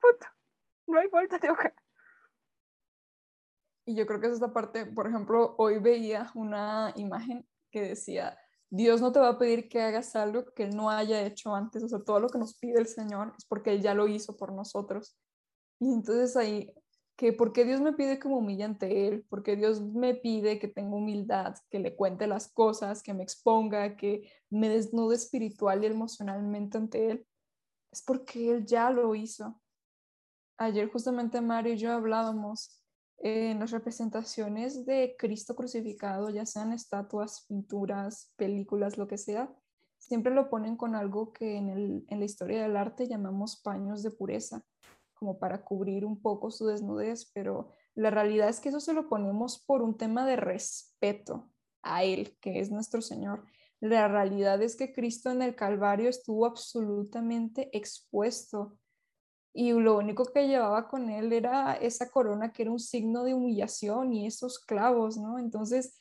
Punto. 0.00 0.26
No 0.88 0.98
hay 0.98 1.06
vuelta 1.06 1.38
de 1.38 1.50
hoja. 1.50 1.72
Y 3.84 3.94
yo 3.94 4.04
creo 4.06 4.20
que 4.20 4.26
es 4.26 4.32
esta 4.32 4.52
parte, 4.52 4.86
por 4.86 5.06
ejemplo, 5.06 5.54
hoy 5.58 5.78
veía 5.78 6.32
una 6.34 6.92
imagen 6.96 7.46
que 7.70 7.82
decía, 7.82 8.36
Dios 8.74 9.02
no 9.02 9.12
te 9.12 9.20
va 9.20 9.28
a 9.28 9.38
pedir 9.38 9.68
que 9.68 9.82
hagas 9.82 10.16
algo 10.16 10.46
que 10.54 10.66
no 10.66 10.88
haya 10.88 11.26
hecho 11.26 11.54
antes. 11.54 11.82
O 11.82 11.88
sea, 11.88 11.98
todo 11.98 12.20
lo 12.20 12.30
que 12.30 12.38
nos 12.38 12.56
pide 12.56 12.80
el 12.80 12.86
Señor 12.86 13.34
es 13.36 13.44
porque 13.44 13.70
Él 13.70 13.82
ya 13.82 13.92
lo 13.92 14.08
hizo 14.08 14.34
por 14.34 14.50
nosotros. 14.50 15.14
Y 15.78 15.92
entonces 15.92 16.34
ahí, 16.38 16.72
que 17.14 17.34
porque 17.34 17.66
Dios 17.66 17.82
me 17.82 17.92
pide 17.92 18.18
que 18.18 18.28
me 18.28 18.34
humille 18.34 18.64
ante 18.64 19.08
Él, 19.08 19.26
porque 19.28 19.56
Dios 19.56 19.82
me 19.82 20.14
pide 20.14 20.58
que 20.58 20.68
tenga 20.68 20.96
humildad, 20.96 21.54
que 21.68 21.80
le 21.80 21.94
cuente 21.94 22.26
las 22.26 22.50
cosas, 22.50 23.02
que 23.02 23.12
me 23.12 23.22
exponga, 23.22 23.94
que 23.94 24.32
me 24.48 24.70
desnude 24.70 25.16
espiritual 25.16 25.84
y 25.84 25.88
emocionalmente 25.88 26.78
ante 26.78 27.10
Él, 27.10 27.26
es 27.90 28.02
porque 28.02 28.52
Él 28.52 28.64
ya 28.64 28.88
lo 28.88 29.14
hizo. 29.14 29.60
Ayer 30.56 30.90
justamente 30.90 31.42
Mario 31.42 31.74
y 31.74 31.76
yo 31.76 31.92
hablábamos 31.92 32.81
en 33.22 33.60
las 33.60 33.70
representaciones 33.70 34.84
de 34.84 35.14
Cristo 35.16 35.54
crucificado, 35.54 36.28
ya 36.30 36.44
sean 36.44 36.72
estatuas, 36.72 37.46
pinturas, 37.48 38.32
películas, 38.36 38.98
lo 38.98 39.06
que 39.06 39.16
sea, 39.16 39.48
siempre 39.96 40.34
lo 40.34 40.50
ponen 40.50 40.76
con 40.76 40.96
algo 40.96 41.32
que 41.32 41.56
en, 41.56 42.04
la 42.08 42.24
historia 42.24 42.62
del 42.62 42.76
arte 42.76 43.06
llamamos 43.06 43.62
paños 43.62 44.02
de 44.02 44.10
pureza, 44.10 44.64
como 45.14 45.38
para 45.38 45.64
cubrir 45.64 46.04
un 46.04 46.20
poco 46.20 46.50
su 46.50 46.66
desnudez, 46.66 47.30
pero 47.32 47.70
la 47.94 48.10
realidad 48.10 48.48
es 48.48 48.58
que 48.58 48.70
eso 48.70 48.80
se 48.80 48.92
lo 48.92 49.08
ponemos 49.08 49.64
por 49.64 49.82
un 49.82 49.96
tema 49.96 50.26
de 50.26 50.34
respeto 50.34 51.48
a 51.82 52.02
Él, 52.02 52.36
que 52.40 52.58
es 52.58 52.72
nuestro 52.72 53.00
Señor. 53.00 53.44
La 53.78 54.08
realidad 54.08 54.60
es 54.62 54.74
que 54.74 54.92
Cristo 54.92 55.30
en 55.30 55.42
el 55.42 55.54
Calvario 55.54 56.08
estuvo 56.08 56.44
absolutamente 56.44 57.70
expuesto 57.76 58.78
y 59.54 59.72
lo 59.72 59.98
único 59.98 60.24
que 60.24 60.48
llevaba 60.48 60.88
con 60.88 61.10
él 61.10 61.32
era 61.32 61.74
esa 61.74 62.10
corona 62.10 62.52
que 62.52 62.62
era 62.62 62.70
un 62.70 62.78
signo 62.78 63.24
de 63.24 63.34
humillación 63.34 64.12
y 64.12 64.26
esos 64.26 64.58
clavos, 64.58 65.18
¿no? 65.18 65.38
Entonces, 65.38 65.98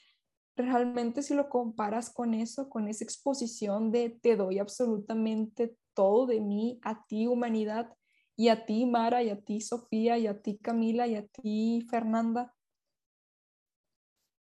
realmente 0.55 1.21
si 1.21 1.33
lo 1.33 1.49
comparas 1.49 2.09
con 2.09 2.33
eso, 2.33 2.69
con 2.69 2.87
esa 2.87 3.03
exposición 3.03 3.91
de 3.91 4.09
te 4.09 4.35
doy 4.35 4.59
absolutamente 4.59 5.75
todo 5.93 6.25
de 6.27 6.39
mí, 6.39 6.79
a 6.83 7.05
ti 7.05 7.27
humanidad, 7.27 7.93
y 8.37 8.47
a 8.47 8.65
ti 8.65 8.85
Mara, 8.85 9.21
y 9.21 9.29
a 9.29 9.41
ti 9.41 9.59
Sofía, 9.59 10.17
y 10.17 10.27
a 10.27 10.41
ti 10.41 10.57
Camila, 10.57 11.07
y 11.07 11.15
a 11.15 11.27
ti 11.27 11.85
Fernanda, 11.89 12.53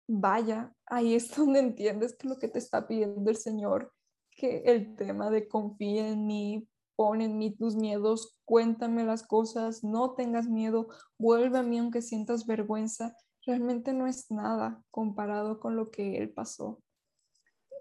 vaya, 0.07 0.73
ahí 0.85 1.15
es 1.15 1.29
donde 1.35 1.59
entiendes 1.59 2.15
que 2.15 2.27
lo 2.27 2.37
que 2.37 2.47
te 2.47 2.59
está 2.59 2.87
pidiendo 2.87 3.29
el 3.29 3.37
Señor, 3.37 3.93
que 4.31 4.63
el 4.65 4.95
tema 4.95 5.29
de 5.29 5.47
confía 5.47 6.07
en 6.07 6.25
mí, 6.25 6.67
pon 6.95 7.21
en 7.21 7.37
mí 7.37 7.55
tus 7.55 7.75
miedos, 7.75 8.39
cuéntame 8.45 9.03
las 9.03 9.23
cosas, 9.25 9.83
no 9.83 10.13
tengas 10.15 10.47
miedo, 10.47 10.87
vuelve 11.17 11.59
a 11.59 11.63
mí 11.63 11.77
aunque 11.79 12.01
sientas 12.01 12.45
vergüenza, 12.45 13.15
realmente 13.45 13.93
no 13.93 14.07
es 14.07 14.31
nada 14.31 14.83
comparado 14.91 15.59
con 15.59 15.75
lo 15.75 15.91
que 15.91 16.17
él 16.17 16.33
pasó. 16.33 16.81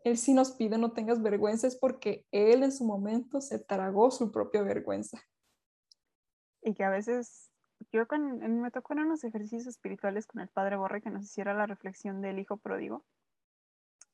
Él 0.05 0.19
sí 0.19 0.35
nos 0.35 0.53
pide 0.53 0.77
no 0.77 0.93
tengas 0.93 1.23
vergüenza 1.23 1.67
es 1.67 1.77
porque 1.77 2.27
él 2.31 2.63
en 2.63 2.73
su 2.73 2.85
momento 2.85 3.41
se 3.41 3.59
tragó 3.59 4.11
su 4.11 4.31
propia 4.31 4.63
vergüenza. 4.63 5.19
Y 6.63 6.75
que 6.75 6.85
a 6.85 6.91
veces 6.91 7.51
yo 7.93 8.07
con, 8.07 8.39
me 8.61 8.71
tocó 8.71 8.93
en 8.93 9.01
unos 9.01 9.25
ejercicios 9.25 9.67
espirituales 9.67 10.27
con 10.27 10.43
el 10.43 10.49
padre 10.49 10.77
Borre 10.77 11.01
que 11.01 11.11
nos 11.11 11.25
hiciera 11.25 11.55
la 11.55 11.67
reflexión 11.67 12.21
del 12.21 12.39
hijo 12.39 12.57
pródigo 12.59 13.05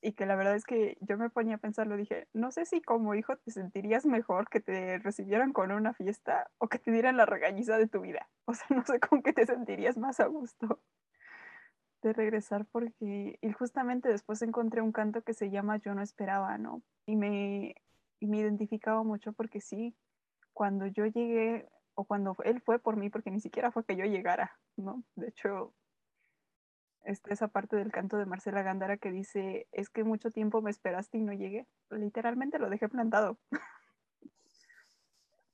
y 0.02 0.12
que 0.12 0.26
la 0.26 0.36
verdad 0.36 0.54
es 0.54 0.64
que 0.64 0.96
yo 1.00 1.18
me 1.18 1.30
ponía 1.30 1.56
a 1.56 1.58
pensarlo, 1.58 1.96
dije, 1.96 2.26
no 2.32 2.50
sé 2.50 2.64
si 2.64 2.80
como 2.80 3.14
hijo 3.14 3.36
te 3.36 3.50
sentirías 3.50 4.06
mejor 4.06 4.48
que 4.48 4.60
te 4.60 4.98
recibieran 4.98 5.52
con 5.52 5.72
una 5.72 5.94
fiesta 5.94 6.50
o 6.58 6.68
que 6.68 6.78
te 6.78 6.90
dieran 6.90 7.16
la 7.16 7.26
regañiza 7.26 7.76
de 7.78 7.88
tu 7.88 8.00
vida. 8.00 8.28
O 8.46 8.54
sea, 8.54 8.66
no 8.76 8.84
sé 8.84 8.98
con 8.98 9.22
qué 9.22 9.32
te 9.32 9.46
sentirías 9.46 9.96
más 9.96 10.18
a 10.18 10.26
gusto 10.26 10.80
de 12.02 12.12
regresar 12.12 12.66
porque 12.66 13.38
y 13.40 13.52
justamente 13.52 14.08
después 14.08 14.42
encontré 14.42 14.80
un 14.80 14.92
canto 14.92 15.22
que 15.22 15.34
se 15.34 15.50
llama 15.50 15.76
Yo 15.76 15.94
no 15.94 16.02
esperaba, 16.02 16.58
¿no? 16.58 16.82
Y 17.06 17.16
me, 17.16 17.76
y 18.18 18.26
me 18.26 18.38
identificaba 18.38 19.02
mucho 19.02 19.32
porque 19.32 19.60
sí, 19.60 19.94
cuando 20.52 20.86
yo 20.86 21.06
llegué 21.06 21.68
o 21.94 22.04
cuando 22.04 22.36
él 22.44 22.60
fue 22.60 22.78
por 22.78 22.96
mí, 22.96 23.10
porque 23.10 23.30
ni 23.30 23.40
siquiera 23.40 23.70
fue 23.70 23.84
que 23.84 23.96
yo 23.96 24.04
llegara, 24.04 24.58
¿no? 24.76 25.04
De 25.14 25.28
hecho, 25.28 25.74
está 27.04 27.32
esa 27.32 27.48
parte 27.48 27.76
del 27.76 27.92
canto 27.92 28.16
de 28.16 28.26
Marcela 28.26 28.62
Gándara 28.62 28.96
que 28.96 29.10
dice, 29.10 29.66
es 29.72 29.90
que 29.90 30.04
mucho 30.04 30.30
tiempo 30.30 30.62
me 30.62 30.70
esperaste 30.70 31.18
y 31.18 31.22
no 31.22 31.32
llegué. 31.32 31.66
Literalmente 31.90 32.58
lo 32.58 32.70
dejé 32.70 32.88
plantado. 32.88 33.38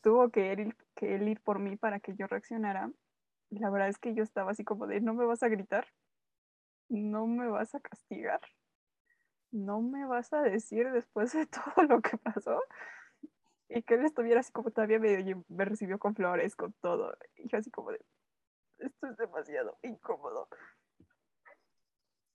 Tuvo 0.03 0.31
que 0.31 0.53
él, 0.53 0.77
que 0.95 1.15
él 1.15 1.29
ir 1.29 1.41
por 1.41 1.59
mí 1.59 1.77
para 1.77 2.01
que 2.01 2.15
yo 2.15 2.27
reaccionara. 2.27 2.91
La 3.51 3.71
verdad 3.71 3.89
es 3.89 3.99
que 3.99 4.15
yo 4.15 4.23
estaba 4.23 4.51
así 4.53 4.65
como 4.65 4.87
de, 4.87 5.01
¿no 5.01 5.15
me 5.15 5.25
vas 5.25 5.43
a 5.43 5.49
gritar? 5.49 5.87
no 6.89 7.27
me 7.27 7.49
vas 7.49 7.75
a 7.75 7.81
castigar, 7.81 8.41
no 9.51 9.81
me 9.81 10.07
vas 10.07 10.33
a 10.33 10.43
decir 10.43 10.91
después 10.93 11.33
de 11.33 11.47
todo 11.75 11.85
lo 11.87 12.01
que 12.01 12.17
pasó. 12.19 12.61
Y 13.69 13.83
que 13.83 13.95
él 13.95 14.05
estuviera 14.05 14.41
así 14.41 14.53
como 14.53 14.71
todavía 14.71 15.01
me 15.01 15.65
recibió 15.65 15.99
con 15.99 16.15
flores, 16.15 16.55
con 16.55 16.73
todo. 16.75 17.17
Y 17.37 17.49
yo 17.49 17.59
así 17.59 17.71
como 17.71 17.91
de, 17.91 18.01
esto 18.79 19.09
es 19.09 19.17
demasiado 19.17 19.77
incómodo. 19.83 20.49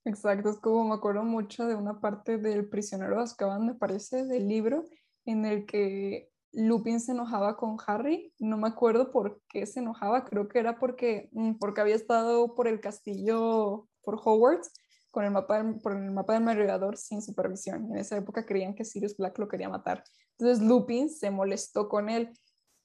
Exacto, 0.03 0.49
es 0.49 0.57
como 0.57 0.83
me 0.85 0.95
acuerdo 0.95 1.23
mucho 1.23 1.67
de 1.67 1.75
una 1.75 1.99
parte 1.99 2.37
del 2.37 2.67
prisionero 2.67 3.17
de 3.17 3.23
Azkaban, 3.23 3.67
me 3.67 3.75
parece, 3.75 4.25
del 4.25 4.47
libro, 4.47 4.85
en 5.25 5.45
el 5.45 5.67
que 5.67 6.31
Lupin 6.53 6.99
se 6.99 7.11
enojaba 7.11 7.55
con 7.55 7.77
Harry. 7.85 8.33
No 8.39 8.57
me 8.57 8.67
acuerdo 8.67 9.11
por 9.11 9.41
qué 9.47 9.65
se 9.67 9.79
enojaba, 9.79 10.25
creo 10.25 10.47
que 10.47 10.59
era 10.59 10.79
porque, 10.79 11.29
mm, 11.33 11.53
porque 11.59 11.81
había 11.81 11.95
estado 11.95 12.55
por 12.55 12.67
el 12.67 12.79
castillo, 12.81 13.87
por 14.03 14.19
Hogwarts, 14.23 14.71
con 15.11 15.23
el 15.23 15.31
mapa, 15.31 15.63
por 15.83 15.95
el 15.95 16.11
mapa 16.11 16.33
del 16.33 16.43
merodeador 16.43 16.97
sin 16.97 17.21
supervisión. 17.21 17.85
En 17.91 17.97
esa 17.97 18.17
época 18.17 18.45
creían 18.45 18.73
que 18.73 18.85
Sirius 18.85 19.15
Black 19.17 19.37
lo 19.37 19.47
quería 19.47 19.69
matar. 19.69 20.03
Entonces 20.39 20.65
Lupin 20.65 21.09
se 21.09 21.29
molestó 21.29 21.87
con 21.87 22.09
él 22.09 22.31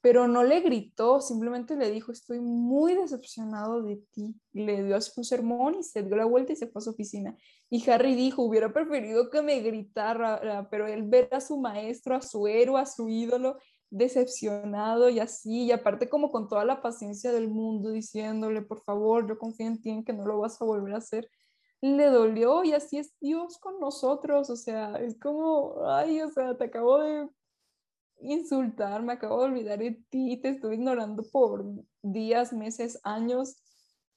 pero 0.01 0.29
no 0.29 0.45
le 0.45 0.61
gritó, 0.61 1.21
simplemente 1.21 1.77
le 1.77 1.91
dijo, 1.91 2.13
estoy 2.13 2.41
muy 2.41 2.95
decepcionado 2.95 3.83
de 3.83 3.97
ti. 4.13 4.35
le 4.53 4.85
dio 4.85 4.97
un 5.17 5.25
sermón 5.25 5.77
y 5.77 5.83
se 5.83 6.03
dio 6.03 6.17
la 6.17 6.25
vuelta 6.27 6.53
y 6.53 6.57
se 6.57 6.69
fue 6.69 6.81
a 6.81 6.85
su 6.85 6.91
oficina. 6.91 7.37
Y 7.69 7.89
Harry 7.91 8.15
dijo, 8.15 8.43
hubiera 8.43 8.73
preferido 8.73 9.31
que 9.31 9.43
me 9.43 9.61
gritara, 9.61 10.69
pero 10.71 10.87
él 10.87 11.03
ver 11.03 11.29
a 11.33 11.41
su 11.41 11.59
maestro, 11.59 12.15
a 12.15 12.23
su 12.23 12.47
héroe, 12.47 12.81
a 12.81 12.87
su 12.87 13.09
ídolo, 13.09 13.59
decepcionado 13.91 15.09
y 15.09 15.21
así, 15.21 15.65
y 15.65 15.73
aparte 15.73 16.09
como 16.09 16.31
con 16.31 16.49
toda 16.49 16.65
la 16.65 16.83
paciencia 16.83 17.33
del 17.33 17.49
mundo, 17.49 17.91
diciéndole, 17.91 18.63
por 18.63 18.83
favor, 18.83 19.29
yo 19.29 19.39
confío 19.39 19.67
en 19.67 19.81
ti, 19.81 19.91
en 19.91 20.05
que 20.05 20.13
no 20.13 20.27
lo 20.27 20.41
vas 20.41 20.61
a 20.61 20.65
volver 20.65 20.95
a 20.95 20.99
hacer, 20.99 21.29
le 21.81 22.07
dolió 22.07 22.65
y 22.65 22.73
así 22.73 22.99
es 22.99 23.15
Dios 23.21 23.59
con 23.59 23.79
nosotros, 23.81 24.51
o 24.51 24.57
sea, 24.57 24.97
es 24.97 25.19
como, 25.19 25.85
ay, 25.87 26.21
o 26.23 26.31
sea, 26.31 26.57
te 26.57 26.65
acabo 26.65 26.99
de 26.99 27.29
insultar, 28.21 29.03
me 29.03 29.15
acabo 29.15 29.41
de 29.41 29.49
olvidar 29.49 29.79
de 29.79 30.03
ti, 30.11 30.41
te 30.41 30.51
estoy 30.51 30.77
ignorando 30.77 31.23
por 31.31 31.65
días, 32.03 32.53
meses, 32.53 33.01
años, 33.05 33.63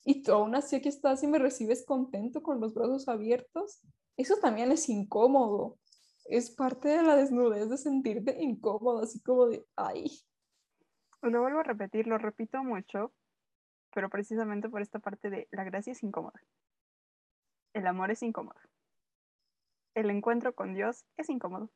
y 0.03 0.23
tú 0.23 0.31
aún 0.31 0.55
así 0.55 0.75
aquí 0.75 0.89
estás 0.89 1.23
y 1.23 1.27
me 1.27 1.39
recibes 1.39 1.85
contento 1.85 2.41
con 2.41 2.59
los 2.59 2.73
brazos 2.73 3.07
abiertos. 3.07 3.81
Eso 4.17 4.37
también 4.41 4.71
es 4.71 4.89
incómodo. 4.89 5.77
Es 6.25 6.51
parte 6.51 6.89
de 6.89 7.03
la 7.03 7.15
desnudez 7.15 7.69
de 7.69 7.77
sentirte 7.77 8.41
incómodo, 8.41 9.01
así 9.01 9.21
como 9.21 9.47
de, 9.47 9.65
ay. 9.75 10.09
Lo 11.21 11.41
vuelvo 11.41 11.59
a 11.59 11.63
repetir, 11.63 12.07
lo 12.07 12.17
repito 12.17 12.63
mucho, 12.63 13.13
pero 13.93 14.09
precisamente 14.09 14.69
por 14.69 14.81
esta 14.81 14.99
parte 14.99 15.29
de 15.29 15.47
la 15.51 15.63
gracia 15.63 15.91
es 15.91 16.03
incómoda. 16.03 16.39
El 17.73 17.87
amor 17.87 18.11
es 18.11 18.23
incómodo. 18.23 18.59
El 19.95 20.09
encuentro 20.09 20.53
con 20.55 20.73
Dios 20.73 21.03
es 21.17 21.29
incómodo 21.29 21.69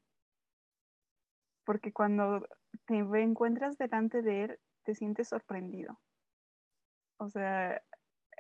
porque 1.66 1.94
cuando 1.94 2.48
te 2.86 2.98
encuentras 2.98 3.78
delante 3.78 4.22
de 4.22 4.44
él, 4.44 4.60
te 4.84 4.96
sientes 4.96 5.30
sorprendido. 5.30 6.00
O 7.18 7.30
sea, 7.30 7.82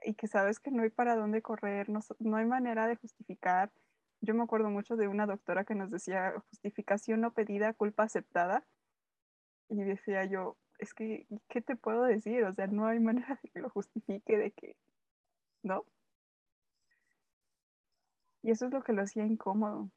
y 0.04 0.16
que 0.16 0.28
sabes 0.28 0.60
que 0.60 0.72
no 0.72 0.84
hay 0.84 0.90
para 0.90 1.16
dónde 1.16 1.42
correr, 1.42 1.90
no, 1.90 2.02
no, 2.20 2.38
hay 2.38 2.46
manera 2.46 2.88
de 2.88 2.98
justificar. 2.98 3.72
Yo 4.22 4.34
me 4.34 4.44
acuerdo 4.44 4.70
mucho 4.70 4.96
de 4.96 5.08
una 5.08 5.26
doctora 5.26 5.66
que 5.66 5.76
nos 5.76 5.92
decía 5.92 6.34
justificación 6.50 7.22
no 7.22 7.34
pedida, 7.34 7.74
culpa 7.74 8.04
aceptada. 8.04 8.66
Y 9.70 9.84
decía 9.84 10.26
yo, 10.26 10.58
es 10.80 10.94
que, 10.94 11.28
¿qué 11.50 11.62
te 11.62 11.76
puedo 11.76 12.04
decir? 12.04 12.44
O 12.44 12.54
sea, 12.54 12.68
no 12.68 12.88
hay 12.88 13.00
manera 13.00 13.40
de 13.42 13.50
que 13.50 13.60
lo 13.60 13.70
justifique, 13.70 14.38
de 14.38 14.52
que, 14.52 14.76
¿no? 15.64 15.86
Y 18.42 18.52
eso 18.52 18.66
es 18.66 18.74
lo 18.74 18.84
que 18.84 18.94
lo 18.94 19.02
hacía 19.02 19.26
incómodo, 19.26 19.90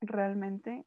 realmente. 0.00 0.86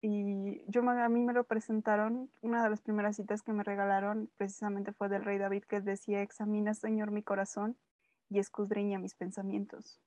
Y 0.00 0.62
yo 0.68 0.88
a 0.88 1.08
mí 1.08 1.20
me 1.24 1.32
lo 1.32 1.44
presentaron, 1.44 2.30
una 2.40 2.62
de 2.62 2.70
las 2.70 2.80
primeras 2.80 3.16
citas 3.16 3.42
que 3.42 3.52
me 3.52 3.64
regalaron 3.64 4.30
precisamente 4.36 4.92
fue 4.92 5.08
del 5.08 5.24
rey 5.24 5.38
David 5.38 5.64
que 5.64 5.80
decía, 5.80 6.22
examina 6.22 6.74
Señor 6.74 7.10
mi 7.10 7.24
corazón 7.24 7.76
y 8.28 8.38
escudriña 8.38 9.00
mis 9.00 9.14
pensamientos. 9.16 10.00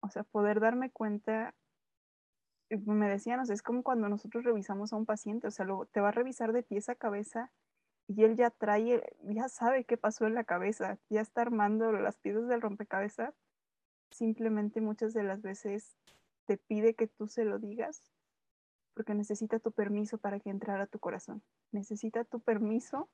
O 0.00 0.08
sea, 0.08 0.22
poder 0.22 0.60
darme 0.60 0.90
cuenta, 0.90 1.54
me 2.70 3.08
decían, 3.08 3.40
es 3.50 3.62
como 3.62 3.82
cuando 3.82 4.08
nosotros 4.08 4.44
revisamos 4.44 4.92
a 4.92 4.96
un 4.96 5.06
paciente, 5.06 5.48
o 5.48 5.50
sea, 5.50 5.66
luego 5.66 5.86
te 5.86 6.00
va 6.00 6.08
a 6.08 6.12
revisar 6.12 6.52
de 6.52 6.62
pies 6.62 6.88
a 6.88 6.94
cabeza 6.94 7.50
y 8.06 8.22
él 8.22 8.36
ya 8.36 8.50
trae, 8.50 9.02
ya 9.24 9.48
sabe 9.48 9.84
qué 9.84 9.96
pasó 9.96 10.26
en 10.28 10.34
la 10.34 10.44
cabeza, 10.44 10.98
ya 11.10 11.22
está 11.22 11.42
armando 11.42 11.90
las 11.90 12.18
piezas 12.18 12.46
del 12.46 12.62
rompecabezas. 12.62 13.34
Simplemente 14.12 14.80
muchas 14.80 15.12
de 15.12 15.24
las 15.24 15.42
veces 15.42 15.96
te 16.44 16.56
pide 16.56 16.94
que 16.94 17.08
tú 17.08 17.26
se 17.26 17.44
lo 17.44 17.58
digas 17.58 18.15
porque 18.96 19.14
necesita 19.14 19.58
tu 19.58 19.72
permiso 19.72 20.16
para 20.16 20.40
que 20.40 20.48
entrara 20.48 20.84
a 20.84 20.86
tu 20.86 20.98
corazón. 20.98 21.42
Necesita 21.70 22.24
tu 22.24 22.40
permiso 22.40 23.10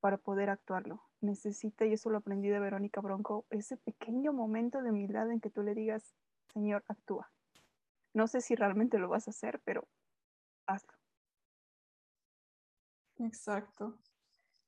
para 0.00 0.18
poder 0.18 0.50
actuarlo. 0.50 1.00
Necesita, 1.20 1.86
y 1.86 1.92
eso 1.92 2.10
lo 2.10 2.18
aprendí 2.18 2.48
de 2.48 2.58
Verónica 2.58 3.00
Bronco, 3.00 3.46
ese 3.50 3.76
pequeño 3.76 4.32
momento 4.32 4.82
de 4.82 4.90
humildad 4.90 5.30
en 5.30 5.40
que 5.40 5.48
tú 5.48 5.62
le 5.62 5.76
digas, 5.76 6.16
Señor, 6.52 6.84
actúa. 6.88 7.30
No 8.12 8.26
sé 8.26 8.40
si 8.40 8.56
realmente 8.56 8.98
lo 8.98 9.08
vas 9.08 9.28
a 9.28 9.30
hacer, 9.30 9.60
pero 9.64 9.86
hazlo. 10.66 10.92
Exacto. 13.18 13.96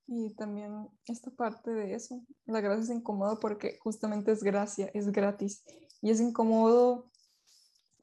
Y 0.06 0.36
también 0.36 0.88
esta 1.06 1.32
parte 1.32 1.72
de 1.72 1.94
eso, 1.94 2.24
la 2.46 2.60
gracia 2.60 2.84
es 2.84 2.90
incómoda 2.90 3.40
porque 3.40 3.76
justamente 3.80 4.30
es 4.30 4.44
gracia, 4.44 4.88
es 4.94 5.10
gratis. 5.10 5.64
Y 6.00 6.10
es 6.10 6.20
incómodo 6.20 7.10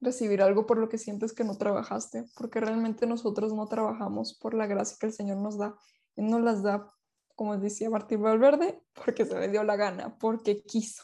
recibir 0.02 0.41
algo 0.41 0.66
por 0.66 0.78
lo 0.78 0.89
que 0.89 0.97
sientes 0.97 1.34
que 1.34 1.43
no 1.43 1.58
trabajaste, 1.58 2.26
porque 2.36 2.60
realmente 2.60 3.06
nosotros 3.06 3.54
no 3.54 3.68
trabajamos 3.68 4.34
por 4.34 4.54
la 4.54 4.66
gracia 4.66 4.97
que 4.99 5.06
el 5.06 5.14
Señor 5.14 5.38
nos 5.38 5.58
da. 5.58 5.76
Él 6.16 6.28
nos 6.28 6.41
las 6.41 6.64
da, 6.64 6.91
como 7.36 7.58
decía 7.58 7.89
Martín 7.89 8.22
Valverde, 8.22 8.84
porque 9.06 9.26
se 9.26 9.39
le 9.39 9.47
dio 9.47 9.64
la 9.64 9.76
gana, 9.76 10.18
porque 10.18 10.64
quiso. 10.64 11.04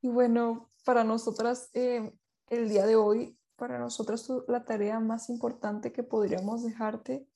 Y 0.00 0.08
bueno, 0.08 0.70
para 0.84 1.02
nosotras, 1.02 1.70
eh, 1.74 2.12
el 2.48 2.68
día 2.68 2.86
de 2.86 2.96
hoy, 2.96 3.38
para 3.56 3.78
nosotras 3.78 4.28
la 4.48 4.64
tarea 4.64 5.00
más 5.00 5.28
importante 5.28 5.92
que 5.92 6.02
podríamos 6.02 6.62
dejarte 6.62 7.26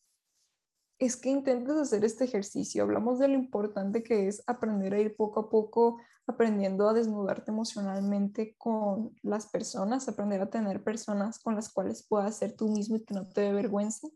es 0.99 1.17
que 1.17 1.31
intentes 1.31 1.77
hacer 1.77 2.05
este 2.05 2.25
ejercicio. 2.25 2.83
Hablamos 2.83 3.19
de 3.19 3.29
lo 3.29 3.35
importante 3.35 4.03
que 4.03 4.27
es 4.27 4.43
aprender 4.47 4.95
a 4.95 5.01
ir 5.01 5.17
poco 5.17 5.41
a 5.41 5.49
poco 5.49 5.99
aprendiendo 6.29 6.89
a 6.89 6.93
desnudarte 6.93 7.51
emocionalmente 7.51 8.55
con 8.59 9.17
las 9.23 9.47
personas, 9.47 10.09
aprender 10.09 10.43
a 10.43 10.51
tener 10.51 10.85
personas 10.85 11.39
con 11.39 11.55
las 11.55 11.73
cuales 11.73 12.07
puedas 12.07 12.37
ser 12.37 12.55
tú 12.55 12.69
mismo 12.69 12.97
y 12.97 13.05
que 13.05 13.15
no 13.15 13.27
te 13.27 13.41
dé 13.41 13.53
vergüenza. 13.53 14.09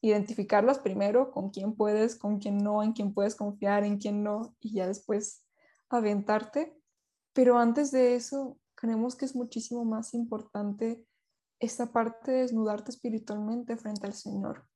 Identificarlas 0.00 0.80
primero 0.80 1.30
con 1.30 1.50
quién 1.50 1.74
puedes, 1.74 2.16
con 2.16 2.38
quién 2.38 2.58
no, 2.58 2.82
en 2.82 2.92
quién 2.92 3.14
puedes 3.14 3.36
confiar, 3.36 3.84
en 3.84 3.98
quién 3.98 4.24
no, 4.24 4.56
y 4.60 4.74
ya 4.74 4.88
después 4.88 5.46
aventarte. 5.88 6.76
Pero 7.32 7.58
antes 7.58 7.92
de 7.92 8.16
eso, 8.16 8.58
creemos 8.74 9.14
que 9.14 9.24
es 9.24 9.36
muchísimo 9.36 9.84
más 9.84 10.14
importante 10.14 11.06
esta 11.60 11.92
parte 11.92 12.32
de 12.32 12.40
desnudarte 12.40 12.90
espiritualmente 12.90 13.76
frente 13.76 14.06
al 14.06 14.14
Señor 14.14 14.66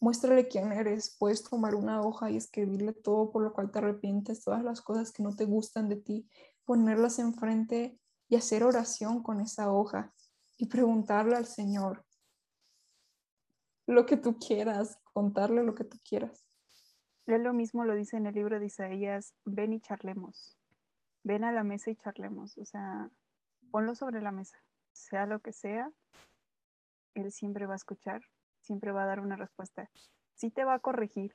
Muéstrale 0.00 0.46
quién 0.46 0.72
eres. 0.72 1.16
Puedes 1.18 1.42
tomar 1.42 1.74
una 1.74 2.00
hoja 2.00 2.30
y 2.30 2.36
escribirle 2.36 2.92
todo 2.92 3.30
por 3.30 3.42
lo 3.42 3.52
cual 3.52 3.70
te 3.70 3.78
arrepientes, 3.78 4.44
todas 4.44 4.62
las 4.62 4.80
cosas 4.80 5.12
que 5.12 5.22
no 5.22 5.34
te 5.34 5.44
gustan 5.44 5.88
de 5.88 5.96
ti, 5.96 6.28
ponerlas 6.64 7.18
enfrente 7.18 7.98
y 8.28 8.36
hacer 8.36 8.62
oración 8.62 9.22
con 9.22 9.40
esa 9.40 9.72
hoja 9.72 10.12
y 10.56 10.66
preguntarle 10.66 11.36
al 11.36 11.46
Señor 11.46 12.04
lo 13.86 14.06
que 14.06 14.16
tú 14.16 14.38
quieras, 14.38 15.00
contarle 15.12 15.64
lo 15.64 15.74
que 15.74 15.84
tú 15.84 15.98
quieras. 16.06 16.44
Lo 17.26 17.52
mismo 17.52 17.84
lo 17.84 17.94
dice 17.94 18.16
en 18.16 18.26
el 18.26 18.34
libro 18.34 18.60
de 18.60 18.66
Isaías, 18.66 19.34
ven 19.44 19.72
y 19.72 19.80
charlemos, 19.80 20.58
ven 21.24 21.44
a 21.44 21.52
la 21.52 21.64
mesa 21.64 21.90
y 21.90 21.96
charlemos, 21.96 22.56
o 22.58 22.64
sea, 22.64 23.10
ponlo 23.70 23.94
sobre 23.94 24.22
la 24.22 24.32
mesa, 24.32 24.62
sea 24.92 25.26
lo 25.26 25.40
que 25.40 25.52
sea, 25.52 25.90
Él 27.14 27.32
siempre 27.32 27.66
va 27.66 27.74
a 27.74 27.76
escuchar 27.76 28.22
siempre 28.68 28.92
va 28.92 29.02
a 29.04 29.06
dar 29.06 29.20
una 29.20 29.36
respuesta. 29.36 29.90
Sí 30.34 30.50
te 30.50 30.64
va 30.64 30.74
a 30.74 30.78
corregir, 30.78 31.32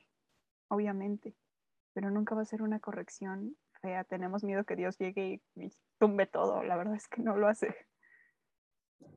obviamente, 0.68 1.34
pero 1.92 2.10
nunca 2.10 2.34
va 2.34 2.42
a 2.42 2.46
ser 2.46 2.62
una 2.62 2.78
corrección 2.78 3.56
fea. 3.82 4.04
Tenemos 4.04 4.44
miedo 4.44 4.64
que 4.64 4.76
Dios 4.76 4.96
llegue 4.98 5.42
y, 5.56 5.72
tumbe 5.98 6.26
todo. 6.26 6.62
La 6.62 6.76
verdad 6.76 6.94
es 6.94 7.08
que 7.08 7.22
no 7.22 7.36
lo 7.36 7.48
hace. 7.48 7.74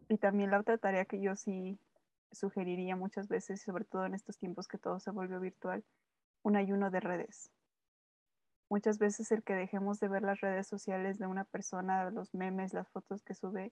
Y 0.09 0.17
también 0.17 0.51
la 0.51 0.59
otra 0.59 0.77
tarea 0.77 1.05
que 1.05 1.21
yo 1.21 1.35
sí 1.35 1.79
sugeriría 2.31 2.95
muchas 2.95 3.27
veces, 3.27 3.61
sobre 3.61 3.85
todo 3.85 4.05
en 4.05 4.15
estos 4.15 4.37
tiempos 4.37 4.67
que 4.67 4.77
todo 4.77 4.99
se 4.99 5.11
volvió 5.11 5.39
virtual, 5.39 5.85
un 6.43 6.55
ayuno 6.55 6.89
de 6.89 6.99
redes. 6.99 7.51
Muchas 8.69 8.99
veces 8.99 9.31
el 9.31 9.43
que 9.43 9.53
dejemos 9.53 9.99
de 9.99 10.07
ver 10.07 10.23
las 10.23 10.41
redes 10.41 10.67
sociales 10.67 11.19
de 11.19 11.27
una 11.27 11.45
persona, 11.45 12.09
los 12.09 12.33
memes, 12.33 12.73
las 12.73 12.89
fotos 12.89 13.23
que 13.23 13.33
sube, 13.33 13.71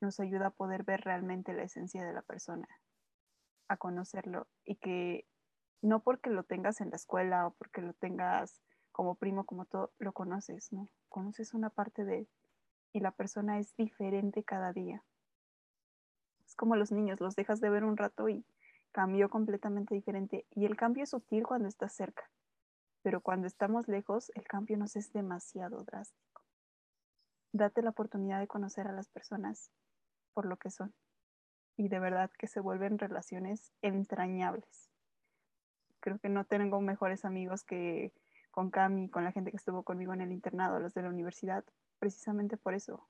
nos 0.00 0.18
ayuda 0.20 0.48
a 0.48 0.50
poder 0.50 0.82
ver 0.82 1.02
realmente 1.02 1.54
la 1.54 1.62
esencia 1.62 2.04
de 2.04 2.12
la 2.12 2.22
persona 2.22 2.68
a 3.68 3.76
conocerlo 3.76 4.46
y 4.64 4.76
que 4.76 5.26
no 5.82 6.00
porque 6.00 6.30
lo 6.30 6.44
tengas 6.44 6.80
en 6.80 6.90
la 6.90 6.96
escuela 6.96 7.46
o 7.46 7.50
porque 7.52 7.82
lo 7.82 7.92
tengas 7.94 8.60
como 8.92 9.14
primo, 9.14 9.44
como 9.44 9.66
todo, 9.66 9.92
lo 9.98 10.12
conoces, 10.12 10.72
¿no? 10.72 10.88
Conoces 11.08 11.54
una 11.54 11.70
parte 11.70 12.04
de 12.04 12.18
él 12.20 12.28
y 12.92 13.00
la 13.00 13.10
persona 13.10 13.58
es 13.58 13.76
diferente 13.76 14.42
cada 14.42 14.72
día. 14.72 15.04
Es 16.46 16.54
como 16.54 16.76
los 16.76 16.92
niños, 16.92 17.20
los 17.20 17.36
dejas 17.36 17.60
de 17.60 17.68
ver 17.68 17.84
un 17.84 17.96
rato 17.96 18.28
y 18.28 18.46
cambió 18.92 19.28
completamente 19.28 19.94
diferente. 19.94 20.46
Y 20.50 20.64
el 20.64 20.76
cambio 20.76 21.04
es 21.04 21.10
sutil 21.10 21.46
cuando 21.46 21.68
estás 21.68 21.92
cerca, 21.92 22.30
pero 23.02 23.20
cuando 23.20 23.46
estamos 23.46 23.86
lejos, 23.88 24.32
el 24.34 24.44
cambio 24.44 24.78
nos 24.78 24.96
es 24.96 25.12
demasiado 25.12 25.84
drástico. 25.84 26.42
Date 27.52 27.82
la 27.82 27.90
oportunidad 27.90 28.40
de 28.40 28.48
conocer 28.48 28.86
a 28.86 28.92
las 28.92 29.08
personas 29.08 29.70
por 30.32 30.46
lo 30.46 30.56
que 30.56 30.70
son 30.70 30.94
y 31.76 31.88
de 31.88 31.98
verdad 31.98 32.30
que 32.38 32.46
se 32.46 32.60
vuelven 32.60 32.98
relaciones 32.98 33.72
entrañables. 33.82 34.90
Creo 36.00 36.18
que 36.18 36.28
no 36.28 36.44
tengo 36.44 36.80
mejores 36.80 37.24
amigos 37.24 37.64
que 37.64 38.12
con 38.50 38.70
Cami, 38.70 39.10
con 39.10 39.24
la 39.24 39.32
gente 39.32 39.50
que 39.50 39.58
estuvo 39.58 39.82
conmigo 39.82 40.14
en 40.14 40.22
el 40.22 40.32
internado, 40.32 40.80
los 40.80 40.94
de 40.94 41.02
la 41.02 41.10
universidad, 41.10 41.64
precisamente 41.98 42.56
por 42.56 42.74
eso, 42.74 43.06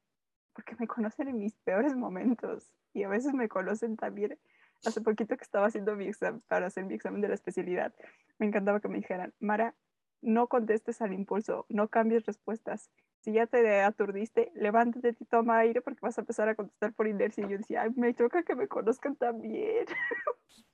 porque 0.53 0.75
me 0.79 0.87
conocen 0.89 1.29
en 1.29 1.39
mis 1.39 1.55
peores 1.59 1.95
momentos 1.95 2.73
y 2.93 3.05
a 3.05 3.09
veces 3.09 3.35
me 3.35 3.49
conocen 3.49 3.97
también. 3.97 4.39
Hace 4.85 5.01
poquito 5.01 5.37
que 5.37 5.45
estaba 5.45 5.67
haciendo 5.67 5.95
mi 5.97 6.07
examen, 6.07 6.43
para 6.49 6.67
hacer 6.67 6.85
mi 6.85 6.95
examen 6.95 7.21
de 7.21 7.29
la 7.29 7.35
especialidad, 7.35 7.95
me 8.39 8.47
encantaba 8.47 8.81
que 8.81 8.89
me 8.89 8.99
dijeran, 8.99 9.33
Mara, 9.41 9.75
no 10.21 10.49
contestes 10.49 11.01
al 11.01 11.13
impulso, 11.13 11.67
no 11.69 11.89
cambies 11.89 12.27
respuestas. 12.27 12.91
Si 13.27 13.33
ya 13.33 13.47
te 13.49 13.83
aturdiste, 13.83 14.53
levántate 14.55 15.17
y 15.19 15.25
toma 15.25 15.59
aire 15.59 15.83
porque 15.83 15.99
vas 16.01 16.17
a 16.17 16.21
empezar 16.21 16.49
a 16.49 16.55
contestar 16.55 16.95
por 16.95 17.09
inercia. 17.09 17.45
Y 17.45 17.51
yo 17.51 17.59
decía, 17.59 17.83
Ay, 17.83 17.91
me 17.97 18.15
toca 18.15 18.45
que 18.45 18.55
me 18.55 18.69
conozcan 18.69 19.17
también. 19.17 19.85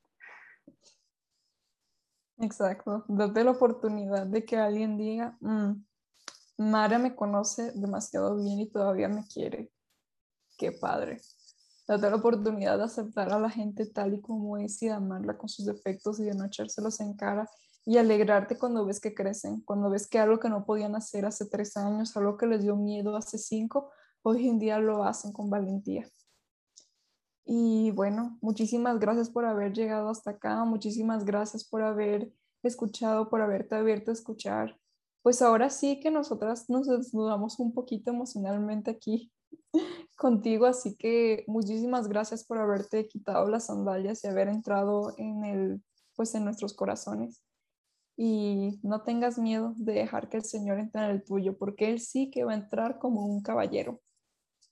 Exacto, 2.36 3.06
date 3.08 3.42
la 3.42 3.52
oportunidad 3.52 4.26
de 4.26 4.44
que 4.44 4.58
alguien 4.58 4.98
diga, 4.98 5.34
mm, 5.40 5.82
Mara 6.58 6.98
me 6.98 7.14
conoce 7.14 7.72
demasiado 7.72 8.36
bien 8.36 8.58
y 8.58 8.68
todavía 8.68 9.08
me 9.08 9.26
quiere. 9.26 9.72
Qué 10.58 10.72
padre. 10.72 11.22
Date 11.88 12.10
la 12.10 12.16
oportunidad 12.16 12.76
de 12.76 12.84
aceptar 12.84 13.32
a 13.32 13.38
la 13.38 13.48
gente 13.48 13.86
tal 13.86 14.12
y 14.12 14.20
como 14.20 14.58
es 14.58 14.82
y 14.82 14.88
de 14.88 14.92
amarla 14.92 15.38
con 15.38 15.48
sus 15.48 15.64
defectos 15.64 16.20
y 16.20 16.24
de 16.24 16.34
no 16.34 16.44
echárselos 16.44 17.00
en 17.00 17.16
cara 17.16 17.48
y 17.84 17.98
alegrarte 17.98 18.58
cuando 18.58 18.84
ves 18.84 19.00
que 19.00 19.14
crecen, 19.14 19.60
cuando 19.62 19.90
ves 19.90 20.06
que 20.06 20.18
algo 20.18 20.38
que 20.38 20.48
no 20.48 20.64
podían 20.64 20.94
hacer 20.94 21.26
hace 21.26 21.46
tres 21.46 21.76
años, 21.76 22.16
algo 22.16 22.36
que 22.36 22.46
les 22.46 22.62
dio 22.62 22.76
miedo 22.76 23.16
hace 23.16 23.38
cinco, 23.38 23.90
hoy 24.22 24.48
en 24.48 24.58
día 24.58 24.78
lo 24.78 25.04
hacen 25.04 25.32
con 25.32 25.50
valentía. 25.50 26.08
Y 27.44 27.90
bueno, 27.90 28.38
muchísimas 28.40 29.00
gracias 29.00 29.28
por 29.30 29.44
haber 29.44 29.72
llegado 29.72 30.10
hasta 30.10 30.32
acá, 30.32 30.64
muchísimas 30.64 31.24
gracias 31.24 31.64
por 31.64 31.82
haber 31.82 32.32
escuchado, 32.62 33.28
por 33.28 33.42
haberte 33.42 33.74
abierto 33.74 34.12
a 34.12 34.14
escuchar. 34.14 34.78
Pues 35.22 35.42
ahora 35.42 35.68
sí 35.68 35.98
que 36.00 36.10
nosotras 36.10 36.70
nos 36.70 36.86
desnudamos 36.86 37.58
un 37.58 37.74
poquito 37.74 38.12
emocionalmente 38.12 38.92
aquí 38.92 39.32
contigo, 40.16 40.66
así 40.66 40.96
que 40.96 41.44
muchísimas 41.48 42.08
gracias 42.08 42.44
por 42.44 42.58
haberte 42.58 43.08
quitado 43.08 43.48
las 43.48 43.66
sandalias 43.66 44.22
y 44.22 44.28
haber 44.28 44.48
entrado 44.48 45.14
en 45.16 45.44
el 45.44 45.82
pues 46.14 46.34
en 46.34 46.44
nuestros 46.44 46.74
corazones. 46.74 47.42
Y 48.16 48.80
no 48.82 49.02
tengas 49.02 49.38
miedo 49.38 49.74
de 49.76 49.94
dejar 49.94 50.28
que 50.28 50.36
el 50.36 50.44
Señor 50.44 50.78
entre 50.78 51.04
en 51.04 51.10
el 51.10 51.24
tuyo, 51.24 51.56
porque 51.56 51.88
Él 51.90 52.00
sí 52.00 52.30
que 52.30 52.44
va 52.44 52.52
a 52.52 52.56
entrar 52.56 52.98
como 52.98 53.24
un 53.24 53.42
caballero. 53.42 54.00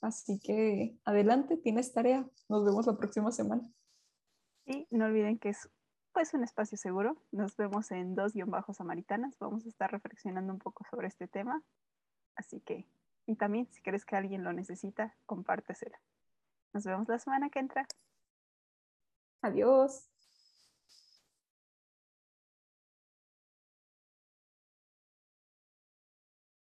Así 0.00 0.38
que 0.40 0.96
adelante, 1.04 1.56
tienes 1.56 1.92
tarea. 1.92 2.28
Nos 2.48 2.64
vemos 2.64 2.86
la 2.86 2.96
próxima 2.96 3.30
semana. 3.32 3.62
Y 4.66 4.86
no 4.90 5.06
olviden 5.06 5.38
que 5.38 5.50
es 5.50 5.68
pues 6.12 6.34
un 6.34 6.42
espacio 6.42 6.76
seguro. 6.78 7.22
Nos 7.32 7.56
vemos 7.56 7.90
en 7.90 8.14
dos 8.14 8.32
guion 8.32 8.50
bajos 8.50 8.78
samaritanas. 8.78 9.36
Vamos 9.38 9.64
a 9.66 9.68
estar 9.68 9.90
reflexionando 9.90 10.52
un 10.52 10.58
poco 10.58 10.84
sobre 10.90 11.08
este 11.08 11.28
tema. 11.28 11.62
Así 12.34 12.60
que, 12.60 12.86
y 13.26 13.36
también 13.36 13.66
si 13.70 13.82
crees 13.82 14.04
que 14.04 14.16
alguien 14.16 14.44
lo 14.44 14.52
necesita, 14.52 15.16
compártesela. 15.26 16.00
Nos 16.72 16.84
vemos 16.84 17.08
la 17.08 17.18
semana 17.18 17.50
que 17.50 17.58
entra. 17.58 17.86
Adiós. 19.42 20.09